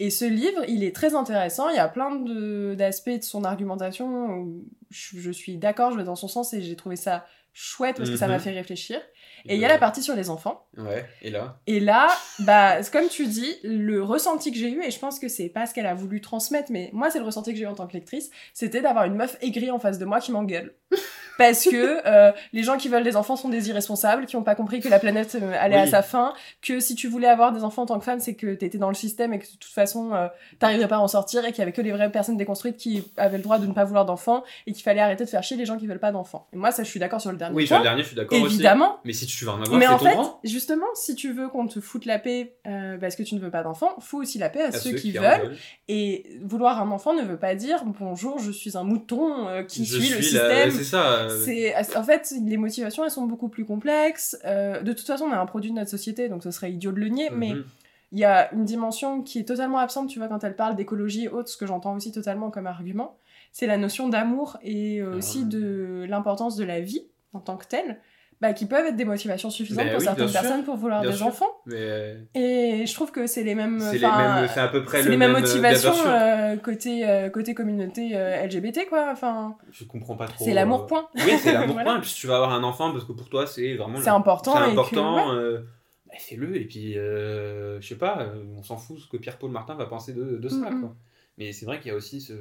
Et 0.00 0.10
ce 0.10 0.24
livre, 0.24 0.62
il 0.66 0.82
est 0.82 0.94
très 0.94 1.14
intéressant. 1.14 1.68
Il 1.68 1.76
y 1.76 1.78
a 1.78 1.86
plein 1.88 2.14
de- 2.16 2.74
d'aspects 2.76 3.10
de, 3.10 3.22
son 3.22 3.44
argumentation 3.44 4.06
où 4.38 4.64
je, 4.90 5.18
je 5.18 5.30
suis 5.30 5.56
d'accord, 5.56 5.92
je 5.92 5.96
vais 5.96 6.04
dans 6.04 6.16
son 6.16 6.26
sens 6.28 6.52
et 6.52 6.62
j'ai 6.62 6.74
trouvé 6.76 6.96
ça 6.96 7.24
chouette 7.54 7.96
parce 7.96 8.10
que 8.10 8.16
ça 8.16 8.26
Mhm. 8.26 8.32
m'a 8.32 8.38
fait 8.40 8.50
réfléchir. 8.50 9.00
Et 9.46 9.54
il 9.54 9.60
y 9.60 9.64
a 9.64 9.68
la 9.68 9.78
partie 9.78 10.02
sur 10.02 10.14
les 10.16 10.28
enfants. 10.30 10.66
Ouais, 10.76 11.06
et 11.22 11.30
là? 11.30 11.60
Et 11.66 11.78
là, 11.80 12.08
bah, 12.40 12.82
comme 12.90 13.08
tu 13.08 13.26
dis, 13.26 13.56
le 13.62 14.02
ressenti 14.02 14.50
que 14.52 14.58
j'ai 14.58 14.70
eu, 14.70 14.82
et 14.82 14.90
je 14.90 14.98
pense 14.98 15.18
que 15.18 15.28
c'est 15.28 15.48
pas 15.48 15.66
ce 15.66 15.74
qu'elle 15.74 15.86
a 15.86 15.94
voulu 15.94 16.20
transmettre, 16.20 16.72
mais 16.72 16.90
moi, 16.92 17.10
c'est 17.10 17.18
le 17.18 17.24
ressenti 17.24 17.52
que 17.52 17.56
j'ai 17.58 17.64
eu 17.64 17.68
en 17.68 17.74
tant 17.74 17.86
que 17.86 17.92
lectrice, 17.92 18.30
c'était 18.54 18.80
d'avoir 18.80 19.04
une 19.04 19.14
meuf 19.14 19.36
aigrie 19.40 19.70
en 19.70 19.78
face 19.78 19.98
de 19.98 20.04
moi 20.04 20.20
qui 20.20 20.32
m'engueule. 20.32 20.74
Parce 21.38 21.64
que 21.64 22.06
euh, 22.06 22.32
les 22.52 22.62
gens 22.62 22.76
qui 22.76 22.88
veulent 22.88 23.02
des 23.02 23.16
enfants 23.16 23.36
sont 23.36 23.48
des 23.48 23.68
irresponsables, 23.68 24.26
qui 24.26 24.36
ont 24.36 24.42
pas 24.42 24.54
compris 24.54 24.80
que 24.80 24.88
la 24.88 24.98
planète 24.98 25.36
euh, 25.40 25.52
allait 25.58 25.76
à 25.76 25.86
sa 25.86 26.02
fin, 26.02 26.32
que 26.62 26.80
si 26.80 26.94
tu 26.94 27.08
voulais 27.08 27.26
avoir 27.28 27.52
des 27.52 27.64
enfants 27.64 27.82
en 27.82 27.86
tant 27.86 27.98
que 27.98 28.04
femme, 28.04 28.20
c'est 28.20 28.34
que 28.34 28.54
t'étais 28.54 28.78
dans 28.78 28.88
le 28.88 28.94
système 28.94 29.32
et 29.32 29.38
que 29.38 29.46
de 29.46 29.50
toute 29.58 29.64
façon, 29.64 30.12
euh, 30.14 30.28
t'arriverais 30.58 30.88
pas 30.88 30.96
à 30.96 31.00
en 31.00 31.08
sortir 31.08 31.44
et 31.44 31.50
qu'il 31.50 31.58
y 31.58 31.62
avait 31.62 31.72
que 31.72 31.82
les 31.82 31.92
vraies 31.92 32.10
personnes 32.10 32.36
déconstruites 32.36 32.76
qui 32.76 33.02
avaient 33.16 33.38
le 33.38 33.42
droit 33.42 33.58
de 33.58 33.66
ne 33.66 33.72
pas 33.72 33.84
vouloir 33.84 34.04
d'enfants 34.04 34.44
et 34.66 34.72
qu'il 34.72 34.82
fallait 34.82 35.00
arrêter 35.00 35.24
de 35.24 35.28
faire 35.28 35.42
chier 35.42 35.56
les 35.56 35.66
gens 35.66 35.76
qui 35.76 35.86
veulent 35.86 35.98
pas 35.98 36.12
d'enfants. 36.12 36.46
Et 36.52 36.56
moi, 36.56 36.70
ça, 36.70 36.84
je 36.84 36.88
suis 36.88 37.00
d'accord 37.00 37.20
sur 37.20 37.32
le 37.32 37.36
dernier 37.36 37.54
Oui, 37.56 37.66
sur 37.66 37.78
le 37.78 37.82
dernier, 37.82 38.02
je 38.02 38.08
suis 38.08 38.16
d'accord 38.16 38.40
aussi. 38.40 38.54
Évidemment, 38.54 39.00
Mais 39.04 39.12
si 39.12 39.26
tu 39.26 39.44
veux 39.44 39.50
en 39.50 39.60
avoir, 39.60 39.78
mais 39.78 39.86
en 39.88 39.98
ton 39.98 40.04
fait, 40.04 40.12
droit. 40.12 40.40
justement, 40.44 40.86
si 40.94 41.14
tu 41.14 41.32
veux 41.32 41.48
qu'on 41.48 41.66
te 41.66 41.80
foute 41.80 42.04
la 42.06 42.18
paix 42.18 42.54
euh, 42.66 42.96
parce 42.98 43.16
que 43.16 43.22
tu 43.22 43.34
ne 43.34 43.40
veux 43.40 43.50
pas 43.50 43.62
d'enfant, 43.62 43.90
fous 44.00 44.20
aussi 44.20 44.38
la 44.38 44.50
paix 44.50 44.62
à, 44.62 44.66
À 44.68 44.72
ceux, 44.72 44.92
qui, 44.92 45.18
en 45.18 45.22
veulent. 45.22 45.56
Et 45.88 46.38
vouloir 46.42 46.80
un 46.80 46.90
enfant 46.90 47.12
ne 47.12 47.22
veut 47.22 47.38
pas 47.38 47.54
dire 47.54 47.82
bonjour, 47.84 48.38
je 48.38 48.50
suis 48.50 48.76
un 48.76 48.84
mouton 48.84 49.48
euh, 49.48 49.62
qui 49.62 49.84
Je 49.84 49.98
suit 49.98 50.08
le 50.10 50.16
la- 50.16 50.22
système. 50.22 50.70
C'est 50.70 50.84
ça. 50.84 51.23
Euh, 51.24 51.44
C'est 51.44 51.96
en 51.96 52.02
fait 52.02 52.32
les 52.44 52.56
motivations 52.56 53.04
elles 53.04 53.10
sont 53.10 53.26
beaucoup 53.26 53.48
plus 53.48 53.64
complexes. 53.64 54.38
Euh, 54.44 54.82
de 54.82 54.92
toute 54.92 55.06
façon, 55.06 55.26
on 55.26 55.32
est 55.32 55.36
un 55.36 55.46
produit 55.46 55.70
de 55.70 55.76
notre 55.76 55.90
société, 55.90 56.28
donc 56.28 56.42
ce 56.42 56.50
serait 56.50 56.72
idiot 56.72 56.92
de 56.92 57.00
le 57.00 57.08
nier. 57.08 57.30
Mais 57.30 57.50
mhm. 57.50 57.64
il 58.12 58.18
y 58.18 58.24
a 58.24 58.52
une 58.52 58.64
dimension 58.64 59.22
qui 59.22 59.38
est 59.38 59.44
totalement 59.44 59.78
absente, 59.78 60.08
tu 60.08 60.18
vois, 60.18 60.28
quand 60.28 60.42
elle 60.44 60.56
parle 60.56 60.76
d'écologie 60.76 61.24
et 61.24 61.28
autres, 61.28 61.48
ce 61.48 61.56
que 61.56 61.66
j'entends 61.66 61.94
aussi 61.94 62.12
totalement 62.12 62.50
comme 62.50 62.66
argument, 62.66 63.18
c'est 63.52 63.66
la 63.66 63.76
notion 63.76 64.08
d'amour 64.08 64.58
et 64.62 65.00
euh, 65.00 65.12
Ah. 65.12 65.16
aussi 65.16 65.44
de 65.44 66.06
l'importance 66.08 66.56
de 66.56 66.64
la 66.64 66.80
vie 66.80 67.06
en 67.32 67.40
tant 67.40 67.56
que 67.56 67.66
telle, 67.66 68.00
bah, 68.44 68.52
qui 68.52 68.66
peuvent 68.66 68.84
être 68.84 68.96
des 68.96 69.06
motivations 69.06 69.48
suffisantes 69.48 69.86
pour 69.88 69.98
oui, 69.98 70.04
certaines 70.04 70.30
personnes 70.30 70.64
pour 70.64 70.76
vouloir 70.76 71.00
bien 71.00 71.10
des 71.10 71.16
sûr. 71.16 71.26
enfants. 71.28 71.50
Mais 71.64 71.76
euh, 71.78 72.14
Et 72.34 72.84
je 72.86 72.92
trouve 72.92 73.10
que 73.10 73.26
c'est 73.26 73.42
les 73.42 73.54
mêmes, 73.54 73.80
c'est 73.80 74.04
à 74.04 74.68
peu 74.68 74.84
près 74.84 75.02
le 75.02 75.10
les 75.10 75.16
mêmes 75.16 75.32
même, 75.32 75.42
euh, 75.42 75.46
motivations 75.46 75.94
euh, 76.06 76.56
côté, 76.58 77.08
euh, 77.08 77.30
côté 77.30 77.54
communauté 77.54 78.10
LGBT, 78.44 78.86
quoi. 78.88 79.08
Enfin, 79.10 79.56
Je 79.70 79.84
comprends 79.84 80.16
pas 80.16 80.26
trop. 80.28 80.44
c'est 80.44 80.52
l'amour 80.52 80.86
point. 80.86 81.08
Oui, 81.14 81.32
c'est 81.40 81.52
l'amour 81.54 81.72
Voilà. 81.74 81.90
point. 81.90 81.98
Et 81.98 82.00
puis 82.02 82.10
si 82.10 82.16
tu 82.20 82.26
vas 82.26 82.36
avoir 82.36 82.52
un 82.52 82.62
enfant, 82.64 82.92
parce 82.92 83.04
que 83.04 83.12
pour 83.12 83.28
toi, 83.30 83.46
c'est 83.46 83.76
vraiment. 83.76 83.98
C'est 84.00 84.10
important. 84.10 84.54
C'est 84.56 84.70
important. 84.70 85.34
ouais. 85.36 85.58
bah, 86.06 86.14
Fais-le. 86.18 86.56
Et 86.56 86.66
puis, 86.66 86.92
je 86.94 87.78
sais 87.80 87.96
pas, 87.96 88.26
on 88.58 88.62
s'en 88.62 88.76
fout 88.76 88.98
ce 88.98 89.08
que 89.08 89.16
Pierre-Paul 89.16 89.50
Martin 89.50 89.74
va 89.74 89.86
penser 89.86 90.12
de, 90.12 90.36
de 90.36 90.48
ça, 90.48 90.56
Mm, 90.70 90.74
mm. 90.76 90.80
quoi. 90.82 90.94
Mais 91.38 91.52
c'est 91.52 91.66
vrai 91.66 91.80
qu'il 91.80 91.88
y 91.90 91.94
a 91.94 91.96
aussi 91.96 92.20
ce, 92.20 92.32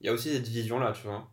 il 0.00 0.06
y 0.06 0.08
a 0.08 0.12
aussi 0.12 0.32
cette 0.32 0.46
vision-là, 0.46 0.92
tu 0.92 1.06
vois, 1.08 1.26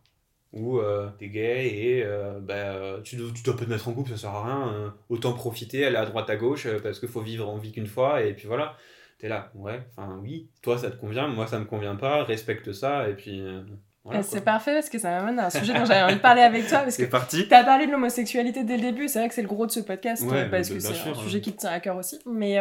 où 0.56 0.78
euh, 0.78 1.08
t'es 1.18 1.28
gay 1.28 1.66
et 1.68 2.02
euh, 2.04 2.38
bah, 2.40 2.54
euh, 2.54 3.00
tu, 3.02 3.16
dois, 3.16 3.28
tu 3.34 3.42
dois 3.42 3.56
pas 3.56 3.64
te 3.64 3.70
mettre 3.70 3.86
en 3.88 3.92
couple, 3.92 4.10
ça 4.10 4.16
sert 4.16 4.30
à 4.30 4.44
rien. 4.44 4.72
euh, 4.74 4.88
autant 5.10 5.32
profiter, 5.34 5.84
aller 5.84 5.96
à 5.96 6.06
droite 6.06 6.30
à 6.30 6.36
gauche, 6.36 6.66
euh, 6.66 6.80
parce 6.82 6.98
qu'il 6.98 7.08
faut 7.08 7.20
vivre 7.20 7.48
en 7.48 7.58
vie 7.58 7.72
qu'une 7.72 7.86
fois, 7.86 8.22
et 8.22 8.32
puis 8.32 8.46
voilà. 8.48 8.74
T'es 9.18 9.28
là, 9.28 9.50
ouais, 9.54 9.80
enfin 9.96 10.18
oui, 10.22 10.48
toi 10.62 10.76
ça 10.78 10.90
te 10.90 10.96
convient, 10.96 11.26
moi 11.28 11.46
ça 11.46 11.58
me 11.58 11.64
convient 11.64 11.96
pas, 11.96 12.24
respecte 12.24 12.72
ça, 12.72 13.08
et 13.08 13.14
puis 13.14 13.40
euh, 13.40 13.62
voilà. 14.04 14.20
Quoi. 14.20 14.28
c'est 14.28 14.40
parfait 14.44 14.74
parce 14.74 14.88
que 14.90 14.98
ça 14.98 15.10
m'amène 15.10 15.38
à 15.38 15.46
un 15.46 15.50
sujet 15.50 15.72
dont 15.74 15.84
j'avais 15.84 16.02
envie 16.02 16.16
de 16.16 16.20
parler 16.20 16.42
avec 16.42 16.66
toi. 16.68 16.78
Parce 16.80 16.96
que 16.96 17.02
C'est 17.04 17.08
parti. 17.08 17.48
T'as 17.48 17.64
parlé 17.64 17.86
de 17.86 17.92
l'homosexualité 17.92 18.62
dès 18.64 18.76
le 18.76 18.82
début, 18.82 19.08
c'est 19.08 19.18
vrai 19.20 19.28
que 19.28 19.34
c'est 19.34 19.42
le 19.42 19.48
gros 19.48 19.66
de 19.66 19.70
ce 19.72 19.80
podcast, 19.80 20.22
Ouais, 20.22 20.48
parce 20.50 20.68
bah, 20.68 20.74
que 20.74 20.80
c'est 20.80 20.90
un 20.90 20.94
sûr, 20.94 21.16
sujet 21.16 21.38
hein. 21.38 21.40
qui 21.42 21.52
te 21.52 21.58
tient 21.60 21.70
à 21.70 21.80
cœur 21.80 21.96
aussi. 21.96 22.18
Mais 22.26 22.58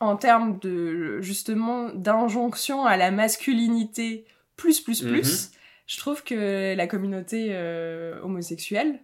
en 0.00 0.16
termes 0.16 0.58
de, 0.60 1.20
justement, 1.20 1.90
d'injonction 1.94 2.84
à 2.84 2.96
la 2.96 3.10
masculinité 3.10 4.24
plus, 4.56 4.80
plus, 4.80 5.02
plus, 5.02 5.50
Mhm. 5.50 5.56
Je 5.90 5.98
trouve 5.98 6.22
que 6.22 6.76
la 6.76 6.86
communauté 6.86 7.48
euh, 7.50 8.22
homosexuelle, 8.22 9.00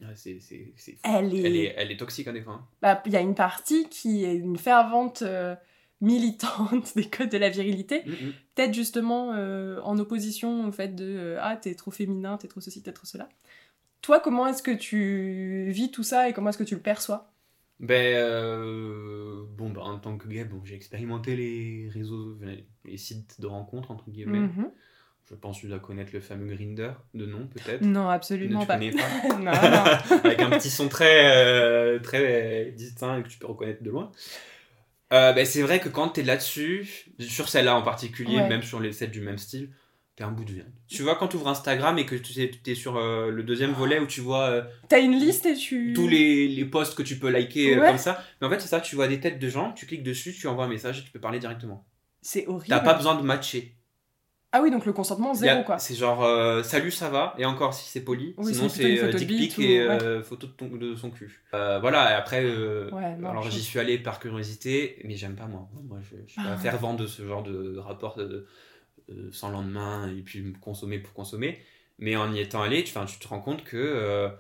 elle 1.03 1.35
est... 1.35 1.43
Elle 1.43 1.57
est, 1.57 1.75
elle 1.77 1.91
est 1.91 1.97
toxique, 1.97 2.29
hein, 2.29 2.33
des 2.33 2.43
fois. 2.43 2.53
hein. 2.53 2.67
bah, 2.81 3.03
il 3.07 3.13
y 3.13 3.17
a 3.17 3.21
une 3.21 3.35
partie 3.35 3.89
qui 3.89 4.25
est 4.25 4.37
une 4.37 4.57
fervente 4.57 5.23
euh, 5.23 5.57
militante 6.01 6.93
des 6.97 7.07
codes 7.11 7.31
de 7.31 7.39
la 7.39 7.49
virilité, 7.49 8.03
Mm, 8.07 8.11
mm. 8.11 8.33
peut-être 8.55 8.73
justement 8.73 9.33
euh, 9.35 9.81
en 9.83 9.99
opposition 9.99 10.69
au 10.69 10.71
fait 10.71 10.95
de 10.95 11.37
ah 11.41 11.57
t'es 11.57 11.75
trop 11.75 11.91
féminin, 11.91 12.37
t'es 12.37 12.47
trop 12.47 12.61
ceci, 12.61 12.85
t'es 12.85 12.93
trop 12.93 13.05
cela. 13.07 13.29
Toi, 14.01 14.21
comment 14.21 14.47
est-ce 14.47 14.63
que 14.63 14.71
tu 14.71 15.67
vis 15.73 15.91
tout 15.91 16.05
ça 16.05 16.29
et 16.29 16.33
comment 16.33 16.51
est-ce 16.51 16.59
que 16.59 16.63
tu 16.63 16.77
le 16.77 16.83
perçois? 16.83 17.33
Ben, 17.81 18.15
euh, 18.15 19.43
bon, 19.59 19.71
bah, 19.71 19.83
en 19.83 19.99
tant 19.99 20.17
que 20.17 20.29
gay, 20.29 20.45
bon, 20.45 20.61
j'ai 20.65 20.77
expérimenté 20.77 21.35
les 21.35 21.89
réseaux, 21.93 22.39
les 22.85 22.97
sites 22.97 23.41
de 23.41 23.49
rencontres, 23.49 23.91
entre 23.91 24.09
guillemets. 24.09 24.39
Mhm. 24.39 24.71
Je 25.29 25.35
pense 25.35 25.57
que 25.57 25.63
tu 25.63 25.67
dois 25.69 25.81
connaître 25.81 26.11
le 26.13 26.21
fameux 26.21 26.47
Grinder, 26.55 26.93
de 27.15 27.27
nom 27.27 27.49
peut-être. 27.49 27.83
Non, 27.83 28.09
absolument 28.09 28.61
tu 28.61 28.67
pas. 28.67 28.75
connais 28.75 28.93
pas 28.93 29.09
non, 29.29 29.39
non. 29.41 30.19
Avec 30.25 30.41
un 30.41 30.51
petit 30.51 30.71
son 30.71 30.89
très, 30.89 31.35
euh, 31.37 31.99
très 31.99 32.73
distinct 32.77 33.23
que 33.23 33.29
tu 33.29 33.39
peux 33.39 33.47
reconnaître 33.49 33.83
de 33.83 33.91
loin. 33.91 34.13
Euh, 35.13 35.33
ben, 35.33 35.45
c'est 35.47 35.63
vrai 35.63 35.81
que 35.81 35.89
quand 35.89 36.09
t'es 36.11 36.23
là-dessus, 36.23 37.07
sur 37.21 37.49
celle-là 37.49 37.77
en 37.77 37.83
particulier, 37.83 38.37
Ouais. 38.37 38.49
même 38.49 38.63
sur 38.63 38.81
les 38.81 38.93
sets 38.93 39.07
du 39.09 39.21
même 39.21 39.39
style, 39.39 39.71
t'es 40.17 40.25
un 40.25 40.31
bout 40.31 40.45
de 40.45 40.53
viande. 40.53 40.73
Tu 40.89 41.03
vois, 41.03 41.15
quand 41.17 41.29
tu 41.29 41.37
ouvres 41.37 41.49
Instagram 41.49 41.99
et 41.99 42.07
que 42.07 42.15
tu 42.17 42.33
t'es 42.63 42.75
sur 42.75 42.97
euh, 42.97 43.31
le 43.31 43.43
deuxième 43.43 43.73
volet 43.73 43.99
où 43.99 44.07
tu 44.07 44.21
vois 44.21 44.45
euh, 44.49 44.63
T'as 44.89 45.01
une 45.01 45.13
liste 45.19 45.45
et 45.47 45.55
tu. 45.55 45.93
tous 45.93 46.09
les, 46.09 46.49
les 46.49 46.65
posts 46.65 46.97
que 46.97 47.03
tu 47.03 47.19
peux 47.19 47.31
liker 47.31 47.77
euh, 47.77 47.81
Ouais. 47.81 47.89
comme 47.89 47.99
ça. 47.99 48.23
Mais 48.41 48.47
en 48.47 48.51
fait, 48.51 48.61
c'est 48.61 48.69
ça, 48.69 48.81
tu 48.81 48.95
vois 48.97 49.07
des 49.09 49.21
têtes 49.21 49.39
de 49.39 49.49
gens, 49.49 49.73
tu 49.73 49.87
cliques 49.87 50.03
dessus, 50.05 50.33
tu 50.33 50.47
envoies 50.49 50.65
un 50.65 50.69
message 50.69 51.01
et 51.01 51.03
tu 51.05 51.11
peux 51.11 51.21
parler 51.21 51.39
directement. 51.41 51.85
C'est 52.23 52.47
horrible. 52.47 52.67
T'as 52.69 52.81
pas 52.81 52.95
besoin 52.95 53.15
de 53.15 53.23
matcher. 53.23 53.76
Ah 54.53 54.63
oui, 54.63 54.71
donc 54.71 54.87
le 54.87 54.93
consentement 54.93 55.35
zéro 55.35 55.65
quoi. 55.65 55.79
C'est 55.79 55.95
genre 55.95 56.25
euh, 56.25 56.63
salut, 56.63 56.91
ça 56.91 57.11
va, 57.11 57.35
et 57.37 57.45
encore 57.45 57.75
si 57.75 57.89
c'est 57.91 58.03
poli. 58.03 58.35
Oui, 58.39 58.55
Sinon, 58.55 58.69
c'est 58.69 59.03
euh, 59.03 59.13
dick 59.13 59.29
pic 59.29 59.59
ou- 59.59 59.61
et 59.61 59.81
euh, 59.81 60.23
photo 60.23 60.47
de, 60.47 60.53
ton- 60.53 60.69
de 60.75 60.95
son 60.97 61.11
cul. 61.11 61.43
Voilà, 61.53 62.11
et 62.13 62.15
après, 62.15 62.45
Ouais, 62.45 63.17
non, 63.17 63.31
alors 63.31 63.51
j'y 63.51 63.63
suis 63.63 63.79
allé 63.79 63.99
par 63.99 64.19
curiosité, 64.19 65.01
mais 65.05 65.17
j'aime 65.17 65.35
pas 65.37 65.47
moi. 65.47 65.69
Moi, 65.85 65.99
je, 66.03 66.17
je 66.27 66.33
suis 66.33 66.41
Ah. 66.45 66.51
pas 66.51 66.57
fervent 66.57 66.95
de 66.95 67.07
ce 67.07 67.27
genre 67.27 67.43
de 67.43 67.77
rapport 67.79 68.17
de, 68.17 68.47
sans 69.31 69.51
lendemain 69.51 70.09
et 70.17 70.23
puis 70.23 70.53
consommer 70.61 70.99
pour 71.01 71.13
consommer. 71.13 71.59
Mais 71.99 72.17
en 72.17 72.33
y 72.33 72.41
étant 72.41 72.63
allé, 72.63 72.83
tu, 72.85 72.93
tu 72.95 73.19
te 73.19 73.29
rends 73.29 73.41
compte 73.41 73.65
que 73.65 74.31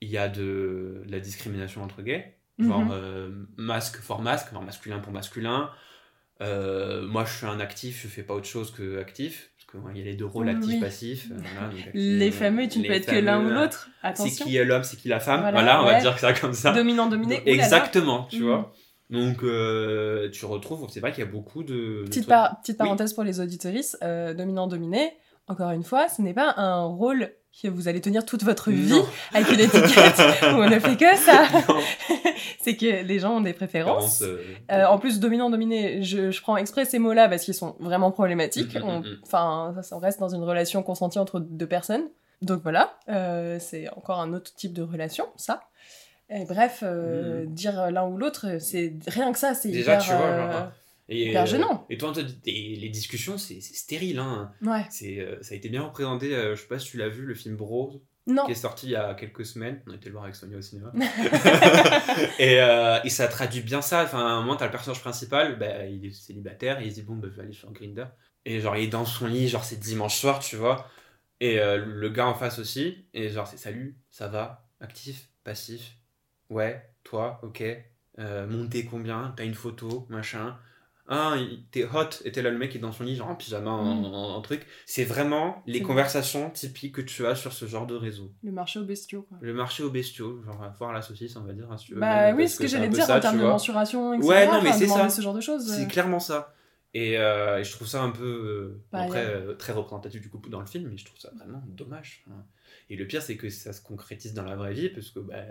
il 0.00 0.10
y 0.10 0.18
a 0.18 0.28
de, 0.28 1.02
la 1.08 1.18
discrimination 1.18 1.82
entre 1.82 2.02
gays. 2.02 2.34
Genre 2.58 2.84
Mhm. 2.84 2.90
euh, 2.92 3.30
masque 3.56 3.96
for 3.96 4.20
masque, 4.22 4.52
genre 4.52 4.62
masculin 4.62 4.98
pour 5.00 5.12
masculin. 5.12 5.70
Euh, 6.44 7.06
moi, 7.06 7.24
je 7.24 7.32
suis 7.36 7.46
un 7.46 7.60
actif, 7.60 8.02
je 8.02 8.08
fais 8.08 8.22
pas 8.22 8.34
autre 8.34 8.46
chose 8.46 8.70
que 8.70 8.98
actif. 8.98 9.50
Parce 9.72 9.84
qu'il 9.86 9.98
y 9.98 10.02
a 10.02 10.04
les 10.04 10.14
deux 10.14 10.26
rôles 10.26 10.48
actif-passif. 10.48 11.28
euh, 11.32 11.36
voilà, 11.56 11.72
Les 11.94 12.30
fameux, 12.30 12.68
tu 12.68 12.78
ne 12.80 12.86
peux 12.86 12.92
être 12.92 13.06
que 13.10 13.16
l'un 13.16 13.44
ou 13.44 13.48
l'autre. 13.50 13.88
C'est 14.14 14.30
qui 14.30 14.56
est 14.56 14.64
l'homme, 14.64 14.84
c'est 14.84 14.96
qui 14.96 15.08
la 15.08 15.20
femme. 15.20 15.40
Voilà, 15.40 15.52
Voilà, 15.62 15.82
on 15.82 15.86
va 15.86 15.92
ouais. 15.94 16.00
dire 16.00 16.18
ça 16.18 16.32
comme 16.32 16.52
ça. 16.52 16.72
Dominant, 16.72 17.08
dominé. 17.08 17.40
oulala. 17.40 17.50
Exactement, 17.52 18.24
tu 18.30 18.40
Mhm. 18.40 18.44
vois. 18.46 18.72
Donc, 19.10 19.42
euh, 19.42 20.30
tu 20.30 20.44
retrouves, 20.46 20.86
c'est 20.90 21.00
vrai 21.00 21.12
qu'il 21.12 21.22
y 21.24 21.26
a 21.26 21.30
beaucoup 21.30 21.62
de. 21.62 22.02
Petite, 22.06 22.22
trucs. 22.22 22.26
par- 22.28 22.60
petite 22.60 22.76
Oui. 22.80 22.84
parenthèse 22.86 23.12
pour 23.12 23.22
les 23.24 23.38
auditoristes, 23.40 23.98
euh, 24.02 24.32
dominant-dominé, 24.34 25.12
encore 25.48 25.70
une 25.70 25.84
fois, 25.84 26.08
ce 26.08 26.22
n'est 26.22 26.34
pas 26.34 26.54
un 26.56 26.84
rôle 26.84 27.30
que 27.62 27.68
vous 27.68 27.86
allez 27.86 28.00
tenir 28.00 28.24
toute 28.24 28.42
votre 28.42 28.70
vie 28.70 28.90
Non. 28.90 29.06
avec 29.32 29.48
une 29.52 29.60
étiquette 29.60 30.18
où 30.42 30.46
on 30.56 30.68
ne 30.68 30.78
fait 30.80 30.96
que 30.96 31.16
ça. 31.16 31.44
C'est 32.60 32.76
que 32.76 33.02
les 33.04 33.18
gens 33.18 33.36
ont 33.36 33.40
des 33.42 33.52
préférences. 33.52 34.18
Préférence, 34.20 34.22
euh, 34.22 34.74
Euh, 34.74 34.86
en 34.86 34.98
plus, 34.98 35.20
dominant-dominé, 35.20 36.02
je, 36.02 36.30
je 36.30 36.40
prends 36.40 36.56
exprès 36.56 36.84
ces 36.86 36.98
mots-là 36.98 37.28
parce 37.28 37.44
qu'ils 37.44 37.54
sont 37.54 37.76
vraiment 37.78 38.10
problématiques. 38.10 38.74
Mm, 38.74 38.78
mm, 38.78 38.84
On- 38.88 39.00
mm. 39.00 39.16
Enfin, 39.24 39.72
ça, 39.76 39.82
ça 39.82 39.98
reste 39.98 40.18
dans 40.18 40.30
une 40.34 40.42
relation 40.42 40.82
consentie 40.82 41.18
entre 41.18 41.38
deux 41.40 41.66
personnes. 41.68 42.04
Donc 42.42 42.62
voilà, 42.62 42.94
euh, 43.08 43.58
c'est 43.60 43.88
encore 43.90 44.20
un 44.20 44.32
autre 44.32 44.52
type 44.54 44.72
de 44.72 44.82
relation, 44.82 45.26
ça. 45.36 45.60
Et 46.30 46.44
bref, 46.46 46.82
dire 47.46 47.90
l'un 47.90 48.06
ou 48.06 48.16
l'autre, 48.16 48.56
c'est 48.58 48.94
rien 49.06 49.30
que 49.32 49.38
ça, 49.38 49.54
c'est. 49.54 49.68
Déjà, 49.68 49.94
hyper, 49.94 50.02
tu 50.04 50.10
vois, 50.12 50.36
genre, 50.52 50.68
et, 51.08 51.28
hyper 51.30 51.46
gênant. 51.46 51.86
Et 51.90 51.98
toi, 51.98 52.12
et 52.46 52.76
les 52.76 52.88
discussions, 52.88 53.36
c'est 53.38 53.60
c'est 53.60 53.74
stérile. 53.74 54.18
Hein. 54.18 54.52
Ouais. 54.62 54.84
C'est, 54.90 55.20
euh, 55.20 55.42
ça 55.42 55.54
a 55.54 55.56
été 55.56 55.68
bien 55.68 55.82
représenté. 55.82 56.34
euh, 56.34 56.54
je 56.56 56.62
sais 56.62 56.68
pas 56.68 56.78
si 56.78 56.90
tu 56.90 56.96
l'as 56.96 57.08
vu, 57.08 57.26
le 57.26 57.34
film 57.34 57.56
Bros, 57.56 58.02
Non. 58.26 58.46
qui 58.46 58.52
est 58.52 58.54
sorti 58.54 58.86
il 58.86 58.90
y 58.92 58.96
a 58.96 59.14
quelques 59.14 59.44
semaines. 59.44 59.82
On 59.86 59.92
a 59.92 59.96
été 59.96 60.06
le 60.06 60.12
voir 60.12 60.24
avec 60.24 60.34
Sonia 60.34 60.56
au 60.56 60.62
cinéma. 60.62 60.92
et, 62.38 62.60
euh, 62.60 62.98
et 63.04 63.10
ça 63.10 63.28
traduit 63.28 63.60
bien 63.60 63.82
ça. 63.82 64.04
Enfin, 64.04 64.18
à 64.20 64.30
un 64.30 64.40
moment, 64.40 64.56
t'as 64.56 64.64
le 64.66 64.70
personnage 64.70 65.00
principal, 65.00 65.58
bah, 65.58 65.84
il 65.86 66.04
est 66.06 66.12
célibataire, 66.12 66.80
et 66.80 66.84
il 66.86 66.90
se 66.90 66.96
dit, 66.96 67.02
bon, 67.02 67.16
bah, 67.16 67.28
je 67.30 67.36
vais 67.36 67.42
aller 67.42 67.52
sur 67.52 67.70
Grinder. 67.72 68.06
Et 68.46 68.60
genre, 68.60 68.76
il 68.76 68.84
est 68.84 68.88
dans 68.88 69.04
son 69.06 69.26
lit, 69.26 69.48
genre, 69.48 69.64
c'est 69.64 69.80
dimanche 69.80 70.16
soir, 70.16 70.38
tu 70.38 70.56
vois. 70.56 70.88
Et 71.40 71.58
euh, 71.58 71.84
le 71.84 72.08
gars 72.10 72.26
en 72.26 72.34
face 72.34 72.58
aussi, 72.58 73.06
et 73.12 73.28
genre, 73.28 73.46
c'est 73.46 73.56
salut, 73.58 73.98
ça 74.10 74.28
va, 74.28 74.68
actif, 74.80 75.28
passif, 75.42 75.96
ouais, 76.48 76.82
toi, 77.02 77.40
ok, 77.42 77.62
euh, 78.18 78.46
monté 78.46 78.84
combien, 78.84 79.34
t'as 79.36 79.44
une 79.44 79.54
photo, 79.54 80.06
machin? 80.08 80.56
Ah, 81.06 81.34
t'es 81.70 81.84
hot, 81.84 82.08
et 82.24 82.32
t'es 82.32 82.40
là 82.40 82.48
le 82.50 82.56
mec 82.56 82.70
qui 82.70 82.78
est 82.78 82.80
dans 82.80 82.90
son 82.92 83.04
lit, 83.04 83.14
genre 83.14 83.28
en 83.28 83.34
pyjama, 83.34 83.70
Mm. 83.72 84.04
en- 84.06 84.36
en 84.36 84.40
truc. 84.40 84.66
C'est 84.86 85.04
vraiment 85.04 85.62
les 85.66 85.82
conversations 85.82 86.48
typiques 86.50 86.94
que 86.94 87.02
tu 87.02 87.26
as 87.26 87.34
sur 87.34 87.52
ce 87.52 87.66
genre 87.66 87.86
de 87.86 87.94
réseau. 87.94 88.32
Le 88.42 88.52
marché 88.52 88.78
aux 88.78 88.84
bestiaux, 88.84 89.22
quoi. 89.22 89.36
Le 89.42 89.52
marché 89.52 89.82
aux 89.82 89.90
bestiaux, 89.90 90.42
genre 90.44 90.64
voir 90.78 90.92
la 90.94 91.02
saucisse, 91.02 91.36
on 91.36 91.42
va 91.42 91.52
dire, 91.52 91.70
hein, 91.70 91.76
si 91.76 91.86
tu 91.86 91.94
veux. 91.94 92.00
Bah 92.00 92.32
oui, 92.34 92.48
ce 92.48 92.58
que, 92.58 92.66
j'allais 92.66 92.88
dire 92.88 93.04
ça, 93.04 93.18
en 93.18 93.20
termes 93.20 93.38
de 93.38 93.42
mensuration, 93.44 94.14
etc. 94.14 94.26
Ouais, 94.28 94.46
non, 94.46 94.62
mais 94.62 94.70
enfin, 94.70 94.78
c'est 94.78 94.86
ça. 94.86 95.08
ce 95.10 95.20
genre 95.20 95.34
de 95.34 95.42
choses. 95.42 95.70
C'est 95.74 95.84
euh, 95.84 95.88
clairement 95.88 96.20
ça. 96.20 96.54
Et, 96.94 97.18
euh, 97.18 97.58
et 97.58 97.64
je 97.64 97.72
trouve 97.72 97.86
ça 97.88 98.00
un 98.02 98.10
peu. 98.10 98.24
euh, 98.24 98.82
Bah, 98.90 99.00
après, 99.02 99.26
euh, 99.26 99.54
très 99.54 99.72
représentatif 99.74 100.22
du 100.22 100.30
coup 100.30 100.40
dans 100.48 100.60
le 100.60 100.66
film, 100.66 100.88
mais 100.90 100.96
je 100.96 101.04
trouve 101.04 101.18
ça 101.18 101.30
vraiment 101.36 101.62
dommage. 101.66 102.24
hein. 102.30 102.44
Et 102.88 102.96
le 102.96 103.06
pire, 103.06 103.20
c'est 103.20 103.36
que 103.36 103.50
ça 103.50 103.72
se 103.74 103.82
concrétise 103.82 104.32
dans 104.32 104.44
la 104.44 104.56
vraie 104.56 104.72
vie, 104.72 104.88
parce 104.88 105.10
que, 105.10 105.18
bah, 105.18 105.42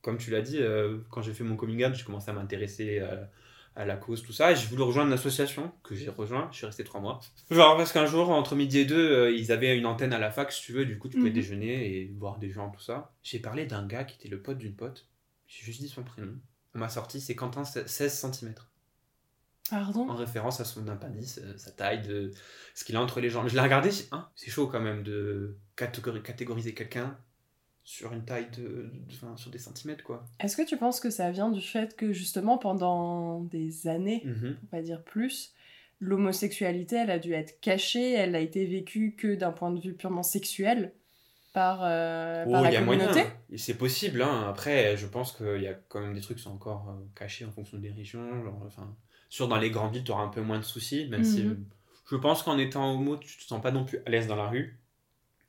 comme 0.00 0.16
tu 0.16 0.30
l'as 0.30 0.40
dit, 0.40 0.60
quand 1.10 1.20
j'ai 1.20 1.34
fait 1.34 1.44
mon 1.44 1.56
coming 1.56 1.84
out, 1.84 1.94
j'ai 1.94 2.04
commencé 2.04 2.30
à 2.30 2.32
m'intéresser 2.34 3.02
à 3.76 3.84
la 3.84 3.96
cause, 3.96 4.22
tout 4.22 4.32
ça, 4.32 4.52
et 4.52 4.56
j'ai 4.56 4.66
voulu 4.68 4.82
rejoindre 4.82 5.08
une 5.08 5.14
association 5.14 5.72
que 5.82 5.94
j'ai 5.96 6.08
rejoint, 6.08 6.48
je 6.52 6.58
suis 6.58 6.66
resté 6.66 6.84
trois 6.84 7.00
mois. 7.00 7.20
Genre, 7.50 7.76
parce 7.76 7.92
qu'un 7.92 8.06
jour, 8.06 8.30
entre 8.30 8.54
midi 8.54 8.78
et 8.78 8.84
deux, 8.84 9.10
euh, 9.10 9.30
ils 9.32 9.50
avaient 9.50 9.76
une 9.76 9.86
antenne 9.86 10.12
à 10.12 10.18
la 10.18 10.30
fac, 10.30 10.52
si 10.52 10.62
tu 10.62 10.72
veux, 10.72 10.84
du 10.86 10.98
coup, 10.98 11.08
tu 11.08 11.16
pouvais 11.16 11.30
Mhm. 11.30 11.34
déjeuner 11.34 11.86
et 12.00 12.14
voir 12.18 12.38
des 12.38 12.50
gens, 12.50 12.70
tout 12.70 12.80
ça. 12.80 13.12
J'ai 13.24 13.40
parlé 13.40 13.66
d'un 13.66 13.84
gars 13.86 14.04
qui 14.04 14.16
était 14.16 14.28
le 14.28 14.40
pote 14.40 14.58
d'une 14.58 14.76
pote, 14.76 15.08
j'ai 15.48 15.64
juste 15.64 15.80
dit 15.80 15.88
son 15.88 16.04
prénom. 16.04 16.34
On 16.74 16.78
m'a 16.78 16.88
sorti, 16.88 17.20
c'est 17.20 17.34
Quentin, 17.34 17.64
16 17.64 18.12
cm 18.12 18.54
Pardon? 19.70 20.08
En 20.10 20.14
référence 20.16 20.60
à 20.60 20.64
son 20.64 20.86
appendice, 20.88 21.40
euh, 21.42 21.56
sa 21.56 21.70
taille, 21.70 22.02
de 22.02 22.30
ce 22.74 22.84
qu'il 22.84 22.96
a 22.96 23.00
entre 23.00 23.20
les 23.20 23.30
jambes. 23.30 23.48
Je 23.48 23.54
l'ai 23.54 23.60
regardé, 23.62 23.90
j'ai 23.90 24.02
dit, 24.02 24.08
Hein, 24.12 24.28
c'est 24.36 24.50
chaud 24.50 24.66
quand 24.66 24.80
même 24.80 25.02
de 25.02 25.56
catégori- 25.76 26.20
catégoriser 26.22 26.74
quelqu'un 26.74 27.16
sur 27.84 28.12
une 28.12 28.24
taille 28.24 28.48
de, 28.56 28.90
sur 29.36 29.50
des 29.50 29.58
centimètres 29.58 30.02
quoi. 30.02 30.24
Est-ce 30.40 30.56
que 30.56 30.62
tu 30.66 30.76
penses 30.76 31.00
que 31.00 31.10
ça 31.10 31.30
vient 31.30 31.50
du 31.50 31.60
fait 31.60 31.96
que 31.96 32.12
justement 32.12 32.58
pendant 32.58 33.40
des 33.40 33.86
années, 33.86 34.22
Mhm. 34.24 34.56
on 34.72 34.76
va 34.76 34.82
dire 34.82 35.02
plus, 35.02 35.52
l'homosexualité, 36.00 36.96
elle 36.96 37.10
a 37.10 37.18
dû 37.18 37.32
être 37.34 37.60
cachée, 37.60 38.12
elle 38.12 38.34
a 38.34 38.40
été 38.40 38.64
vécue 38.64 39.14
que 39.16 39.34
d'un 39.34 39.52
point 39.52 39.70
de 39.70 39.80
vue 39.80 39.94
purement 39.94 40.22
sexuel 40.22 40.92
par, 41.52 41.80
euh, 41.84 42.44
par 42.44 42.60
Oh, 42.60 42.64
la 42.64 42.70
il 42.70 42.72
y 42.72 42.76
a 42.76 42.84
communauté? 42.84 43.20
C'est 43.56 43.78
possible. 43.78 44.22
Hein. 44.22 44.46
Après, 44.48 44.96
je 44.96 45.06
pense 45.06 45.32
qu'il 45.32 45.62
y 45.62 45.68
a 45.68 45.74
quand 45.74 46.00
même 46.00 46.14
des 46.14 46.20
trucs 46.20 46.38
qui 46.38 46.42
sont 46.42 46.50
encore 46.52 46.88
euh, 46.90 47.04
cachés 47.14 47.44
en 47.44 47.52
fonction 47.52 47.78
des 47.78 47.90
régions. 47.90 48.42
Genre, 48.44 48.60
enfin, 48.66 48.96
sûr, 49.28 49.46
dans 49.46 49.58
les 49.58 49.70
grandes 49.70 49.92
villes, 49.92 50.04
tu 50.04 50.10
auras 50.10 50.22
un 50.24 50.28
peu 50.28 50.40
moins 50.40 50.58
de 50.58 50.64
soucis, 50.64 51.06
même 51.08 51.22
si 51.24 51.42
Mhm. 51.44 51.50
euh, 51.52 51.54
je 52.10 52.16
pense 52.16 52.42
qu'en 52.42 52.58
étant 52.58 52.92
homo, 52.94 53.16
tu 53.18 53.38
te 53.38 53.42
sens 53.44 53.62
pas 53.62 53.70
non 53.70 53.84
plus 53.84 53.98
à 54.04 54.10
l'aise 54.10 54.26
dans 54.26 54.36
la 54.36 54.48
rue. 54.48 54.78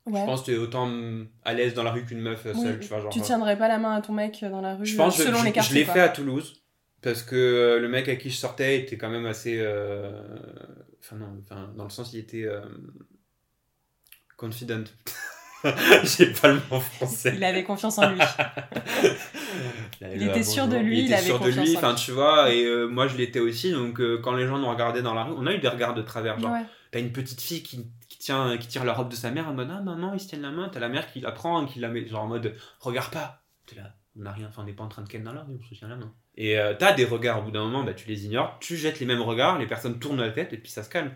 Ouais. 0.06 0.20
Je 0.20 0.24
pense 0.24 0.40
que 0.42 0.46
tu 0.46 0.52
es 0.54 0.56
autant 0.58 0.86
mm, 0.86 1.26
à 1.44 1.52
l'aise 1.54 1.74
dans 1.74 1.82
la 1.82 1.90
rue 1.92 2.04
qu'une 2.04 2.20
meuf 2.20 2.46
euh, 2.46 2.52
Oui, 2.54 2.62
seule. 2.62 2.78
Tu 2.80 2.86
vois, 2.88 3.00
genre, 3.00 3.12
tu 3.12 3.18
euh, 3.18 3.22
tiendrais 3.22 3.58
pas 3.58 3.66
la 3.68 3.78
main 3.78 3.92
à 3.96 4.00
ton 4.00 4.12
mec 4.12 4.40
dans 4.42 4.60
la 4.60 4.76
rue 4.76 4.86
Je 4.86 4.96
pense 4.96 5.18
euh, 5.20 5.24
selon 5.24 5.38
je, 5.38 5.42
les 5.44 5.50
je 5.50 5.54
quartiers. 5.54 5.78
l'ai 5.80 5.84
quoi. 5.84 5.94
fait 5.94 6.00
à 6.00 6.08
Toulouse 6.08 6.62
parce 7.02 7.22
que 7.22 7.34
euh, 7.36 7.80
le 7.80 7.88
mec 7.88 8.06
avec 8.08 8.20
qui 8.20 8.30
je 8.30 8.36
sortais 8.36 8.78
était 8.78 8.96
quand 8.96 9.10
même 9.10 9.26
assez. 9.26 9.58
euh, 9.60 10.10
Enfin, 11.00 11.16
non, 11.16 11.36
enfin, 11.40 11.72
dans 11.76 11.84
le 11.84 11.90
sens, 11.90 12.12
il 12.12 12.18
était. 12.20 12.44
euh, 12.44 12.60
confident. 14.36 14.84
J'ai 16.04 16.26
pas 16.32 16.48
le 16.52 16.60
mot 16.70 16.78
français. 16.80 17.32
Il 17.36 17.42
avait 17.44 17.64
confiance 17.64 17.98
en 17.98 18.10
lui. 18.10 18.20
Il 20.14 20.22
était 20.22 20.42
sûr 20.42 20.68
de 20.68 20.76
lui, 20.76 20.98
il 20.98 21.04
il 21.04 21.06
était 21.06 21.14
avait 21.14 21.26
sûr 21.26 21.38
de 21.40 21.44
confiance 21.46 21.66
lui, 21.66 21.74
en 21.76 21.78
enfin 21.78 21.92
lui. 21.92 21.96
tu 22.00 22.10
vois, 22.12 22.52
et 22.52 22.64
euh, 22.64 22.86
moi 22.86 23.08
je 23.08 23.16
l'étais 23.16 23.40
aussi, 23.40 23.72
donc 23.72 24.00
euh, 24.00 24.18
quand 24.22 24.34
les 24.34 24.46
gens 24.46 24.58
nous 24.58 24.68
regardaient 24.68 25.02
dans 25.02 25.14
la 25.14 25.24
rue, 25.24 25.34
on 25.36 25.46
a 25.46 25.52
eu 25.54 25.58
des 25.58 25.68
regards 25.68 25.94
de 25.94 26.02
travers, 26.02 26.38
genre 26.38 26.52
Ouais. 26.52 26.62
t'as 26.90 27.00
une 27.00 27.12
petite 27.12 27.40
fille 27.40 27.62
qui, 27.62 27.86
qui 28.08 28.18
tient, 28.18 28.58
qui 28.58 28.68
tire 28.68 28.84
la 28.84 28.92
robe 28.92 29.08
de 29.10 29.14
sa 29.16 29.30
mère 29.30 29.48
en 29.48 29.54
mode 29.54 29.68
ah 29.70 29.80
maman 29.80 30.12
ils 30.14 30.20
se 30.20 30.28
tiennent 30.28 30.42
la 30.42 30.50
main, 30.50 30.68
t'as 30.70 30.80
la 30.80 30.88
mère 30.88 31.10
qui 31.12 31.20
la 31.20 31.32
prend, 31.32 31.64
qui 31.66 31.80
la 31.80 31.88
met 31.88 32.06
genre 32.06 32.24
en 32.24 32.28
mode 32.28 32.54
regarde 32.80 33.10
pas, 33.12 33.42
t'es 33.66 33.76
là, 33.76 33.94
on 34.18 34.22
n'a 34.22 34.32
rien, 34.32 34.48
enfin 34.48 34.62
on 34.62 34.66
n'est 34.66 34.72
pas 34.74 34.84
en 34.84 34.88
train 34.88 35.02
de 35.02 35.08
ken 35.08 35.22
dans 35.24 35.32
la 35.32 35.42
rue, 35.42 35.54
on 35.58 35.64
se 35.64 35.74
tient 35.78 35.88
la 35.88 35.96
main. 35.96 36.12
Et 36.36 36.58
euh, 36.58 36.74
t'as 36.78 36.92
des 36.92 37.06
regards, 37.06 37.40
au 37.40 37.42
bout 37.44 37.50
d'un 37.50 37.64
moment, 37.64 37.82
bah, 37.82 37.94
tu 37.94 38.06
les 38.08 38.26
ignores, 38.26 38.58
tu 38.60 38.76
jettes 38.76 39.00
les 39.00 39.06
mêmes 39.06 39.22
regards, 39.22 39.58
les 39.58 39.66
personnes 39.66 39.98
tournent 39.98 40.20
la 40.20 40.30
tête 40.30 40.52
et 40.52 40.58
puis 40.58 40.70
ça 40.70 40.82
se 40.82 40.90
calme. 40.90 41.12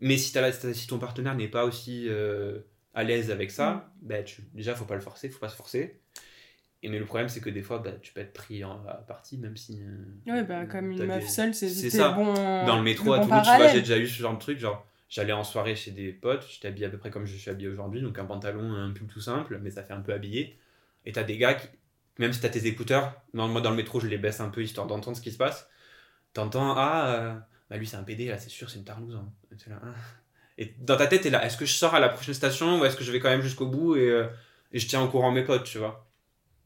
Mais 0.00 0.16
si, 0.16 0.32
t'as 0.32 0.40
la- 0.40 0.52
si 0.52 0.86
ton 0.86 0.98
partenaire 0.98 1.34
n'est 1.34 1.48
pas 1.48 1.64
aussi 1.64 2.06
euh, 2.08 2.58
à 2.94 3.04
l'aise 3.04 3.30
avec 3.30 3.50
ça, 3.50 3.92
bah, 4.02 4.22
tu, 4.22 4.42
déjà 4.54 4.74
faut 4.74 4.84
pas 4.84 4.94
le 4.94 5.00
forcer, 5.00 5.28
faut 5.28 5.38
pas 5.40 5.48
se 5.48 5.56
forcer. 5.56 6.00
Et 6.82 6.88
mais 6.88 6.98
le 6.98 7.06
problème 7.06 7.28
c'est 7.28 7.40
que 7.40 7.50
des 7.50 7.62
fois 7.62 7.78
bah, 7.78 7.92
tu 7.92 8.12
peux 8.12 8.20
être 8.20 8.32
pris 8.34 8.64
en, 8.64 8.84
à 8.86 8.94
partie 8.94 9.38
même 9.38 9.56
si. 9.56 9.82
euh, 9.82 9.96
Ouais, 10.26 10.42
bah, 10.44 10.64
comme 10.66 10.90
une 10.90 11.06
meuf 11.06 11.24
des- 11.24 11.28
seule, 11.28 11.54
c'est 11.54 11.68
C'est 11.68 11.90
ça. 11.90 12.14
bon. 12.14 12.32
Dans 12.62 12.76
le 12.76 12.82
métro 12.82 13.12
à 13.12 13.18
bon 13.18 13.24
Toulouse, 13.26 13.48
tu 13.50 13.56
vois, 13.56 13.66
j'ai 13.66 13.80
déjà 13.80 13.98
eu 13.98 14.06
ce 14.06 14.20
genre 14.20 14.34
de 14.34 14.38
truc, 14.38 14.58
genre 14.58 14.86
j'allais 15.08 15.32
en 15.32 15.44
soirée 15.44 15.76
chez 15.76 15.90
des 15.92 16.12
potes, 16.12 16.46
j'étais 16.50 16.68
habillé 16.68 16.86
à 16.86 16.90
peu 16.90 16.98
près 16.98 17.10
comme 17.10 17.26
je 17.26 17.36
suis 17.36 17.50
habillé 17.50 17.68
aujourd'hui, 17.68 18.00
donc 18.02 18.18
un 18.18 18.24
pantalon, 18.24 18.72
un 18.74 18.90
pull 18.92 19.06
tout 19.06 19.20
simple, 19.20 19.58
mais 19.62 19.70
ça 19.70 19.82
fait 19.82 19.92
un 19.92 20.00
peu 20.00 20.12
habillé. 20.12 20.58
Et 21.04 21.12
t'as 21.12 21.24
des 21.24 21.36
gars 21.38 21.54
qui, 21.54 21.68
même 22.18 22.32
si 22.32 22.40
t'as 22.40 22.48
tes 22.48 22.66
écouteurs, 22.66 23.22
moi 23.32 23.60
dans 23.60 23.70
le 23.70 23.76
métro 23.76 24.00
je 24.00 24.06
les 24.08 24.18
baisse 24.18 24.40
un 24.40 24.48
peu 24.50 24.62
histoire 24.62 24.86
d'entendre 24.86 25.16
ce 25.16 25.22
qui 25.22 25.32
se 25.32 25.36
passe, 25.38 25.68
t'entends, 26.34 26.74
ah, 26.76 27.14
euh, 27.14 27.34
bah 27.70 27.76
lui 27.78 27.86
c'est 27.86 27.96
un 27.96 28.04
PD 28.04 28.28
là, 28.28 28.38
c'est 28.38 28.50
sûr, 28.50 28.70
c'est 28.70 28.78
une 28.78 28.84
tarlouse. 28.84 29.16
hein. 29.16 29.32
Là, 29.68 29.80
ah. 29.84 29.94
Et 30.58 30.74
dans 30.80 30.96
ta 30.96 31.06
tête, 31.06 31.22
t'es 31.22 31.30
là, 31.30 31.44
est-ce 31.44 31.56
que 31.56 31.66
je 31.66 31.72
sors 31.72 31.94
à 31.94 32.00
la 32.00 32.08
prochaine 32.08 32.34
station 32.34 32.80
ou 32.80 32.84
est-ce 32.84 32.96
que 32.96 33.04
je 33.04 33.10
vais 33.12 33.20
quand 33.20 33.30
même 33.30 33.42
jusqu'au 33.42 33.66
bout 33.66 33.96
et, 33.96 34.08
euh, 34.10 34.26
et 34.72 34.78
je 34.78 34.86
tiens 34.86 35.02
au 35.02 35.08
courant 35.08 35.30
mes 35.32 35.42
potes, 35.44 35.64
tu 35.64 35.78
vois? 35.78 36.06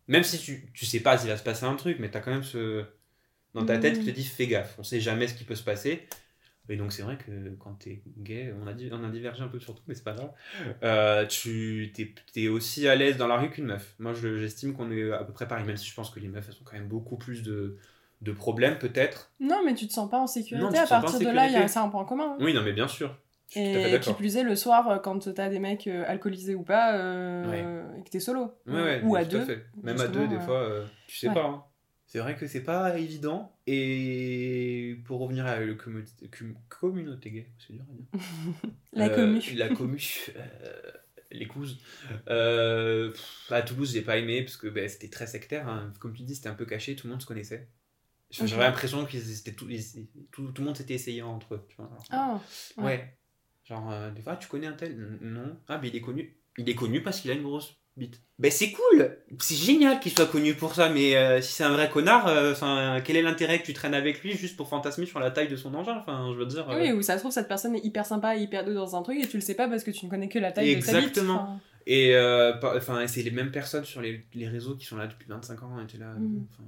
Même 0.08 0.24
si 0.24 0.38
tu, 0.38 0.70
tu 0.74 0.86
sais 0.86 1.00
pas 1.00 1.18
s'il 1.18 1.30
va 1.30 1.36
se 1.36 1.42
passer 1.42 1.64
un 1.66 1.74
truc, 1.76 1.98
mais 2.00 2.10
t'as 2.10 2.20
quand 2.20 2.30
même 2.32 2.44
ce. 2.44 2.84
Dans 3.54 3.64
ta 3.64 3.78
tête, 3.78 3.98
tu 3.98 4.04
te 4.06 4.10
dis, 4.10 4.24
fais 4.24 4.46
gaffe, 4.46 4.76
on 4.78 4.84
sait 4.84 5.00
jamais 5.00 5.28
ce 5.28 5.34
qui 5.34 5.44
peut 5.44 5.54
se 5.56 5.62
passer. 5.64 6.08
Et 6.68 6.76
donc, 6.76 6.92
c'est 6.92 7.02
vrai 7.02 7.16
que 7.16 7.50
quand 7.58 7.74
t'es 7.74 8.02
gay, 8.18 8.52
on 8.62 8.66
a, 8.66 8.72
on 8.92 9.04
a 9.04 9.08
divergé 9.08 9.42
un 9.42 9.48
peu 9.48 9.58
sur 9.58 9.74
tout, 9.74 9.82
mais 9.88 9.94
c'est 9.94 10.04
pas 10.04 10.12
grave. 10.12 10.30
Euh, 10.82 11.26
tu 11.26 11.90
t'es, 11.94 12.14
t'es 12.32 12.48
aussi 12.48 12.86
à 12.88 12.94
l'aise 12.94 13.16
dans 13.16 13.26
la 13.26 13.38
rue 13.38 13.50
qu'une 13.50 13.64
meuf. 13.64 13.94
Moi, 13.98 14.12
je- 14.12 14.38
j'estime 14.38 14.74
qu'on 14.74 14.90
est 14.92 15.10
à 15.10 15.24
peu 15.24 15.32
près 15.32 15.48
pareil, 15.48 15.64
même 15.64 15.78
si 15.78 15.86
je 15.88 15.94
pense 15.94 16.10
que 16.10 16.20
les 16.20 16.28
meufs, 16.28 16.46
elles 16.46 16.54
ont 16.56 16.64
quand 16.64 16.74
même 16.76 16.88
beaucoup 16.88 17.16
plus 17.16 17.42
de, 17.42 17.78
de 18.20 18.32
problèmes, 18.32 18.78
peut-être. 18.78 19.32
Non, 19.40 19.62
mais 19.64 19.74
tu 19.74 19.86
te 19.88 19.92
sens 19.94 20.10
pas 20.10 20.18
en 20.20 20.26
sécurité. 20.26 20.76
Non, 20.76 20.82
à 20.82 20.86
partir 21.00 21.20
de 21.20 21.30
là, 21.34 21.46
il 21.48 21.64
y 21.64 21.68
c'est 21.68 21.78
un 21.78 21.88
point 21.88 22.04
commun. 22.04 22.32
hein. 22.32 22.36
Oui, 22.40 22.52
non, 22.52 22.62
mais 22.62 22.72
bien 22.74 22.88
sûr. 22.88 23.16
Et 23.56 23.98
qui 24.00 24.12
plus 24.14 24.36
est, 24.36 24.42
le 24.42 24.54
soir, 24.56 24.88
euh, 24.88 24.98
quand 24.98 25.32
t'as 25.34 25.48
des 25.48 25.58
mecs 25.58 25.86
euh, 25.86 26.04
alcoolisés 26.06 26.54
ou 26.54 26.62
pas, 26.62 26.96
euh, 26.98 27.82
et 27.96 28.02
que 28.04 28.10
t'es 28.10 28.20
solo. 28.20 28.52
Ouais, 28.66 28.74
ouais, 28.82 29.00
ou 29.02 29.16
à 29.16 29.24
tout 29.24 29.30
deux. 29.38 29.44
fait. 29.44 29.64
Même 29.82 30.00
à 30.00 30.06
deux, 30.08 30.28
des 30.28 30.38
fois, 30.40 30.60
euh, 30.62 30.84
tu 31.06 31.16
sais 31.16 31.30
pas. 31.32 31.44
hein. 31.44 31.64
C'est 32.06 32.20
vrai 32.20 32.36
que 32.36 32.46
c'est 32.46 32.62
pas 32.62 32.98
évident. 32.98 33.52
Et 33.66 34.96
pour 35.04 35.20
revenir 35.20 35.44
à 35.46 35.60
la 35.60 35.74
com- 35.74 36.04
communauté 36.70 37.30
gay, 37.30 37.46
c'est 37.58 37.74
dur 37.74 37.84
à 37.90 37.94
dire. 37.94 38.06
La 38.94 39.06
Euh, 39.08 39.14
commu. 39.14 39.40
La 39.56 39.68
commu. 39.68 40.26
les 41.30 41.46
couses. 41.46 41.78
Pff, 42.26 43.52
à 43.52 43.62
Toulouse, 43.62 43.92
j'ai 43.92 44.02
pas 44.02 44.16
aimé 44.18 44.42
parce 44.42 44.56
que 44.56 44.68
bah, 44.68 44.88
c'était 44.88 45.08
très 45.10 45.26
sectaire. 45.26 45.68
hein. 45.68 45.92
Comme 46.00 46.14
tu 46.14 46.22
dis, 46.22 46.34
c'était 46.34 46.48
un 46.48 46.54
peu 46.54 46.64
caché, 46.66 46.96
tout 46.96 47.06
le 47.06 47.12
monde 47.12 47.20
se 47.22 47.26
connaissait. 47.26 47.68
J'avais 48.30 48.62
l'impression 48.62 49.04
que 49.06 49.50
tout, 49.52 49.66
tout, 50.32 50.52
tout 50.52 50.62
le 50.62 50.66
monde 50.66 50.76
s'était 50.76 50.94
essayé 50.94 51.22
entre 51.22 51.54
eux. 51.54 51.66
tu 51.68 51.76
vois. 51.76 51.86
Alors, 51.86 52.04
Ah, 52.10 52.40
ouais. 52.80 52.84
ouais. 52.84 53.17
Genre, 53.68 53.90
euh, 53.92 54.10
des 54.10 54.22
fois, 54.22 54.36
tu 54.36 54.48
connais 54.48 54.66
un 54.66 54.72
tel 54.72 54.96
Non. 55.20 55.56
Ah, 55.68 55.78
mais 55.82 55.88
il 55.88 55.96
est 55.96 56.00
connu. 56.00 56.34
Il 56.56 56.68
est 56.68 56.74
connu 56.74 57.02
parce 57.02 57.20
qu'il 57.20 57.30
a 57.30 57.34
une 57.34 57.42
grosse 57.42 57.74
bite. 57.96 58.20
Ben, 58.38 58.50
c'est 58.50 58.70
cool 58.72 59.16
C'est 59.40 59.54
génial 59.56 60.00
qu'il 60.00 60.12
soit 60.12 60.26
connu 60.26 60.54
pour 60.54 60.74
ça, 60.74 60.88
mais 60.88 61.16
euh, 61.16 61.40
si 61.40 61.52
c'est 61.52 61.64
un 61.64 61.72
vrai 61.72 61.90
connard, 61.90 62.28
euh, 62.28 62.52
enfin, 62.52 63.00
quel 63.04 63.16
est 63.16 63.22
l'intérêt 63.22 63.60
que 63.60 63.66
tu 63.66 63.74
traînes 63.74 63.94
avec 63.94 64.22
lui 64.22 64.32
juste 64.32 64.56
pour 64.56 64.68
fantasmer 64.68 65.04
sur 65.06 65.18
la 65.20 65.30
taille 65.30 65.48
de 65.48 65.56
son 65.56 65.74
engin? 65.74 65.96
Enfin, 65.98 66.30
je 66.32 66.38
veux 66.38 66.46
dire. 66.46 66.68
euh, 66.70 66.80
Oui, 66.80 66.92
ou 66.92 67.02
ça 67.02 67.14
se 67.14 67.20
trouve, 67.20 67.32
cette 67.32 67.48
personne 67.48 67.74
est 67.74 67.84
hyper 67.84 68.06
sympa, 68.06 68.36
hyper 68.36 68.64
douce 68.64 68.74
dans 68.74 68.96
un 68.96 69.02
truc, 69.02 69.18
et 69.22 69.26
tu 69.26 69.36
le 69.36 69.40
sais 69.42 69.54
pas 69.54 69.68
parce 69.68 69.84
que 69.84 69.90
tu 69.90 70.06
ne 70.06 70.10
connais 70.10 70.28
que 70.28 70.38
la 70.38 70.52
taille 70.52 70.76
de 70.76 70.80
sa 70.80 70.92
bite. 70.92 71.08
Exactement. 71.08 71.60
Et 71.86 72.14
euh, 72.14 72.52
enfin, 72.76 73.00
et 73.00 73.08
c'est 73.08 73.22
les 73.22 73.30
mêmes 73.30 73.50
personnes 73.50 73.84
sur 73.84 74.00
les, 74.00 74.24
les 74.34 74.46
réseaux 74.48 74.76
qui 74.76 74.84
sont 74.86 74.96
là 74.96 75.06
depuis 75.06 75.26
25 75.28 75.62
ans. 75.64 75.80
Et 75.82 75.86
t'es 75.86 75.98
là, 75.98 76.14
Mhm. 76.14 76.46
enfin, 76.52 76.62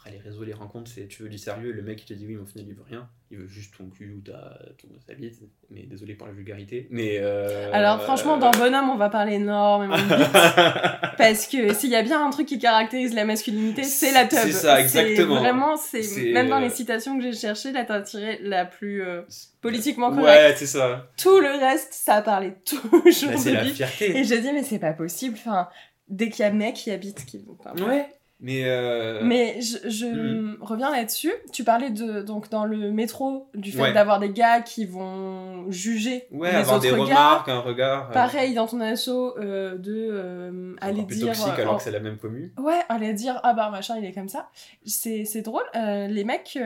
après, 0.00 0.12
les 0.12 0.18
réseaux, 0.18 0.44
les 0.44 0.54
rencontres, 0.54 0.90
c'est 0.94 1.06
tu 1.08 1.22
veux 1.22 1.28
du 1.28 1.36
sérieux, 1.36 1.72
le 1.72 1.82
mec 1.82 2.00
il 2.02 2.06
te 2.06 2.14
dit 2.14 2.26
oui, 2.26 2.34
mais 2.36 2.40
au 2.42 2.46
final 2.46 2.66
il 2.66 2.74
veut 2.74 2.82
rien. 2.88 3.06
Il 3.30 3.38
veut 3.38 3.46
juste 3.46 3.76
ton 3.76 3.84
cul 3.90 4.14
ou 4.16 4.20
ta, 4.22 4.58
ta 5.06 5.14
bite. 5.14 5.38
Mais 5.70 5.82
désolé 5.82 6.14
pour 6.14 6.26
la 6.26 6.32
vulgarité. 6.32 6.88
Mais. 6.90 7.18
euh, 7.20 7.70
Alors, 7.72 8.02
franchement, 8.02 8.38
dans 8.38 8.50
Bonhomme, 8.50 8.88
on 8.90 8.96
va 8.96 9.08
parler 9.10 9.34
énormément 9.34 9.94
de 9.96 10.02
bite. 10.02 11.12
Parce 11.18 11.46
que 11.46 11.72
s'il 11.74 11.90
y 11.90 11.96
a 11.96 12.02
bien 12.02 12.26
un 12.26 12.30
truc 12.30 12.48
qui 12.48 12.58
caractérise 12.58 13.14
la 13.14 13.24
masculinité, 13.24 13.84
c'est 13.84 14.10
la 14.12 14.24
teub. 14.26 14.40
C'est 14.40 14.52
ça, 14.52 14.80
exactement. 14.80 15.38
Vraiment, 15.38 15.76
c'est 15.76 16.32
même 16.32 16.48
dans 16.48 16.56
euh, 16.56 16.60
les 16.64 16.70
citations 16.70 17.16
que 17.18 17.22
j'ai 17.22 17.32
cherchées, 17.34 17.70
là 17.72 17.84
t'as 17.84 18.00
tiré 18.00 18.38
la 18.42 18.64
plus 18.64 19.02
euh, 19.04 19.22
politiquement 19.60 20.08
correcte. 20.10 20.26
Ouais, 20.26 20.54
c'est 20.56 20.66
ça. 20.66 21.08
Tout 21.16 21.38
le 21.40 21.50
reste, 21.50 21.92
ça 21.92 22.22
parlait 22.22 22.56
toujours 22.64 23.02
Bah, 23.04 23.10
c'est 23.12 23.50
de 23.50 23.54
la 23.54 23.64
bite. 23.64 23.74
fierté. 23.74 24.16
Et 24.18 24.24
j'ai 24.24 24.40
dit 24.40 24.50
mais 24.52 24.62
c'est 24.62 24.78
pas 24.78 24.94
possible. 24.94 25.36
Enfin, 25.38 25.68
dès 26.08 26.30
qu'il 26.30 26.42
y 26.44 26.48
a 26.48 26.50
mec 26.50 26.74
qui 26.74 26.90
habite, 26.90 27.26
qui 27.26 27.44
enfin. 27.60 27.74
Ouais. 27.84 28.06
Mais. 28.42 28.62
euh, 28.64 29.20
Mais 29.22 29.60
je, 29.60 29.88
je 29.90 30.06
Mhm. 30.06 30.56
reviens 30.60 30.90
là-dessus. 30.90 31.32
Tu 31.52 31.62
parlais 31.62 31.90
de 31.90 32.22
donc 32.22 32.48
dans 32.50 32.64
le 32.64 32.90
métro 32.90 33.48
du 33.54 33.70
fait 33.70 33.82
Ouais. 33.82 33.92
d'avoir 33.92 34.18
des 34.18 34.30
gars 34.30 34.60
qui 34.62 34.86
vont 34.86 35.70
juger 35.70 36.26
Ouais, 36.30 36.50
les 36.50 36.56
avoir 36.58 36.76
autres 36.76 36.82
des 36.84 36.90
gars. 36.90 37.04
remarques, 37.04 37.48
un 37.48 37.60
regard. 37.60 38.10
euh, 38.10 38.12
Pareil 38.14 38.54
dans 38.54 38.66
ton 38.66 38.80
asso 38.80 39.08
euh, 39.10 39.76
de 39.76 40.76
aller 40.80 41.02
dire 41.04 41.28
toxique 41.28 41.58
alors 41.58 41.76
que 41.76 41.82
c'est 41.82 41.90
la 41.90 42.00
même 42.00 42.16
commu. 42.16 42.52
ouais 42.58 42.80
aller 42.88 43.12
dire 43.12 43.38
ah 43.42 43.52
bah 43.52 43.68
machin 43.70 43.96
il 43.98 44.04
est 44.04 44.12
comme 44.12 44.28
ça 44.28 44.48
c'est 44.86 45.42
drôle 45.42 45.64
les 45.74 46.24
mecs 46.24 46.58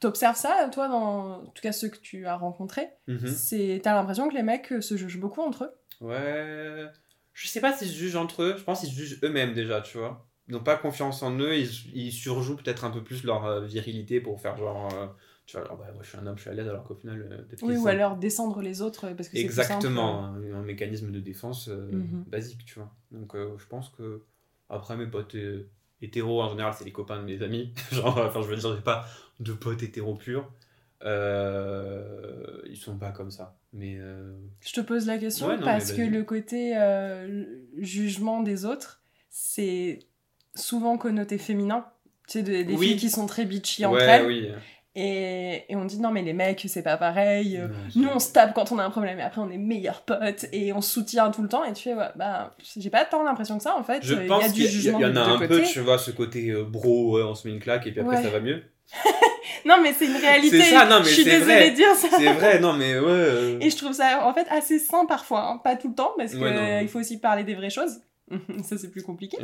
t'observes 0.00 0.36
ça 0.36 0.68
toi 0.72 0.88
dans 0.88 1.36
en 1.42 1.46
tout 1.46 1.62
cas 1.62 1.72
ceux 1.72 1.88
que 1.88 1.96
tu 1.98 2.26
as 2.26 2.36
rencontrés 2.36 2.88
Mhm. 3.08 3.26
c'est 3.28 3.80
t'as 3.82 3.94
l'impression 3.94 4.28
que 4.28 4.34
les 4.34 4.42
mecs 4.42 4.72
se 4.80 4.96
jugent 4.96 5.18
beaucoup 5.20 5.40
entre 5.40 5.64
eux 5.64 5.74
Ouais. 6.00 6.84
Je 7.32 7.48
sais 7.48 7.60
pas 7.60 7.72
s'ils 7.72 7.88
se 7.88 7.94
jugent 7.94 8.16
entre 8.16 8.42
eux. 8.42 8.54
Je 8.58 8.62
pense 8.64 8.80
qu'ils 8.80 8.90
se 8.90 8.94
jugent 8.94 9.18
eux-mêmes 9.24 9.54
déjà, 9.54 9.80
tu 9.80 9.98
vois. 9.98 10.26
N'ont 10.48 10.60
pas 10.62 10.76
confiance 10.76 11.22
en 11.22 11.38
eux. 11.38 11.56
Ils, 11.56 11.70
ils 11.94 12.12
surjouent 12.12 12.56
peut-être 12.56 12.84
un 12.84 12.90
peu 12.90 13.02
plus 13.02 13.24
leur 13.24 13.46
euh, 13.46 13.62
virilité 13.64 14.20
pour 14.20 14.40
faire 14.40 14.56
genre. 14.58 14.92
euh, 14.94 15.06
tu 15.46 15.56
vois, 15.56 15.66
genre, 15.66 15.76
bah, 15.78 15.86
moi 15.92 16.02
je 16.02 16.08
suis 16.08 16.18
un 16.18 16.26
homme, 16.26 16.36
je 16.36 16.42
suis 16.42 16.50
à 16.50 16.54
l'aise, 16.54 16.68
alors 16.68 16.84
qu'au 16.84 16.94
final. 16.94 17.20
euh, 17.30 17.38
peut-être 17.42 17.62
oui 17.62 17.76
ou 17.76 17.86
alors 17.86 18.16
descendre 18.16 18.60
les 18.62 18.80
autres 18.82 19.06
euh, 19.08 19.14
parce 19.14 19.28
que 19.28 19.36
c'est 19.38 19.44
plus 19.44 19.54
simple. 19.54 19.72
Exactement. 19.72 20.24
Un, 20.24 20.62
mécanisme 20.62 21.10
de 21.10 21.20
défense 21.20 21.68
euh, 21.68 21.90
Mhm. 21.92 22.24
basique, 22.26 22.64
tu 22.66 22.74
vois. 22.78 22.90
Donc 23.10 23.34
euh, 23.34 23.56
je 23.58 23.66
pense 23.66 23.88
que. 23.90 24.22
Après, 24.70 24.96
mes 24.96 25.06
potes 25.06 25.36
hétéros, 26.00 26.42
en 26.42 26.48
général, 26.50 26.72
c'est 26.76 26.84
les 26.86 26.92
copains 26.92 27.18
de 27.20 27.24
mes 27.24 27.42
amis. 27.42 27.72
genre, 27.92 28.16
enfin, 28.18 28.40
je 28.42 28.48
veux 28.48 28.56
dire, 28.56 28.74
j'ai 28.74 28.82
pas 28.82 29.06
de 29.40 29.52
potes 29.52 29.82
hétéros 29.82 30.14
purs. 30.14 30.50
Ils 31.04 32.76
sont 32.76 32.96
pas 32.98 33.12
comme 33.12 33.30
ça. 33.30 33.56
Mais. 33.72 33.98
Je 34.60 34.72
te 34.72 34.80
pose 34.80 35.06
la 35.06 35.18
question 35.18 35.48
Ouais, 35.48 35.56
non, 35.58 35.64
parce 35.64 35.92
que 35.92 36.02
le 36.02 36.22
côté 36.24 36.74
jugement 37.78 38.42
des 38.42 38.64
autres, 38.64 39.02
c'est 39.28 40.00
souvent 40.54 40.96
connoté 40.98 41.38
féminin. 41.38 41.84
Tu 42.26 42.38
sais, 42.38 42.42
de- 42.42 42.62
des 42.62 42.74
Oui. 42.74 42.88
filles 42.88 42.96
qui 42.96 43.10
sont 43.10 43.26
très 43.26 43.44
bitchy 43.44 43.84
entre 43.84 43.96
ouais, 43.98 44.04
elles. 44.04 44.26
oui. 44.26 44.48
Et, 44.96 45.64
et 45.68 45.74
on 45.74 45.84
dit 45.84 46.00
non, 46.00 46.12
mais 46.12 46.22
les 46.22 46.32
mecs, 46.32 46.64
c'est 46.68 46.82
pas 46.82 46.96
pareil. 46.96 47.60
Nous, 47.96 48.08
on 48.08 48.20
se 48.20 48.30
tape 48.32 48.54
quand 48.54 48.70
on 48.70 48.78
a 48.78 48.84
un 48.84 48.90
problème, 48.90 49.18
et 49.18 49.22
après, 49.22 49.40
on 49.40 49.50
est 49.50 49.58
meilleurs 49.58 50.02
potes 50.02 50.46
et 50.52 50.72
on 50.72 50.80
se 50.80 50.88
soutient 50.92 51.32
tout 51.32 51.42
le 51.42 51.48
temps. 51.48 51.64
Et 51.64 51.72
tu 51.72 51.82
fais, 51.82 51.94
ouais, 51.94 52.06
bah, 52.14 52.54
j'ai 52.78 52.90
pas 52.90 53.04
tant 53.04 53.24
l'impression 53.24 53.56
que 53.56 53.62
ça 53.64 53.76
en 53.76 53.82
fait. 53.82 54.04
Je 54.04 54.14
Euh, 54.14 54.18
Il 54.20 54.24
y 54.26 54.28
pense 54.28 54.44
a 54.44 54.48
qu'il 54.50 54.62
y, 54.64 54.68
il 54.68 54.84
y 54.84 55.04
en 55.04 55.16
a 55.16 55.20
un 55.20 55.38
peu, 55.38 55.62
tu 55.62 55.80
vois, 55.80 55.98
ce 55.98 56.12
côté 56.12 56.50
euh, 56.50 56.62
bro, 56.62 57.20
on 57.20 57.34
se 57.34 57.48
met 57.48 57.54
une 57.54 57.60
claque 57.60 57.86
et 57.88 57.90
puis 57.90 58.00
après 58.02 58.18
Ouais. 58.18 58.22
ça 58.22 58.30
va 58.30 58.38
mieux. 58.40 58.62
Non, 59.66 59.76
mais 59.82 59.92
c'est 59.94 60.04
une 60.06 60.16
réalité. 60.16 60.60
C'est 60.60 60.70
ça, 60.72 60.84
non, 60.86 60.98
mais 61.00 61.04
Je 61.06 61.14
suis 61.14 61.24
désolée 61.24 61.42
vrai. 61.44 61.70
de 61.70 61.76
dire 61.76 61.94
ça. 61.94 62.08
C'est 62.16 62.32
vrai, 62.34 62.60
non, 62.60 62.74
mais 62.74 62.98
ouais. 62.98 63.06
euh, 63.08 63.58
Et 63.60 63.70
je 63.70 63.76
trouve 63.78 63.92
ça 63.94 64.26
en 64.26 64.34
fait 64.34 64.46
assez 64.50 64.78
sain 64.78 65.06
parfois, 65.06 65.42
hein. 65.48 65.60
pas 65.64 65.74
tout 65.76 65.88
le 65.88 65.94
temps, 65.94 66.12
parce 66.18 66.32
qu'il 66.34 66.88
faut 66.88 66.98
aussi 67.00 67.18
parler 67.18 67.44
des 67.44 67.54
vraies 67.54 67.70
choses. 67.70 68.00
ça 68.62 68.78
c'est 68.78 68.90
plus 68.90 69.02
compliqué. 69.02 69.36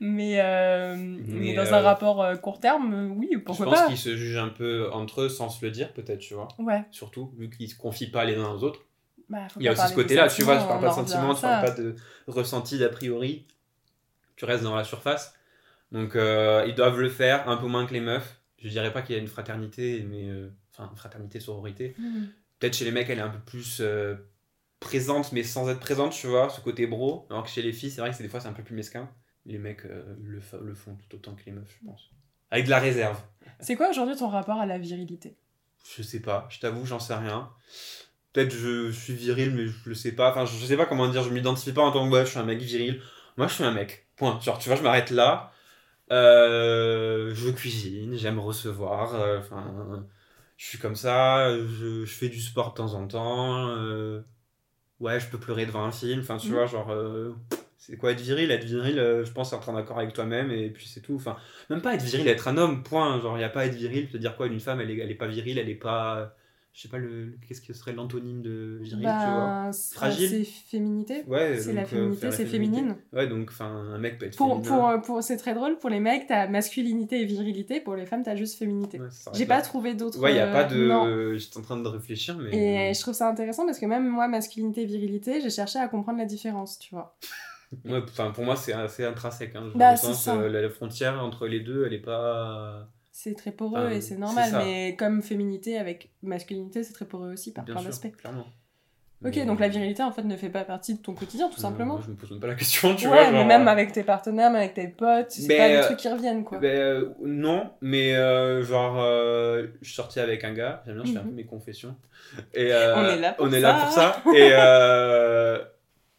Mais, 0.00 0.40
euh, 0.40 0.96
mais, 0.96 1.54
dans 1.54 1.66
euh, 1.66 1.72
un 1.74 1.80
rapport 1.80 2.22
euh, 2.22 2.36
court 2.36 2.60
terme, 2.60 3.12
oui, 3.16 3.28
Je 3.32 3.38
pourquoi 3.38 3.66
pense 3.66 3.74
pas. 3.74 3.86
qu'ils 3.88 3.98
se 3.98 4.16
jugent 4.16 4.38
un 4.38 4.48
peu 4.48 4.90
entre 4.92 5.22
eux 5.22 5.28
sans 5.28 5.50
se 5.50 5.64
le 5.64 5.70
dire, 5.70 5.92
peut-être, 5.92 6.20
tu 6.20 6.34
vois. 6.34 6.48
Ouais, 6.58 6.84
Surtout, 6.90 7.32
vu 7.36 7.50
qu'ils 7.50 7.70
se 7.70 7.76
confient 7.76 8.10
pas 8.10 8.24
les 8.24 8.36
uns 8.36 8.50
aux 8.50 8.62
autres. 8.64 8.80
bah, 9.28 9.46
Il 9.58 9.62
y 9.64 9.68
a 9.68 9.72
aussi 9.72 9.88
ce 9.88 9.94
côté-là, 9.94 10.28
tu 10.28 10.42
vois, 10.42 10.54
je 10.54 10.60
sentiments, 10.60 10.68
parle 10.68 10.80
pas 10.80 10.88
de 10.88 10.94
revient 10.94 11.10
sentiments, 11.10 11.34
tu 11.34 11.40
parles 11.42 11.66
pas 11.66 11.82
de 11.82 11.96
ressenti 12.26 12.78
d'a 12.78 12.88
priori. 12.88 13.46
Tu 14.36 14.44
restes 14.44 14.64
dans 14.64 14.76
la 14.76 14.84
surface. 14.84 15.34
Donc, 15.92 16.12
ils 16.14 16.74
doivent 16.74 17.00
le 17.00 17.08
faire 17.08 17.48
un 17.48 17.56
peu 17.56 17.66
moins 17.66 17.86
que 17.86 17.92
les 17.92 18.00
meufs. 18.00 18.40
Je 18.58 18.68
dirais 18.68 18.92
pas 18.92 19.02
qu'il 19.02 19.14
y 19.14 19.18
a 19.18 19.22
une 19.22 19.28
fraternité, 19.28 20.06
mais. 20.08 20.28
Enfin, 20.72 20.90
fraternité, 20.94 21.40
sororité. 21.40 21.94
Mhm. 21.98 22.28
Peut-être 22.58 22.76
chez 22.76 22.84
les 22.84 22.90
mecs, 22.90 23.08
elle 23.08 23.18
est 23.18 23.22
un 23.22 23.30
peu 23.30 23.38
plus 23.38 23.82
présente, 24.80 25.32
mais 25.32 25.42
sans 25.42 25.68
être 25.68 25.80
présente, 25.80 26.12
tu 26.12 26.26
vois, 26.26 26.48
ce 26.50 26.60
côté 26.60 26.86
bro. 26.86 27.26
Alors 27.30 27.44
que 27.44 27.48
chez 27.50 27.62
les 27.62 27.72
filles, 27.72 27.90
c'est 27.90 28.00
vrai 28.00 28.10
que 28.10 28.16
c'est 28.16 28.22
des 28.22 28.28
fois, 28.28 28.40
c'est 28.40 28.48
un 28.48 28.52
peu 28.52 28.62
plus 28.62 28.74
mesquin. 28.74 29.08
Les 29.44 29.58
mecs 29.58 29.84
euh, 29.84 30.02
le, 30.22 30.40
le 30.62 30.74
font 30.74 30.96
tout 30.96 31.16
autant 31.16 31.34
que 31.34 31.42
les 31.46 31.52
meufs, 31.52 31.78
je 31.80 31.86
pense. 31.86 32.10
Avec 32.50 32.66
de 32.66 32.70
la 32.70 32.78
réserve. 32.78 33.18
C'est 33.60 33.76
quoi 33.76 33.90
aujourd'hui 33.90 34.16
ton 34.16 34.28
rapport 34.28 34.58
à 34.58 34.66
la 34.66 34.78
virilité? 34.78 35.36
Je 35.96 36.02
sais 36.02 36.20
pas, 36.20 36.46
je 36.50 36.58
t'avoue, 36.58 36.84
j'en 36.84 36.98
sais 36.98 37.14
rien. 37.14 37.50
Peut-être 38.32 38.52
je, 38.52 38.90
je 38.90 38.98
suis 39.00 39.14
viril, 39.14 39.52
mais 39.54 39.66
je 39.66 39.88
le 39.88 39.94
sais 39.94 40.12
pas. 40.12 40.30
Enfin, 40.30 40.44
je, 40.44 40.56
je 40.56 40.66
sais 40.66 40.76
pas 40.76 40.84
comment 40.86 41.08
dire, 41.08 41.22
je 41.22 41.30
m'identifie 41.30 41.72
pas 41.72 41.82
en 41.82 41.92
tant 41.92 42.08
que 42.10 42.20
je 42.20 42.24
suis 42.24 42.38
un 42.38 42.44
mec 42.44 42.58
viril. 42.60 43.00
Moi, 43.36 43.46
je 43.46 43.54
suis 43.54 43.64
un 43.64 43.72
mec. 43.72 44.06
Point. 44.16 44.38
Genre, 44.40 44.58
tu 44.58 44.68
vois, 44.68 44.76
je 44.76 44.82
m'arrête 44.82 45.10
là. 45.10 45.52
Euh, 46.12 47.32
je 47.34 47.50
cuisine, 47.50 48.16
j'aime 48.16 48.38
recevoir. 48.38 49.14
euh, 49.14 49.38
Enfin, 49.38 50.06
je 50.56 50.66
suis 50.66 50.78
comme 50.78 50.96
ça. 50.96 51.56
Je, 51.56 52.04
je 52.04 52.12
fais 52.14 52.28
du 52.28 52.40
sport 52.40 52.70
de 52.70 52.74
temps 52.76 52.94
en 52.94 53.06
temps. 53.06 53.68
euh, 53.68 54.22
ouais, 55.00 55.20
je 55.20 55.26
peux 55.28 55.38
pleurer 55.38 55.66
devant 55.66 55.84
un 55.84 55.92
film. 55.92 56.20
Enfin, 56.20 56.36
tu 56.38 56.48
Mhm. 56.48 56.54
vois, 56.54 56.66
genre. 56.66 56.90
euh, 56.90 57.34
c'est 57.78 57.96
quoi 57.96 58.10
être 58.12 58.20
viril? 58.20 58.50
Être 58.50 58.64
viril, 58.64 58.98
euh, 58.98 59.24
je 59.24 59.30
pense, 59.32 59.50
c'est 59.50 59.56
être 59.56 59.68
en 59.68 59.76
accord 59.76 59.98
avec 59.98 60.12
toi-même 60.12 60.50
et 60.50 60.70
puis 60.70 60.86
c'est 60.88 61.00
tout. 61.00 61.14
Enfin, 61.14 61.36
même 61.70 61.80
pas 61.82 61.94
être 61.94 62.02
viril, 62.02 62.26
être 62.28 62.48
un 62.48 62.56
homme, 62.56 62.82
point. 62.82 63.20
Genre, 63.20 63.36
il 63.36 63.38
n'y 63.38 63.44
a 63.44 63.48
pas 63.48 63.60
à 63.60 63.66
être 63.66 63.74
viril, 63.74 64.08
te 64.08 64.16
dire 64.16 64.36
quoi, 64.36 64.46
une 64.46 64.58
femme, 64.60 64.80
elle 64.80 64.90
est, 64.90 64.98
elle 64.98 65.10
est 65.10 65.14
pas 65.14 65.28
virile, 65.28 65.58
elle 65.58 65.68
est 65.68 65.74
pas. 65.74 66.34
Je 66.76 66.82
sais 66.82 66.88
pas, 66.88 66.98
le, 66.98 67.38
qu'est-ce 67.48 67.62
que 67.62 67.72
serait 67.72 67.94
l'antonyme 67.94 68.42
de 68.42 68.76
viril, 68.82 68.98
tu 69.00 69.04
vois 69.06 69.10
Bah, 69.10 69.70
Fragile. 69.94 70.28
C'est 70.28 70.44
féminité. 70.44 71.24
Ouais, 71.26 71.56
c'est 71.56 71.72
la 71.72 71.84
euh, 71.84 71.86
féminité, 71.86 72.30
c'est 72.30 72.44
féminine. 72.44 72.96
Ouais, 73.14 73.26
donc 73.26 73.48
enfin, 73.48 73.64
un 73.64 73.96
mec 73.96 74.18
peut 74.18 74.26
être 74.26 74.36
Pour, 74.36 74.56
féminin. 74.56 74.68
pour, 74.76 74.88
euh, 74.90 74.98
pour, 74.98 75.22
c'est 75.22 75.38
très 75.38 75.54
drôle, 75.54 75.78
pour 75.78 75.88
les 75.88 76.00
mecs, 76.00 76.26
t'as 76.26 76.48
masculinité 76.48 77.22
et 77.22 77.24
virilité, 77.24 77.80
pour 77.80 77.96
les 77.96 78.04
femmes, 78.04 78.22
t'as 78.22 78.36
juste 78.36 78.58
féminité. 78.58 79.00
Ouais, 79.00 79.08
J'ai 79.32 79.46
pas 79.46 79.62
trouvé 79.62 79.94
d'autres. 79.94 80.20
Ouais, 80.20 80.34
il 80.34 80.38
a 80.38 80.48
euh, 80.48 80.52
pas 80.52 80.64
de. 80.64 80.86
non. 80.86 81.34
J'étais 81.38 81.56
en 81.56 81.62
train 81.62 81.78
de 81.80 81.88
réfléchir, 81.88 82.36
mais. 82.36 82.90
Et 82.90 82.92
je 82.92 83.00
trouve 83.00 83.14
ça 83.14 83.30
intéressant 83.30 83.64
parce 83.64 83.78
que 83.78 83.86
même 83.86 84.06
moi, 84.06 84.28
masculinité 84.28 84.82
et 84.82 84.86
virilité, 84.86 85.40
j'ai 85.40 85.48
cherché 85.48 85.78
à 85.78 85.88
comprendre 85.88 86.18
la 86.18 86.26
différence, 86.26 86.78
tu 86.78 86.94
vois. 86.94 87.16
Ouais, 87.84 88.00
pour 88.34 88.44
moi, 88.44 88.54
c'est 88.54 88.72
assez 88.74 89.04
intrinsèque. 89.04 89.56
Hein, 89.56 89.72
Bah, 89.74 89.86
dans 89.86 89.90
le 89.92 89.96
c'est 89.96 90.06
sens, 90.06 90.28
euh, 90.28 90.48
la, 90.48 90.62
la 90.62 90.70
frontière 90.70 91.20
entre 91.24 91.46
les 91.48 91.58
deux, 91.60 91.84
elle 91.86 91.94
est 91.94 91.98
pas. 91.98 92.88
C'est 93.18 93.34
très 93.34 93.50
poreux 93.50 93.78
Enfin, 93.86 93.90
et 93.92 94.02
c'est 94.02 94.18
normal, 94.18 94.50
mais 94.58 94.94
comme 94.94 95.22
féminité 95.22 95.78
avec 95.78 96.10
masculinité, 96.22 96.84
c'est 96.84 96.92
très 96.92 97.06
poreux 97.06 97.32
aussi 97.32 97.50
par 97.50 97.64
Bien 97.64 97.72
plein 97.76 97.84
d'aspects. 97.84 98.14
clairement. 98.14 98.44
Ok, 99.24 99.32
Mais- 99.36 99.46
donc 99.46 99.58
la 99.58 99.68
virilité 99.68 100.02
en 100.02 100.12
fait 100.12 100.22
ne 100.24 100.36
fait 100.36 100.50
pas 100.50 100.64
partie 100.64 100.92
de 100.92 100.98
ton 101.00 101.14
quotidien 101.14 101.46
tout 101.48 101.54
Non, 101.54 101.62
simplement. 101.62 101.94
moi, 101.94 102.02
je 102.04 102.10
me 102.10 102.16
pose 102.16 102.30
même 102.32 102.40
pas 102.40 102.46
la 102.48 102.54
question, 102.56 102.94
tu 102.94 103.06
ouais, 103.06 103.10
vois. 103.14 103.30
mais 103.30 103.38
genre, 103.38 103.46
même 103.46 103.66
euh, 103.68 103.70
avec 103.70 103.92
tes 103.92 104.02
partenaires, 104.02 104.50
même 104.50 104.60
avec 104.60 104.74
tes 104.74 104.88
potes, 104.88 105.30
c'est 105.30 105.46
Mais, 105.48 105.56
pas 105.56 105.68
des 105.70 105.74
euh, 105.76 105.84
trucs 105.86 105.96
qui 105.96 106.08
reviennent 106.10 106.44
quoi. 106.44 106.60
Euh, 106.62 107.08
non, 107.24 107.70
mais 107.80 108.14
euh, 108.14 108.62
genre, 108.62 109.00
euh, 109.00 109.68
je 109.80 109.86
suis 109.86 109.94
sorti 109.94 110.20
avec 110.20 110.44
un 110.44 110.52
gars, 110.52 110.82
j'aime 110.84 110.96
bien, 110.96 111.04
je 111.06 111.12
fais 111.12 111.18
un 111.18 111.22
peu 111.22 111.28
Mhm. 111.30 111.34
mes 111.36 111.46
confessions. 111.46 111.96
Et, 112.52 112.70
euh, 112.70 112.94
On 112.96 113.04
est 113.08 113.18
là 113.18 113.32
pour 113.32 113.46
on 113.46 113.52
est 113.52 113.62
ça. 113.62 113.72
là 113.72 113.80
pour 113.80 113.92
ça. 113.92 114.22
Et 114.34 114.50
euh, 114.52 115.64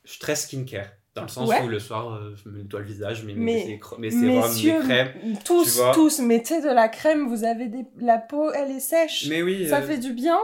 je 0.03 0.09
suis 0.13 0.19
très 0.19 0.35
skincare. 0.35 0.87
Dans 1.17 1.23
le 1.23 1.27
sens 1.29 1.49
Ouais. 1.49 1.63
où 1.63 1.67
le 1.67 1.79
soir, 1.79 2.13
euh, 2.13 2.35
je 2.43 2.47
me 2.49 2.57
nettoie 2.59 2.79
le 2.81 2.85
visage, 2.85 3.23
Mais- 3.25 3.33
mes, 3.33 3.79
mes 3.97 4.11
sérums, 4.11 4.55
mes 4.55 4.79
crèmes. 4.85 5.09
tous, 5.43 5.81
tous, 5.95 6.19
mettez 6.19 6.61
de 6.61 6.69
la 6.69 6.87
crème, 6.89 7.27
vous 7.27 7.43
avez 7.43 7.67
des... 7.67 7.85
la 7.99 8.19
peau, 8.19 8.51
elle 8.51 8.69
est 8.69 8.79
sèche. 8.79 9.25
Mais 9.27 9.41
oui, 9.41 9.67
ça 9.67 9.79
euh, 9.79 9.81
fait 9.81 9.97
du 9.97 10.13
bien. 10.13 10.37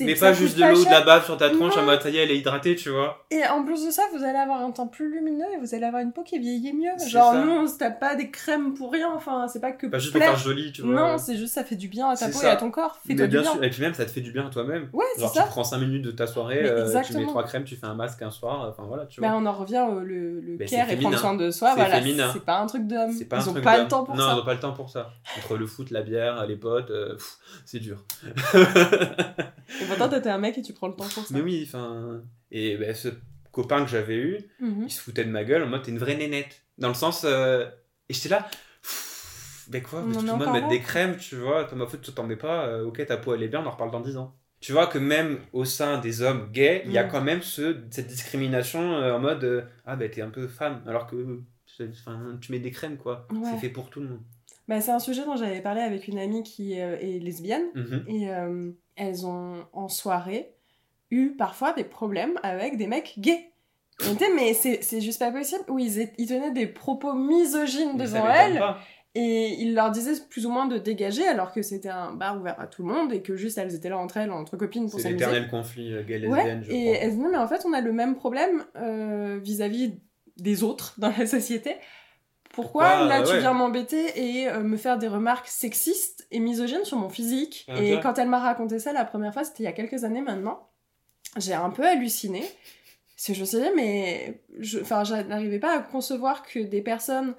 Mais 0.00 0.14
pas 0.14 0.32
juste 0.32 0.56
de 0.58 0.64
l'eau, 0.64 0.84
de 0.84 0.90
la 0.90 1.00
bave 1.00 1.24
sur 1.24 1.36
ta 1.36 1.48
tronche 1.50 1.74
Non. 1.76 1.82
en 1.82 1.86
mode 1.86 2.02
ça 2.02 2.10
y 2.10 2.18
est, 2.18 2.22
elle 2.24 2.30
est 2.30 2.38
hydratée, 2.38 2.76
tu 2.76 2.90
vois. 2.90 3.24
Et 3.30 3.46
en 3.46 3.64
plus 3.64 3.86
de 3.86 3.90
ça, 3.90 4.02
vous 4.14 4.22
allez 4.22 4.38
avoir 4.38 4.60
un 4.60 4.70
teint 4.70 4.86
plus 4.86 5.10
lumineux 5.10 5.46
et 5.54 5.58
vous 5.58 5.74
allez 5.74 5.84
avoir 5.84 6.02
une 6.02 6.12
peau 6.12 6.22
qui 6.22 6.38
vieillit 6.38 6.72
mieux. 6.74 6.90
Genre, 7.08 7.32
ça. 7.32 7.44
non, 7.44 7.64
t'as 7.78 7.90
pas 7.90 8.14
des 8.14 8.30
crèmes 8.30 8.74
pour 8.74 8.92
rien, 8.92 9.10
enfin, 9.14 9.48
c'est 9.48 9.60
pas 9.60 9.72
que 9.72 9.86
Pas 9.86 9.98
juste 9.98 10.12
pour 10.12 10.20
faire 10.22 10.36
joli, 10.36 10.72
tu 10.72 10.82
vois. 10.82 10.94
Non, 10.94 11.18
c'est 11.18 11.36
juste 11.36 11.54
ça 11.54 11.64
fait 11.64 11.76
du 11.76 11.88
bien 11.88 12.08
à 12.10 12.16
ta 12.16 12.26
peau 12.26 12.32
ça. 12.38 12.48
et 12.48 12.50
à 12.50 12.56
ton 12.56 12.70
corps. 12.70 12.98
Mais 13.06 13.14
Fais-toi 13.14 13.26
du 13.26 13.32
bien 13.32 13.42
bien. 13.42 13.52
sûr, 13.52 13.64
et 13.64 13.70
puis 13.70 13.80
même 13.82 13.94
ça 13.94 14.04
te 14.04 14.10
fait 14.10 14.20
du 14.20 14.30
bien 14.32 14.46
à 14.46 14.50
toi-même. 14.50 14.88
Ouais, 14.92 15.04
c'est 15.14 15.22
Genre 15.22 15.34
ça. 15.34 15.42
tu 15.44 15.48
prends 15.48 15.64
5 15.64 15.78
minutes 15.78 16.04
de 16.04 16.10
ta 16.10 16.26
soirée, 16.26 16.60
euh, 16.64 17.02
tu 17.02 17.16
mets 17.16 17.26
trois 17.26 17.44
crèmes, 17.44 17.64
tu 17.64 17.76
fais 17.76 17.86
un 17.86 17.94
masque 17.94 18.20
un 18.22 18.30
soir, 18.30 18.66
enfin 18.68 18.84
voilà, 18.86 19.06
tu 19.06 19.20
vois. 19.20 19.30
Bah, 19.30 19.36
on 19.38 19.46
en 19.46 19.52
revient 19.52 19.84
au 19.90 20.00
le, 20.00 20.40
le 20.40 20.58
care 20.66 20.90
et 20.90 20.96
prendre 20.96 21.18
soin 21.18 21.34
de 21.34 21.50
soi. 21.50 21.70
C'est 21.74 21.80
Voilà, 21.80 22.30
c'est 22.32 22.44
pas 22.44 22.58
un 22.60 22.66
truc 22.66 22.86
d'homme. 22.86 23.10
Ils 23.10 23.48
ont 23.48 23.54
pas 23.54 23.78
le 23.78 23.88
temps 23.88 24.04
pour 24.04 24.14
non, 24.14 24.22
ça. 24.22 24.32
ils 24.36 24.40
ont 24.40 24.44
pas 24.44 24.54
le 24.54 24.60
temps 24.60 24.72
pour 24.72 24.90
ça. 24.90 25.12
Entre 25.38 25.56
le 25.56 25.66
foot, 25.66 25.90
la 25.90 26.02
bière, 26.02 26.44
les 26.46 26.56
potes, 26.56 26.90
euh, 26.90 27.16
c'est 27.64 27.78
dur. 27.80 28.04
Et 29.80 29.84
pourtant, 29.86 30.08
t'étais 30.08 30.30
un 30.30 30.38
mec 30.38 30.56
et 30.58 30.62
tu 30.62 30.72
prends 30.72 30.88
le 30.88 30.94
temps 30.94 31.08
pour 31.08 31.24
ça. 31.26 31.34
Mais 31.34 31.40
oui, 31.40 31.64
enfin. 31.66 32.22
Et 32.50 32.76
ben, 32.76 32.94
ce 32.94 33.08
copain 33.52 33.84
que 33.84 33.90
j'avais 33.90 34.16
eu, 34.16 34.38
Mhm. 34.60 34.84
il 34.86 34.90
se 34.90 35.00
foutait 35.00 35.24
de 35.24 35.30
ma 35.30 35.44
gueule 35.44 35.62
en 35.62 35.66
mode 35.66 35.82
t'es 35.82 35.90
une 35.90 35.98
vraie 35.98 36.16
nénette. 36.16 36.62
Dans 36.78 36.88
le 36.88 36.94
sens. 36.94 37.22
euh, 37.24 37.66
Et 38.08 38.14
j'étais 38.14 38.28
là. 38.30 38.48
Ben 39.68 39.82
quoi, 39.82 40.00
tout 40.00 40.08
le 40.08 40.14
monde 40.14 40.30
encore 40.42 40.52
met 40.54 40.60
là 40.62 40.68
des 40.68 40.80
crèmes, 40.80 41.16
tu 41.18 41.36
vois. 41.36 41.64
Toi, 41.64 41.76
ma 41.76 41.86
faute, 41.86 42.00
tu 42.00 42.10
t'en 42.12 42.24
mets 42.24 42.36
pas. 42.36 42.66
euh, 42.66 42.84
ok, 42.86 43.04
ta 43.04 43.18
peau 43.18 43.34
elle 43.34 43.42
est 43.42 43.48
bien, 43.48 43.60
on 43.62 43.66
en 43.66 43.70
reparle 43.70 43.90
dans 43.90 44.00
10 44.00 44.16
ans. 44.16 44.34
Tu 44.60 44.72
vois 44.72 44.86
que 44.86 44.98
même 44.98 45.38
au 45.52 45.64
sein 45.66 45.98
des 45.98 46.22
hommes 46.22 46.50
gays, 46.52 46.82
il 46.86 46.92
y 46.92 46.98
a 46.98 47.04
Mm. 47.04 47.10
quand 47.10 47.20
même 47.20 47.42
ce, 47.42 47.76
cette 47.90 48.06
discrimination 48.08 48.80
euh, 48.96 49.12
en 49.14 49.18
mode 49.20 49.44
euh, 49.44 49.62
ah 49.84 49.94
ben 49.94 50.10
t'es 50.10 50.22
un 50.22 50.30
peu 50.30 50.48
femme, 50.48 50.82
alors 50.86 51.06
que 51.06 51.40
tu 52.40 52.52
mets 52.52 52.58
des 52.60 52.70
crèmes 52.70 52.96
quoi. 52.96 53.28
Ouais. 53.30 53.38
C'est 53.52 53.58
fait 53.58 53.68
pour 53.68 53.90
tout 53.90 54.00
le 54.00 54.08
monde. 54.08 54.22
Bah, 54.66 54.80
c'est 54.80 54.90
un 54.90 54.98
sujet 54.98 55.24
dont 55.24 55.36
j'avais 55.36 55.60
parlé 55.60 55.80
avec 55.82 56.08
une 56.08 56.18
amie 56.18 56.42
qui 56.42 56.72
est 56.72 57.18
lesbienne. 57.20 57.66
Mhm. 57.74 58.04
Et 58.08 58.28
elles 58.98 59.24
ont, 59.26 59.64
en 59.72 59.88
soirée, 59.88 60.50
eu 61.10 61.30
parfois 61.30 61.72
des 61.72 61.84
problèmes 61.84 62.38
avec 62.42 62.76
des 62.76 62.86
mecs 62.86 63.14
gays. 63.18 63.50
On 64.08 64.12
était, 64.14 64.30
mais 64.34 64.54
c'est 64.54 64.82
c'est 64.82 65.00
juste 65.00 65.18
pas 65.18 65.32
possible. 65.32 65.64
Où 65.68 65.78
ils, 65.78 66.08
ils 66.18 66.26
tenaient 66.28 66.52
des 66.52 66.66
propos 66.66 67.14
misogynes 67.14 67.92
Mais 67.96 68.04
devant 68.04 68.28
elles. 68.28 68.58
pas. 68.58 68.78
Et 69.14 69.54
ils 69.60 69.74
leur 69.74 69.90
disaient 69.90 70.12
plus 70.30 70.46
ou 70.46 70.50
moins 70.50 70.66
de 70.66 70.78
dégager, 70.78 71.26
alors 71.26 71.50
que 71.52 71.62
c'était 71.62 71.88
un 71.88 72.12
bar 72.12 72.38
ouvert 72.38 72.60
à 72.60 72.66
tout 72.68 72.86
le 72.86 72.92
monde 72.92 73.12
et 73.12 73.22
que 73.22 73.34
juste 73.36 73.58
elles 73.58 73.74
étaient 73.74 73.88
là 73.88 73.98
entre 73.98 74.18
elles, 74.18 74.30
entre 74.30 74.56
copines 74.56 74.88
pour 74.88 75.00
C'est 75.00 75.04
s'amuser. 75.08 75.24
l'éternel 75.24 75.50
conflit 75.50 75.92
euh, 75.92 75.98
Ouais, 76.00 76.04
gay-lesbienne, 76.04 76.62
je 76.64 76.70
et 76.70 76.84
crois. 76.84 76.96
elles 77.00 77.10
disaient, 77.16 77.28
mais 77.30 77.36
en 77.38 77.48
fait, 77.48 77.62
on 77.66 77.72
a 77.72 77.80
le 77.80 77.92
même 77.92 78.14
problème 78.14 78.64
euh, 78.76 79.40
vis-à-vis 79.42 79.94
des 80.36 80.62
autres 80.62 80.94
dans 80.98 81.12
la 81.18 81.26
société. 81.26 81.74
Pourquoi, 82.58 82.88
Pourquoi, 82.88 83.06
là 83.06 83.22
tu 83.22 83.38
viens 83.38 83.52
m'embêter 83.52 84.10
et 84.16 84.48
euh, 84.48 84.64
me 84.64 84.76
faire 84.76 84.98
des 84.98 85.06
remarques 85.06 85.46
sexistes 85.46 86.26
et 86.32 86.40
misogynes 86.40 86.84
sur 86.84 86.96
mon 86.96 87.08
physique. 87.08 87.68
Et 87.80 88.00
quand 88.00 88.18
elle 88.18 88.28
m'a 88.28 88.40
raconté 88.40 88.80
ça 88.80 88.92
la 88.92 89.04
première 89.04 89.32
fois, 89.32 89.44
c'était 89.44 89.62
il 89.62 89.66
y 89.66 89.68
a 89.68 89.72
quelques 89.72 90.02
années 90.02 90.22
maintenant, 90.22 90.68
j'ai 91.36 91.54
un 91.54 91.70
peu 91.70 91.86
halluciné. 91.86 92.40
Parce 93.14 93.28
que 93.28 93.34
je 93.34 93.40
me 93.42 93.46
suis 93.46 93.58
dit, 93.58 93.70
mais 93.76 94.42
enfin, 94.80 95.04
je 95.04 95.14
n'arrivais 95.14 95.60
pas 95.60 95.76
à 95.76 95.78
concevoir 95.78 96.42
que 96.42 96.58
des 96.58 96.82
personnes 96.82 97.36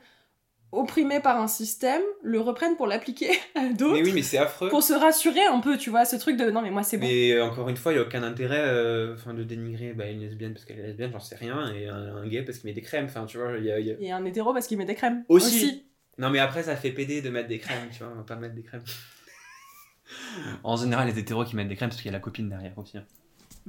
opprimées 0.72 1.20
par 1.20 1.40
un 1.42 1.48
système 1.48 2.02
le 2.22 2.40
reprennent 2.40 2.76
pour 2.76 2.86
l'appliquer 2.88 3.32
à 3.56 3.70
d'autres. 3.70 3.94
Mais 3.94 4.04
oui, 4.04 4.12
mais 4.14 4.22
c'est 4.22 4.38
affreux. 4.38 4.70
Pour 4.70 4.84
se 4.84 4.94
rassurer 4.94 5.44
un 5.46 5.60
peu, 5.60 5.78
tu 5.78 5.90
vois, 5.90 6.06
ce 6.06 6.16
truc 6.16 6.38
de 6.38 6.50
non, 6.52 6.62
mais 6.62 6.70
moi 6.72 6.84
c'est 6.84 6.98
bon. 6.98 7.08
Mais 7.08 7.32
euh, 7.34 7.46
encore 7.46 7.70
une 7.70 7.78
fois, 7.78 7.92
il 7.92 7.96
n'y 7.96 8.02
a 8.02 8.06
aucun 8.06 8.24
intérêt 8.24 8.62
euh, 8.62 9.14
enfin, 9.16 9.34
de 9.34 9.44
dénigrer 9.44 9.94
bah, 9.94 10.08
une 10.08 10.22
lesbienne 10.22 10.54
parce 10.54 10.66
qu'elle 10.66 10.80
est 10.80 10.88
lesbienne, 10.88 11.12
j'en 11.12 11.20
sais 11.20 11.36
rien, 11.36 11.74
et 11.74 11.88
un, 11.88 12.18
un 12.18 12.28
gay 12.28 12.44
parce 12.44 12.60
qu'il 12.60 12.68
met 12.68 12.74
des 12.74 12.82
crèmes. 12.82 13.06
Enfin, 13.06 13.26
tu 13.26 13.38
vois, 13.38 13.58
il 13.58 13.66
y 13.66 13.72
a- 13.72 13.80
il 13.80 13.88
y 13.88 13.92
a- 13.92 13.96
Et 14.00 14.12
un 14.12 14.24
hétéro 14.26 14.54
parce 14.54 14.68
qu'il 14.68 14.78
met 14.78 14.86
des 14.86 14.96
crèmes. 14.96 15.24
Aussi. 15.30 15.86
Non, 16.18 16.30
mais 16.30 16.40
après, 16.40 16.64
ça 16.64 16.76
fait 16.76 16.92
péder 16.92 17.22
de 17.22 17.30
mettre 17.30 17.48
des 17.48 17.60
crèmes, 17.60 17.90
tu 17.92 18.00
vois, 18.04 18.12
on 18.14 18.18
va 18.18 18.24
pas 18.24 18.36
mettre 18.36 18.56
des 18.56 18.64
crèmes. 18.64 18.84
en 20.64 20.76
général, 20.76 21.08
les 21.08 21.18
hétéros 21.20 21.46
qui 21.46 21.56
mettent 21.56 21.68
des 21.70 21.76
crèmes 21.76 21.90
parce 21.90 22.02
qu'il 22.02 22.12
y 22.12 22.14
a 22.14 22.18
la 22.18 22.20
copine 22.20 22.50
derrière 22.50 22.78
aussi. 22.78 22.98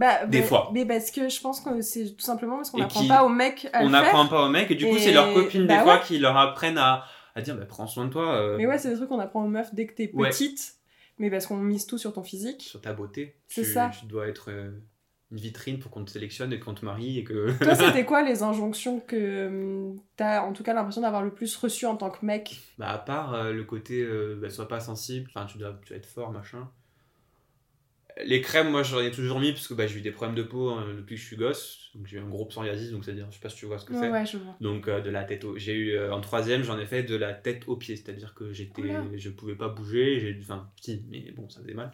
Bah, 0.01 0.25
Des 0.25 0.41
bah, 0.41 0.47
fois. 0.47 0.71
Mais 0.73 0.87
parce 0.87 1.11
que 1.11 1.29
je 1.29 1.41
pense 1.43 1.61
que 1.61 1.83
c'est 1.83 2.17
tout 2.17 2.25
simplement 2.25 2.57
parce 2.57 2.71
qu'on 2.71 2.79
n'apprend 2.79 3.07
pas 3.07 3.23
aux 3.23 3.29
mecs 3.29 3.69
à 3.75 3.85
On 3.85 3.91
n'apprend 3.91 4.27
pas 4.27 4.47
aux 4.47 4.49
mecs, 4.49 4.71
et 4.71 4.75
du 4.75 4.87
coup, 4.87 4.97
c'est 4.99 5.13
leurs 5.13 5.35
copines 5.35 5.67
bah 5.67 5.77
des 5.77 5.83
fois 5.83 5.95
ouais. 5.97 6.01
qui 6.07 6.19
leur 6.19 6.39
apprennent 6.39 6.79
à, 6.79 7.05
à 7.35 7.43
dire 7.43 7.55
bah, 7.55 7.67
prends 7.67 7.87
soin 7.87 8.07
de 8.07 8.11
toi 8.11 8.35
euh, 8.35 8.57
Mais 8.57 8.67
ouais, 8.67 8.79
c'est 8.79 8.89
des 8.89 8.97
trucs 8.97 9.11
qu'on 9.11 9.19
apprend 9.19 9.45
aux 9.45 9.49
meufs 9.49 9.75
dès 9.75 9.87
que 9.87 9.93
t'es 9.93 10.11
Ouais. 10.15 10.31
petite. 10.31 10.77
Mais 11.19 11.29
parce 11.31 11.47
qu'on 11.47 11.59
mise 11.59 11.87
tout 11.87 11.99
sur 11.99 12.15
ton 12.15 12.23
physique. 12.23 12.63
sur 12.63 12.81
ta 12.81 12.95
beauté. 12.95 13.37
C'est 13.47 13.63
ça. 13.63 13.91
Tu 14.01 14.07
dois 14.07 14.27
être 14.27 14.51
euh, 14.51 14.71
une 15.31 15.37
vitrine 15.37 15.79
pour 15.79 15.91
qu'on 15.91 16.03
te 16.03 16.11
sélectionne 16.11 16.55
et 16.55 16.59
qu'on 16.59 16.73
te 16.73 16.83
marie 16.83 17.19
et 17.19 17.25
que. 17.25 17.53
Toi, 17.63 17.75
c'était 17.75 18.05
quoi 18.07 18.23
les 18.23 18.43
injonctions 18.43 19.01
que 19.01 19.49
hum, 19.49 20.01
t'as 20.17 20.41
en 20.41 20.55
tout 20.55 20.63
cas 20.63 20.73
l'impression 20.73 21.03
d'avoir 21.03 21.23
le 21.23 21.35
plus 21.35 21.55
reçu 21.57 21.85
en 21.85 21.97
tant 21.97 22.09
que 22.09 22.25
mec? 22.25 22.59
Bah, 22.79 22.89
à 22.89 22.97
part 22.97 23.35
euh, 23.35 23.53
le 23.53 23.65
côté, 23.65 24.03
bah, 24.41 24.49
sois 24.49 24.67
pas 24.67 24.81
sensible, 24.81 25.31
enfin, 25.35 25.45
tu 25.45 25.59
dois, 25.59 25.79
tu 25.83 25.91
dois 25.91 25.99
être 25.99 26.07
fort, 26.07 26.33
machin. 26.33 26.71
Les 28.25 28.41
crèmes, 28.41 28.71
moi, 28.71 28.83
j'en 28.83 29.01
ai 29.01 29.11
toujours 29.11 29.41
mis 29.41 29.53
parce 29.53 29.67
que 29.69 29.75
bah, 29.75 29.87
j'ai 29.87 29.99
eu 29.99 30.01
des 30.03 30.11
problèmes 30.11 30.37
de 30.37 30.43
peau 30.43 30.71
hein, 30.71 30.87
depuis 30.97 31.17
que 31.17 31.21
je 31.21 31.27
suis 31.27 31.37
gosse. 31.37 31.91
Donc, 31.95 32.07
j'ai 32.07 32.17
eu 32.19 32.21
un 32.21 32.29
gros 32.29 32.47
psoriasis, 32.47 32.91
donc 32.93 33.05
c'est-à-dire, 33.05 33.27
je 33.31 33.37
sais 33.37 33.41
pas 33.41 33.49
si 33.49 33.57
tu 33.57 33.67
vois 33.67 33.79
ce 33.79 33.85
que 33.85 33.93
Ouais, 33.93 34.01
c'est. 34.01 34.11
ouais, 34.11 34.27
je 34.27 34.37
vois. 34.39 34.57
Donc, 34.61 34.89
euh, 34.89 35.01
de 35.01 35.11
la 35.11 35.25
tête 35.25 35.45
au... 35.45 35.57
J'ai 35.59 35.75
eu, 35.75 35.93
euh, 35.93 36.13
en 36.13 36.21
troisième, 36.21 36.63
j'en 36.63 36.79
ai 36.79 36.87
fait 36.87 37.03
de 37.03 37.17
la 37.17 37.33
tête 37.35 37.65
aux 37.67 37.77
pieds, 37.77 37.97
c'est-à-dire 37.97 38.35
que 38.35 38.53
j'étais, 38.53 38.83
Oula. 38.83 39.05
je 39.17 39.31
pouvais 39.31 39.57
pas 39.57 39.69
bouger, 39.69 40.21
j'ai, 40.21 40.39
enfin, 40.41 40.71
petit, 40.77 41.05
mais 41.09 41.31
bon, 41.33 41.49
ça 41.49 41.61
faisait 41.61 41.75
mal. 41.75 41.91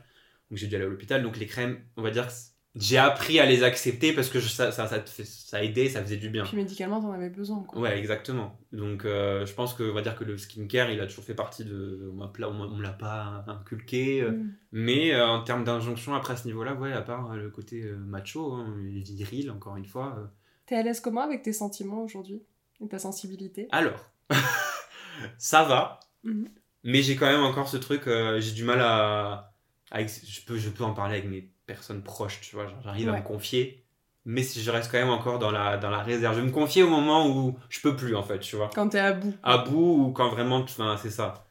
Donc, 0.50 0.58
j'ai 0.58 0.66
dû 0.68 0.76
aller 0.76 0.84
à 0.84 0.88
l'hôpital. 0.88 1.22
Donc, 1.22 1.38
les 1.38 1.46
crèmes, 1.46 1.80
on 1.96 2.02
va 2.02 2.10
dire 2.10 2.26
que 2.26 2.32
j'ai 2.78 2.98
appris 2.98 3.40
à 3.40 3.46
les 3.46 3.62
accepter 3.62 4.12
parce 4.12 4.28
que 4.28 4.38
je- 4.38 4.48
ça, 4.48 4.70
ça, 4.70 4.86
ça, 4.86 5.02
ça 5.06 5.64
aidait, 5.64 5.88
ça 5.88 6.02
faisait 6.02 6.18
du 6.18 6.28
bien. 6.28 6.44
Puis 6.44 6.56
médicalement, 6.56 7.00
t'en 7.00 7.10
avais 7.12 7.30
besoin. 7.30 7.62
Quoi. 7.64 7.80
Ouais, 7.80 7.98
exactement. 7.98 8.58
Donc, 8.72 9.04
euh, 9.04 9.46
je 9.46 9.54
pense 9.54 9.72
que, 9.74 9.82
on 9.90 9.94
va 9.94 10.02
dire 10.02 10.14
que 10.14 10.24
le 10.24 10.36
skincare, 10.36 10.90
il 10.90 11.00
a 11.00 11.06
toujours 11.06 11.24
fait 11.24 11.34
partie 11.34 11.64
de. 11.64 12.10
On 12.14 12.76
me 12.76 12.82
l'a 12.82 12.90
pas 12.90 13.44
inculqué. 13.48 14.20
euh, 14.22 14.30
Mm. 14.32 14.52
Mais 14.72 15.14
euh, 15.14 15.26
en 15.26 15.42
termes 15.42 15.64
d'injonction, 15.64 16.14
après 16.14 16.34
à 16.34 16.36
ce 16.36 16.46
niveau-là, 16.46 16.74
ouais, 16.74 16.92
à 16.92 17.00
part 17.02 17.34
le 17.34 17.48
côté 17.50 17.82
euh, 17.82 17.96
macho, 17.96 18.52
hein, 18.52 18.74
viril, 18.78 19.50
encore 19.50 19.76
une 19.76 19.86
fois. 19.86 20.30
T'es 20.66 20.74
à 20.76 20.82
l'aise 20.82 21.00
comment 21.00 21.22
avec 21.22 21.42
tes 21.42 21.52
sentiments 21.54 22.02
aujourd'hui 22.02 22.42
Et 22.80 22.88
ta 22.88 22.98
sensibilité? 22.98 23.68
Alors, 23.70 24.10
ça 25.38 25.64
va, 25.64 26.00
Mhm. 26.24 26.48
mais 26.84 27.02
j'ai 27.02 27.16
quand 27.16 27.26
même 27.26 27.42
encore 27.44 27.68
ce 27.68 27.76
truc, 27.76 28.02
j'ai 28.06 28.52
du 28.52 28.64
mal 28.64 28.80
à. 28.80 29.52
je, 29.94 30.40
peux, 30.44 30.56
je 30.58 30.68
peux 30.70 30.84
en 30.84 30.92
parler 30.92 31.18
avec 31.18 31.30
mes 31.30 31.48
personnes 31.66 32.02
proches, 32.02 32.40
tu 32.40 32.56
vois, 32.56 32.66
j'arrive 32.84 33.08
à 33.08 33.16
me 33.16 33.22
confier. 33.22 33.82
Mais 34.24 34.42
si 34.42 34.60
je 34.60 34.70
reste 34.72 34.90
quand 34.90 34.98
même 34.98 35.10
encore 35.10 35.38
dans 35.38 35.52
la, 35.52 35.76
dans 35.76 35.90
la 35.90 36.02
réserve. 36.02 36.34
Je 36.34 36.40
vais 36.40 36.46
me 36.46 36.52
confier 36.52 36.82
au 36.82 36.88
moment 36.88 37.28
où 37.28 37.56
je 37.68 37.80
peux 37.80 37.94
plus, 37.94 38.16
en 38.16 38.24
fait, 38.24 38.40
tu 38.40 38.56
vois. 38.56 38.70
Quand 38.74 38.88
t'es 38.88 38.98
à 38.98 39.12
bout. 39.12 39.34
à 39.44 39.58
bout 39.58 40.06
ou 40.06 40.12
quand 40.12 40.30
vraiment 40.30 40.56
enfin, 40.56 40.96
c'est 41.00 41.10
ça 41.10 41.46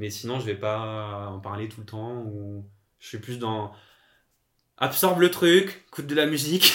mais 0.00 0.10
sinon 0.10 0.40
je 0.40 0.46
vais 0.46 0.54
pas 0.54 1.28
en 1.30 1.40
parler 1.40 1.68
tout 1.68 1.80
le 1.80 1.86
temps 1.86 2.22
ou 2.22 2.64
je 2.98 3.08
suis 3.08 3.18
plus 3.18 3.38
dans 3.38 3.72
absorbe 4.78 5.20
le 5.20 5.30
truc 5.30 5.84
écoute 5.88 6.06
de 6.06 6.14
la 6.14 6.26
musique 6.26 6.72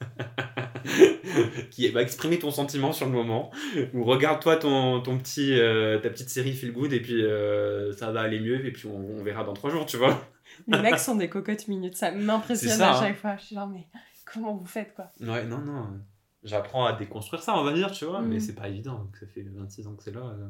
qui 1.70 1.88
va 1.90 2.02
exprimer 2.02 2.40
ton 2.40 2.50
sentiment 2.50 2.92
sur 2.92 3.06
le 3.06 3.12
moment 3.12 3.52
ou 3.94 4.04
regarde-toi 4.04 4.56
ton, 4.56 5.00
ton 5.00 5.16
petit 5.16 5.58
euh, 5.58 5.98
ta 6.00 6.10
petite 6.10 6.28
série 6.28 6.54
feel 6.54 6.72
good 6.72 6.92
et 6.92 7.00
puis 7.00 7.24
euh, 7.24 7.92
ça 7.92 8.10
va 8.10 8.22
aller 8.22 8.40
mieux 8.40 8.66
et 8.66 8.72
puis 8.72 8.86
on, 8.86 9.20
on 9.20 9.22
verra 9.22 9.44
dans 9.44 9.54
trois 9.54 9.70
jours 9.70 9.86
tu 9.86 9.96
vois 9.96 10.20
Les 10.68 10.78
mecs 10.80 10.98
sont 10.98 11.16
des 11.16 11.28
cocottes 11.28 11.68
minutes. 11.68 11.96
Ça 11.96 12.10
m'impressionne 12.10 12.80
à 12.80 12.96
hein. 12.96 13.00
chaque 13.00 13.16
fois. 13.16 13.36
Je 13.36 13.44
suis 13.44 13.54
genre, 13.56 13.68
mais 13.68 13.86
comment 14.24 14.54
vous 14.54 14.66
faites 14.66 14.94
quoi? 14.94 15.10
Ouais 15.20 15.44
non 15.44 15.58
non 15.58 16.00
j'apprends 16.42 16.84
à 16.84 16.92
déconstruire 16.92 17.42
ça 17.42 17.56
on 17.56 17.64
va 17.64 17.72
dire 17.72 17.90
tu 17.90 18.04
vois 18.04 18.20
Mm. 18.20 18.28
mais 18.28 18.38
c'est 18.40 18.54
pas 18.54 18.68
évident 18.68 19.08
ça 19.18 19.26
fait 19.26 19.42
26 19.42 19.86
ans 19.86 19.94
que 19.94 20.02
c'est 20.02 20.12
là 20.14 20.20
euh. 20.20 20.48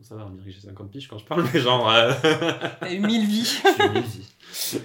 Ça 0.00 0.14
va, 0.14 0.26
on 0.26 0.30
dirait 0.30 0.46
que 0.46 0.52
j'ai 0.52 0.60
50 0.60 0.92
piges 0.92 1.08
quand 1.08 1.18
je 1.18 1.24
parle, 1.24 1.44
mais 1.52 1.58
genre. 1.58 1.90
euh, 1.90 2.12
T'as 2.80 2.92
eu 2.92 3.00
mille 3.00 3.26
vies. 3.26 3.42
je 3.42 3.48
suis 3.72 3.82
une 3.82 4.00
vie. 4.00 4.28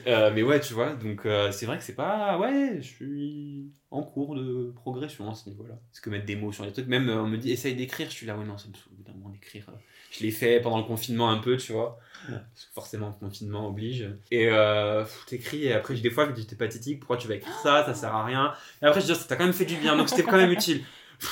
Euh, 0.08 0.32
mais 0.34 0.42
ouais, 0.42 0.60
tu 0.60 0.74
vois, 0.74 0.96
donc 0.96 1.28
euh, 1.28 1.52
c'est 1.52 1.68
vrai 1.68 1.78
que 1.78 1.84
c'est 1.84 1.94
pas. 1.94 2.40
Ouais, 2.40 2.78
je 2.78 2.88
suis 2.88 3.72
en 3.92 4.02
cours 4.02 4.34
de 4.36 4.72
progression 4.76 5.30
à 5.30 5.36
ce 5.36 5.48
niveau-là. 5.50 5.76
Parce 5.92 6.00
que 6.00 6.10
mettre 6.10 6.26
des 6.26 6.36
mots 6.36 6.52
sur 6.52 6.66
les 6.66 6.74
trucs, 6.74 6.88
même 6.88 7.10
on 7.10 7.28
me 7.28 7.38
dit 7.38 7.52
essaye 7.52 7.76
d'écrire, 7.76 8.10
je 8.10 8.16
suis 8.16 8.26
là, 8.26 8.36
ouais, 8.36 8.44
non, 8.44 8.58
ça 8.58 8.68
me 8.70 8.74
saoule 8.74 9.04
d'un 9.06 9.14
moment 9.14 9.30
d'écrire. 9.30 9.68
Euh. 10.14 10.18
Je 10.20 10.24
l'ai 10.24 10.32
fait 10.32 10.60
pendant 10.60 10.78
le 10.78 10.84
confinement 10.84 11.30
un 11.30 11.38
peu, 11.38 11.58
tu 11.58 11.74
vois. 11.74 12.00
Parce 12.28 12.66
que 12.66 12.74
forcément, 12.74 13.08
le 13.08 13.28
confinement 13.28 13.68
oblige. 13.68 14.10
Et 14.32 14.48
euh, 14.50 15.04
t'écris, 15.28 15.66
et 15.66 15.74
après, 15.74 15.96
des 15.96 16.10
fois, 16.10 16.26
je 16.26 16.30
me 16.30 16.36
dis, 16.36 16.48
t'es 16.48 16.56
pathétique, 16.56 17.00
pourquoi 17.00 17.18
tu 17.18 17.28
vas 17.28 17.36
écrire 17.36 17.54
ça, 17.62 17.84
ça 17.86 17.94
sert 17.94 18.16
à 18.16 18.24
rien. 18.24 18.54
Et 18.82 18.86
après, 18.86 19.02
je 19.02 19.08
dis, 19.08 19.16
ça 19.16 19.26
t'a 19.26 19.36
quand 19.36 19.44
même 19.44 19.54
fait 19.54 19.66
du 19.66 19.76
bien, 19.76 19.98
donc 19.98 20.10
c'était 20.10 20.24
quand 20.24 20.38
même 20.38 20.52
utile. 20.52 20.84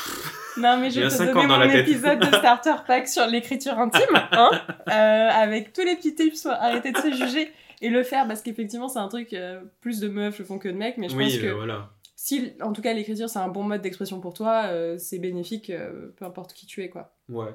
Non, 0.57 0.77
mais 0.77 0.91
je 0.91 0.99
vais 0.99 1.07
te 1.07 1.17
donner 1.17 1.47
mon 1.47 1.57
la 1.57 1.69
tête. 1.69 1.87
épisode 1.87 2.19
de 2.19 2.25
Starter 2.25 2.75
Pack 2.85 3.07
sur 3.07 3.25
l'écriture 3.25 3.79
intime, 3.79 4.01
hein, 4.13 4.51
euh, 4.89 5.29
avec 5.31 5.71
tous 5.71 5.81
les 5.85 5.95
petits 5.95 6.13
tips 6.13 6.41
sur 6.41 6.51
arrêter 6.51 6.91
de 6.91 6.97
se 6.97 7.09
juger 7.13 7.51
et 7.81 7.89
le 7.89 8.03
faire, 8.03 8.27
parce 8.27 8.41
qu'effectivement, 8.41 8.89
c'est 8.89 8.99
un 8.99 9.07
truc, 9.07 9.33
euh, 9.33 9.61
plus 9.79 10.01
de 10.01 10.09
meufs 10.09 10.37
le 10.39 10.43
font 10.43 10.59
que 10.59 10.67
de 10.67 10.73
mecs, 10.73 10.97
mais 10.97 11.07
je 11.07 11.15
pense 11.15 11.23
oui, 11.23 11.39
que 11.39 11.47
euh, 11.47 11.53
voilà. 11.55 11.89
si, 12.17 12.51
en 12.61 12.73
tout 12.73 12.81
cas, 12.81 12.91
l'écriture, 12.93 13.29
c'est 13.29 13.39
un 13.39 13.47
bon 13.47 13.63
mode 13.63 13.81
d'expression 13.81 14.19
pour 14.19 14.33
toi, 14.33 14.65
euh, 14.65 14.97
c'est 14.97 15.19
bénéfique, 15.19 15.69
euh, 15.69 16.13
peu 16.17 16.25
importe 16.25 16.51
qui 16.53 16.65
tu 16.65 16.83
es, 16.83 16.89
quoi. 16.89 17.13
Ouais. 17.29 17.53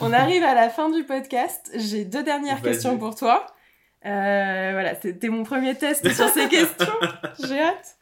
On 0.00 0.12
arrive 0.12 0.42
à 0.42 0.54
la 0.54 0.68
fin 0.68 0.90
du 0.90 1.04
podcast. 1.04 1.70
J'ai 1.74 2.04
deux 2.04 2.22
dernières 2.22 2.62
questions 2.62 2.98
pour 2.98 3.14
toi. 3.14 3.46
Euh, 4.04 4.70
voilà, 4.72 4.94
c'était 5.00 5.28
mon 5.28 5.42
premier 5.42 5.74
test 5.74 6.08
sur 6.12 6.28
ces 6.28 6.48
questions. 6.48 6.92
J'ai 7.44 7.60
hâte. 7.60 7.96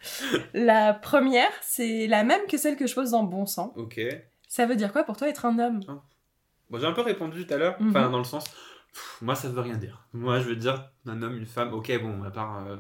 La 0.52 0.92
première, 0.92 1.50
c'est 1.62 2.06
la 2.06 2.24
même 2.24 2.42
que 2.46 2.56
celle 2.58 2.76
que 2.76 2.86
je 2.86 2.94
pose 2.94 3.12
dans 3.12 3.22
Bon 3.24 3.46
Sang. 3.46 3.72
Ok. 3.76 4.00
Ça 4.48 4.66
veut 4.66 4.76
dire 4.76 4.92
quoi 4.92 5.04
pour 5.04 5.16
toi 5.16 5.28
être 5.28 5.46
un 5.46 5.58
homme? 5.58 5.80
Bon, 6.70 6.78
j'ai 6.78 6.86
un 6.86 6.92
peu 6.92 7.00
répondu 7.00 7.46
tout 7.46 7.54
à 7.54 7.56
l'heure, 7.56 7.76
Mhm. 7.80 7.90
enfin, 7.90 8.10
dans 8.10 8.18
le 8.18 8.24
sens. 8.24 8.44
pff, 8.44 9.18
moi, 9.22 9.34
ça 9.34 9.48
veut 9.48 9.60
rien 9.60 9.76
dire. 9.76 10.06
Moi, 10.12 10.38
je 10.40 10.44
veux 10.44 10.56
dire, 10.56 10.90
un 11.06 11.22
homme, 11.22 11.36
une 11.38 11.46
femme, 11.46 11.72
ok, 11.72 11.90
bon, 12.02 12.22
à 12.22 12.30
part 12.30 12.64
euh, 12.66 12.76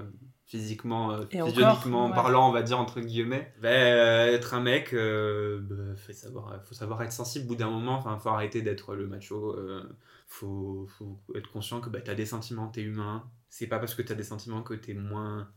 physiquement, 0.46 1.12
euh, 1.12 1.24
encore, 1.24 2.08
ouais. 2.08 2.14
parlant, 2.14 2.48
on 2.48 2.52
va 2.52 2.62
dire, 2.62 2.78
entre 2.78 3.00
guillemets, 3.00 3.54
bah, 3.62 3.70
euh, 3.70 4.34
être 4.34 4.54
un 4.54 4.60
mec, 4.60 4.92
euh, 4.92 5.60
bah, 5.62 5.96
faut, 5.96 6.12
savoir, 6.12 6.62
faut 6.64 6.74
savoir 6.74 7.02
être 7.02 7.12
sensible 7.12 7.46
au 7.46 7.48
bout 7.48 7.56
d'un 7.56 7.70
moment, 7.70 7.94
enfin, 7.94 8.18
faut 8.18 8.28
arrêter 8.28 8.60
d'être 8.62 8.94
le 8.94 9.06
macho, 9.06 9.56
euh, 9.56 9.82
faut, 10.26 10.86
faut 10.98 11.18
être 11.34 11.50
conscient 11.50 11.80
que 11.80 11.88
bah, 11.88 12.00
t'as 12.00 12.14
des 12.14 12.26
sentiments, 12.26 12.68
t'es 12.68 12.82
humain. 12.82 13.24
C'est 13.48 13.66
pas 13.66 13.78
parce 13.78 13.94
que 13.94 14.02
t'as 14.02 14.14
des 14.14 14.24
sentiments 14.24 14.62
que 14.62 14.74
t'es 14.74 14.94
moins 14.94 15.48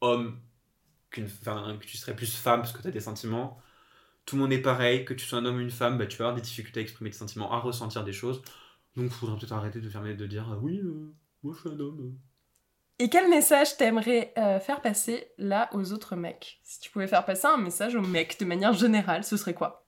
homme 0.00 0.40
qu'une 1.10 1.28
que 1.28 1.86
tu 1.86 1.96
serais 1.96 2.16
plus 2.16 2.34
femme 2.34 2.60
parce 2.60 2.72
que 2.72 2.82
t'as 2.82 2.90
des 2.90 3.00
sentiments. 3.00 3.58
Tout 4.26 4.36
le 4.36 4.42
monde 4.42 4.52
est 4.52 4.62
pareil, 4.62 5.04
que 5.04 5.14
tu 5.14 5.26
sois 5.26 5.38
un 5.38 5.44
homme 5.44 5.56
ou 5.56 5.60
une 5.60 5.70
femme, 5.70 5.98
bah, 5.98 6.06
tu 6.06 6.16
vas 6.16 6.24
avoir 6.26 6.36
des 6.36 6.42
difficultés 6.42 6.80
à 6.80 6.82
exprimer 6.82 7.10
des 7.10 7.16
sentiments, 7.16 7.52
à 7.52 7.58
ressentir 7.58 8.02
des 8.04 8.12
choses. 8.12 8.42
Donc, 8.96 9.06
il 9.06 9.10
faudrait 9.10 9.36
peut-être 9.38 9.52
arrêter 9.52 9.80
de 9.80 9.88
fermer 9.88 10.14
de 10.14 10.26
dire 10.26 10.48
ah 10.50 10.58
oui, 10.60 10.78
euh, 10.78 11.12
moi 11.42 11.54
je 11.54 11.60
suis 11.60 11.68
un 11.68 11.80
homme. 11.80 12.18
Et 13.00 13.08
quel 13.08 13.28
message 13.28 13.76
t'aimerais 13.76 14.32
euh, 14.38 14.60
faire 14.60 14.80
passer 14.80 15.26
là 15.36 15.68
aux 15.72 15.92
autres 15.92 16.14
mecs? 16.14 16.60
Si 16.62 16.78
tu 16.80 16.90
pouvais 16.90 17.08
faire 17.08 17.24
passer 17.24 17.46
un 17.46 17.56
message 17.56 17.96
aux 17.96 18.02
mecs 18.02 18.38
de 18.38 18.44
manière 18.44 18.72
générale, 18.72 19.24
ce 19.24 19.36
serait 19.36 19.54
quoi? 19.54 19.84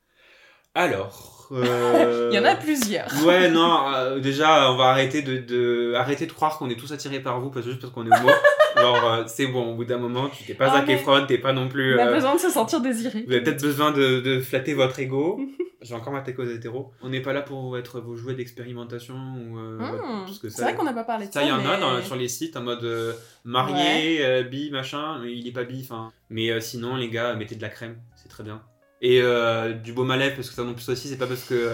Alors. 0.74 1.48
euh, 1.52 2.30
Il 2.32 2.36
y 2.36 2.38
en 2.40 2.44
a 2.44 2.56
plusieurs. 2.56 3.06
Ouais, 3.24 3.48
non, 3.48 3.92
euh, 3.94 4.18
déjà, 4.18 4.72
on 4.72 4.76
va 4.76 4.86
arrêter 4.86 5.22
de, 5.22 5.38
de, 5.38 5.94
arrêter 5.94 6.26
de 6.26 6.32
croire 6.32 6.58
qu'on 6.58 6.68
est 6.68 6.74
tous 6.74 6.90
attirés 6.92 7.20
par 7.20 7.40
vous 7.40 7.50
parce 7.50 7.64
que 7.64 7.70
juste 7.70 7.82
parce 7.82 7.92
qu'on 7.92 8.06
est 8.10 8.14
homo. 8.18 8.28
Genre, 8.76 9.24
c'est 9.28 9.46
bon, 9.46 9.72
au 9.72 9.74
bout 9.74 9.84
d'un 9.84 9.98
moment, 9.98 10.28
tu 10.28 10.42
t'es 10.44 10.54
pas 10.54 10.66
Ah, 10.68 10.80
Zac 10.80 10.88
Efron, 10.88 11.24
t'es 11.26 11.38
pas 11.38 11.52
non 11.52 11.68
plus. 11.68 11.98
On 11.98 12.02
a 12.02 12.12
besoin 12.12 12.34
de 12.34 12.40
se 12.40 12.50
sentir 12.50 12.80
désiré. 12.80 13.22
Vous 13.24 13.32
avez 13.32 13.42
peut-être 13.42 13.62
besoin 13.62 13.92
de, 13.92 14.20
de 14.20 14.40
flatter 14.40 14.74
votre 14.74 14.98
ego. 14.98 15.40
J'ai 15.86 15.94
encore 15.94 16.12
m'attaquer 16.12 16.42
aux 16.42 16.50
hétéros. 16.50 16.92
On 17.02 17.08
n'est 17.08 17.22
pas 17.22 17.32
là 17.32 17.42
pour 17.42 17.78
être 17.78 18.00
vos 18.00 18.16
jouets 18.16 18.34
d'expérimentation 18.34 19.14
ou. 19.14 19.58
euh, 19.58 19.78
Hmm, 19.78 20.24
parce 20.26 20.38
que 20.38 20.48
C'est 20.48 20.56
ça, 20.58 20.62
vrai 20.64 20.74
qu'on 20.74 20.84
n'a 20.84 20.92
pas 20.92 21.04
parlé 21.04 21.28
de 21.28 21.32
ça. 21.32 21.40
ça, 21.40 21.46
il 21.46 21.48
y 21.48 21.52
en 21.52 21.64
a 21.64 21.76
dans- 21.78 22.02
sur 22.02 22.16
les 22.16 22.28
sites 22.28 22.56
en 22.56 22.62
mode 22.62 22.82
euh, 22.84 23.12
marié, 23.44 24.24
euh, 24.26 24.42
bi, 24.42 24.70
machin. 24.70 25.18
Mais 25.22 25.32
il 25.32 25.46
est 25.46 25.52
pas 25.52 25.64
bi, 25.64 25.80
enfin. 25.84 26.10
Mais 26.28 26.50
euh, 26.50 26.60
sinon, 26.60 26.96
les 26.96 27.08
gars, 27.08 27.34
mettez 27.34 27.54
de 27.54 27.62
la 27.62 27.68
crème, 27.68 27.98
c'est 28.16 28.28
très 28.28 28.42
bien. 28.42 28.62
Et 29.00 29.20
euh, 29.22 29.72
du 29.72 29.92
baume 29.92 30.10
à 30.10 30.16
lèvres, 30.16 30.34
parce 30.36 30.48
que 30.48 30.54
ça 30.54 30.64
non 30.64 30.74
plus 30.74 30.88
aussi, 30.88 31.08
c'est 31.08 31.18
pas 31.18 31.26
parce 31.28 31.44
que. 31.44 31.70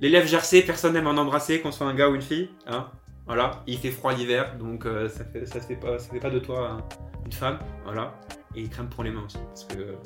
les 0.00 0.08
lèvres 0.10 0.28
gercées, 0.28 0.62
personne 0.62 0.92
n'aime 0.92 1.06
en 1.06 1.16
embrasser, 1.16 1.60
qu'on 1.60 1.72
soit 1.72 1.86
un 1.86 1.94
gars 1.94 2.08
ou 2.10 2.14
une 2.14 2.22
fille. 2.22 2.50
Hein 2.66 2.90
voilà, 3.26 3.62
il 3.66 3.78
fait 3.78 3.90
froid 3.90 4.12
l'hiver, 4.12 4.56
donc 4.58 4.84
ça, 4.84 5.24
fait, 5.24 5.46
ça, 5.46 5.60
se 5.60 5.66
fait 5.66 5.74
pas, 5.74 5.98
ça 5.98 6.08
fait 6.12 6.20
pas 6.20 6.30
de 6.30 6.38
toi 6.38 6.70
hein, 6.70 6.84
une 7.24 7.32
femme. 7.32 7.58
Voilà. 7.84 8.14
Et 8.54 8.68
crème 8.68 8.88
pour 8.88 9.02
les 9.04 9.10
mains 9.10 9.24
aussi, 9.26 9.38
parce 9.48 9.64
que. 9.64 9.96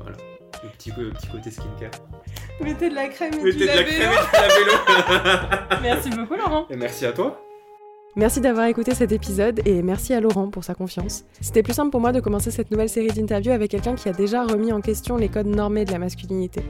voilà. 0.00 0.16
Le 0.62 0.68
petit, 0.70 0.92
le 0.96 1.10
petit 1.10 1.26
côté 1.28 1.50
skincare. 1.50 1.90
Mettez 2.60 2.90
de 2.90 2.94
la 2.94 3.08
crème 3.08 3.34
et 3.34 3.42
Mettez 3.42 3.58
du 3.58 3.60
de 3.60 3.66
la 3.66 3.82
crème 3.82 3.88
et 3.88 4.54
du 4.54 4.66
labello. 4.66 5.80
Merci 5.82 6.10
beaucoup 6.10 6.36
Laurent. 6.36 6.66
Et 6.70 6.76
merci 6.76 7.06
à 7.06 7.12
toi. 7.12 7.40
Merci 8.16 8.40
d'avoir 8.40 8.66
écouté 8.66 8.92
cet 8.92 9.12
épisode 9.12 9.60
et 9.64 9.82
merci 9.82 10.14
à 10.14 10.20
Laurent 10.20 10.50
pour 10.50 10.64
sa 10.64 10.74
confiance. 10.74 11.24
C'était 11.40 11.62
plus 11.62 11.74
simple 11.74 11.90
pour 11.90 12.00
moi 12.00 12.10
de 12.10 12.18
commencer 12.18 12.50
cette 12.50 12.72
nouvelle 12.72 12.88
série 12.88 13.06
d'interviews 13.06 13.52
avec 13.52 13.70
quelqu'un 13.70 13.94
qui 13.94 14.08
a 14.08 14.12
déjà 14.12 14.42
remis 14.42 14.72
en 14.72 14.80
question 14.80 15.16
les 15.16 15.28
codes 15.28 15.46
normés 15.46 15.84
de 15.84 15.92
la 15.92 16.00
masculinité. 16.00 16.60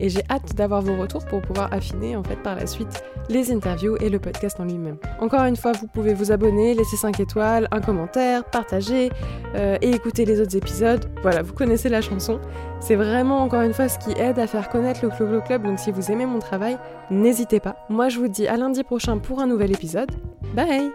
Et 0.00 0.08
j'ai 0.08 0.22
hâte 0.28 0.56
d'avoir 0.56 0.82
vos 0.82 0.96
retours 0.96 1.24
pour 1.24 1.40
pouvoir 1.40 1.72
affiner 1.72 2.16
en 2.16 2.24
fait 2.24 2.42
par 2.42 2.56
la 2.56 2.66
suite 2.66 3.00
les 3.28 3.52
interviews 3.52 3.96
et 4.00 4.08
le 4.08 4.18
podcast 4.18 4.58
en 4.58 4.64
lui-même. 4.64 4.96
Encore 5.20 5.44
une 5.44 5.56
fois, 5.56 5.70
vous 5.70 5.86
pouvez 5.86 6.14
vous 6.14 6.32
abonner, 6.32 6.74
laisser 6.74 6.96
5 6.96 7.20
étoiles, 7.20 7.68
un 7.70 7.80
commentaire, 7.80 8.44
partager 8.44 9.10
euh, 9.54 9.78
et 9.80 9.90
écouter 9.90 10.24
les 10.24 10.40
autres 10.40 10.56
épisodes. 10.56 11.04
Voilà, 11.22 11.42
vous 11.42 11.52
connaissez 11.52 11.88
la 11.88 12.00
chanson. 12.00 12.40
C'est 12.80 12.96
vraiment 12.96 13.42
encore 13.42 13.62
une 13.62 13.74
fois 13.74 13.88
ce 13.88 13.98
qui 13.98 14.12
aide 14.18 14.38
à 14.38 14.46
faire 14.46 14.68
connaître 14.68 15.04
le 15.04 15.40
Club, 15.40 15.64
donc 15.64 15.78
si 15.78 15.90
vous 15.90 16.10
aimez 16.10 16.26
mon 16.26 16.38
travail, 16.38 16.78
n'hésitez 17.10 17.60
pas. 17.60 17.76
Moi 17.88 18.08
je 18.08 18.18
vous 18.18 18.28
dis 18.28 18.46
à 18.46 18.56
lundi 18.56 18.82
prochain 18.82 19.18
pour 19.18 19.40
un 19.40 19.46
nouvel 19.46 19.72
épisode. 19.72 20.10
Bye 20.54 20.92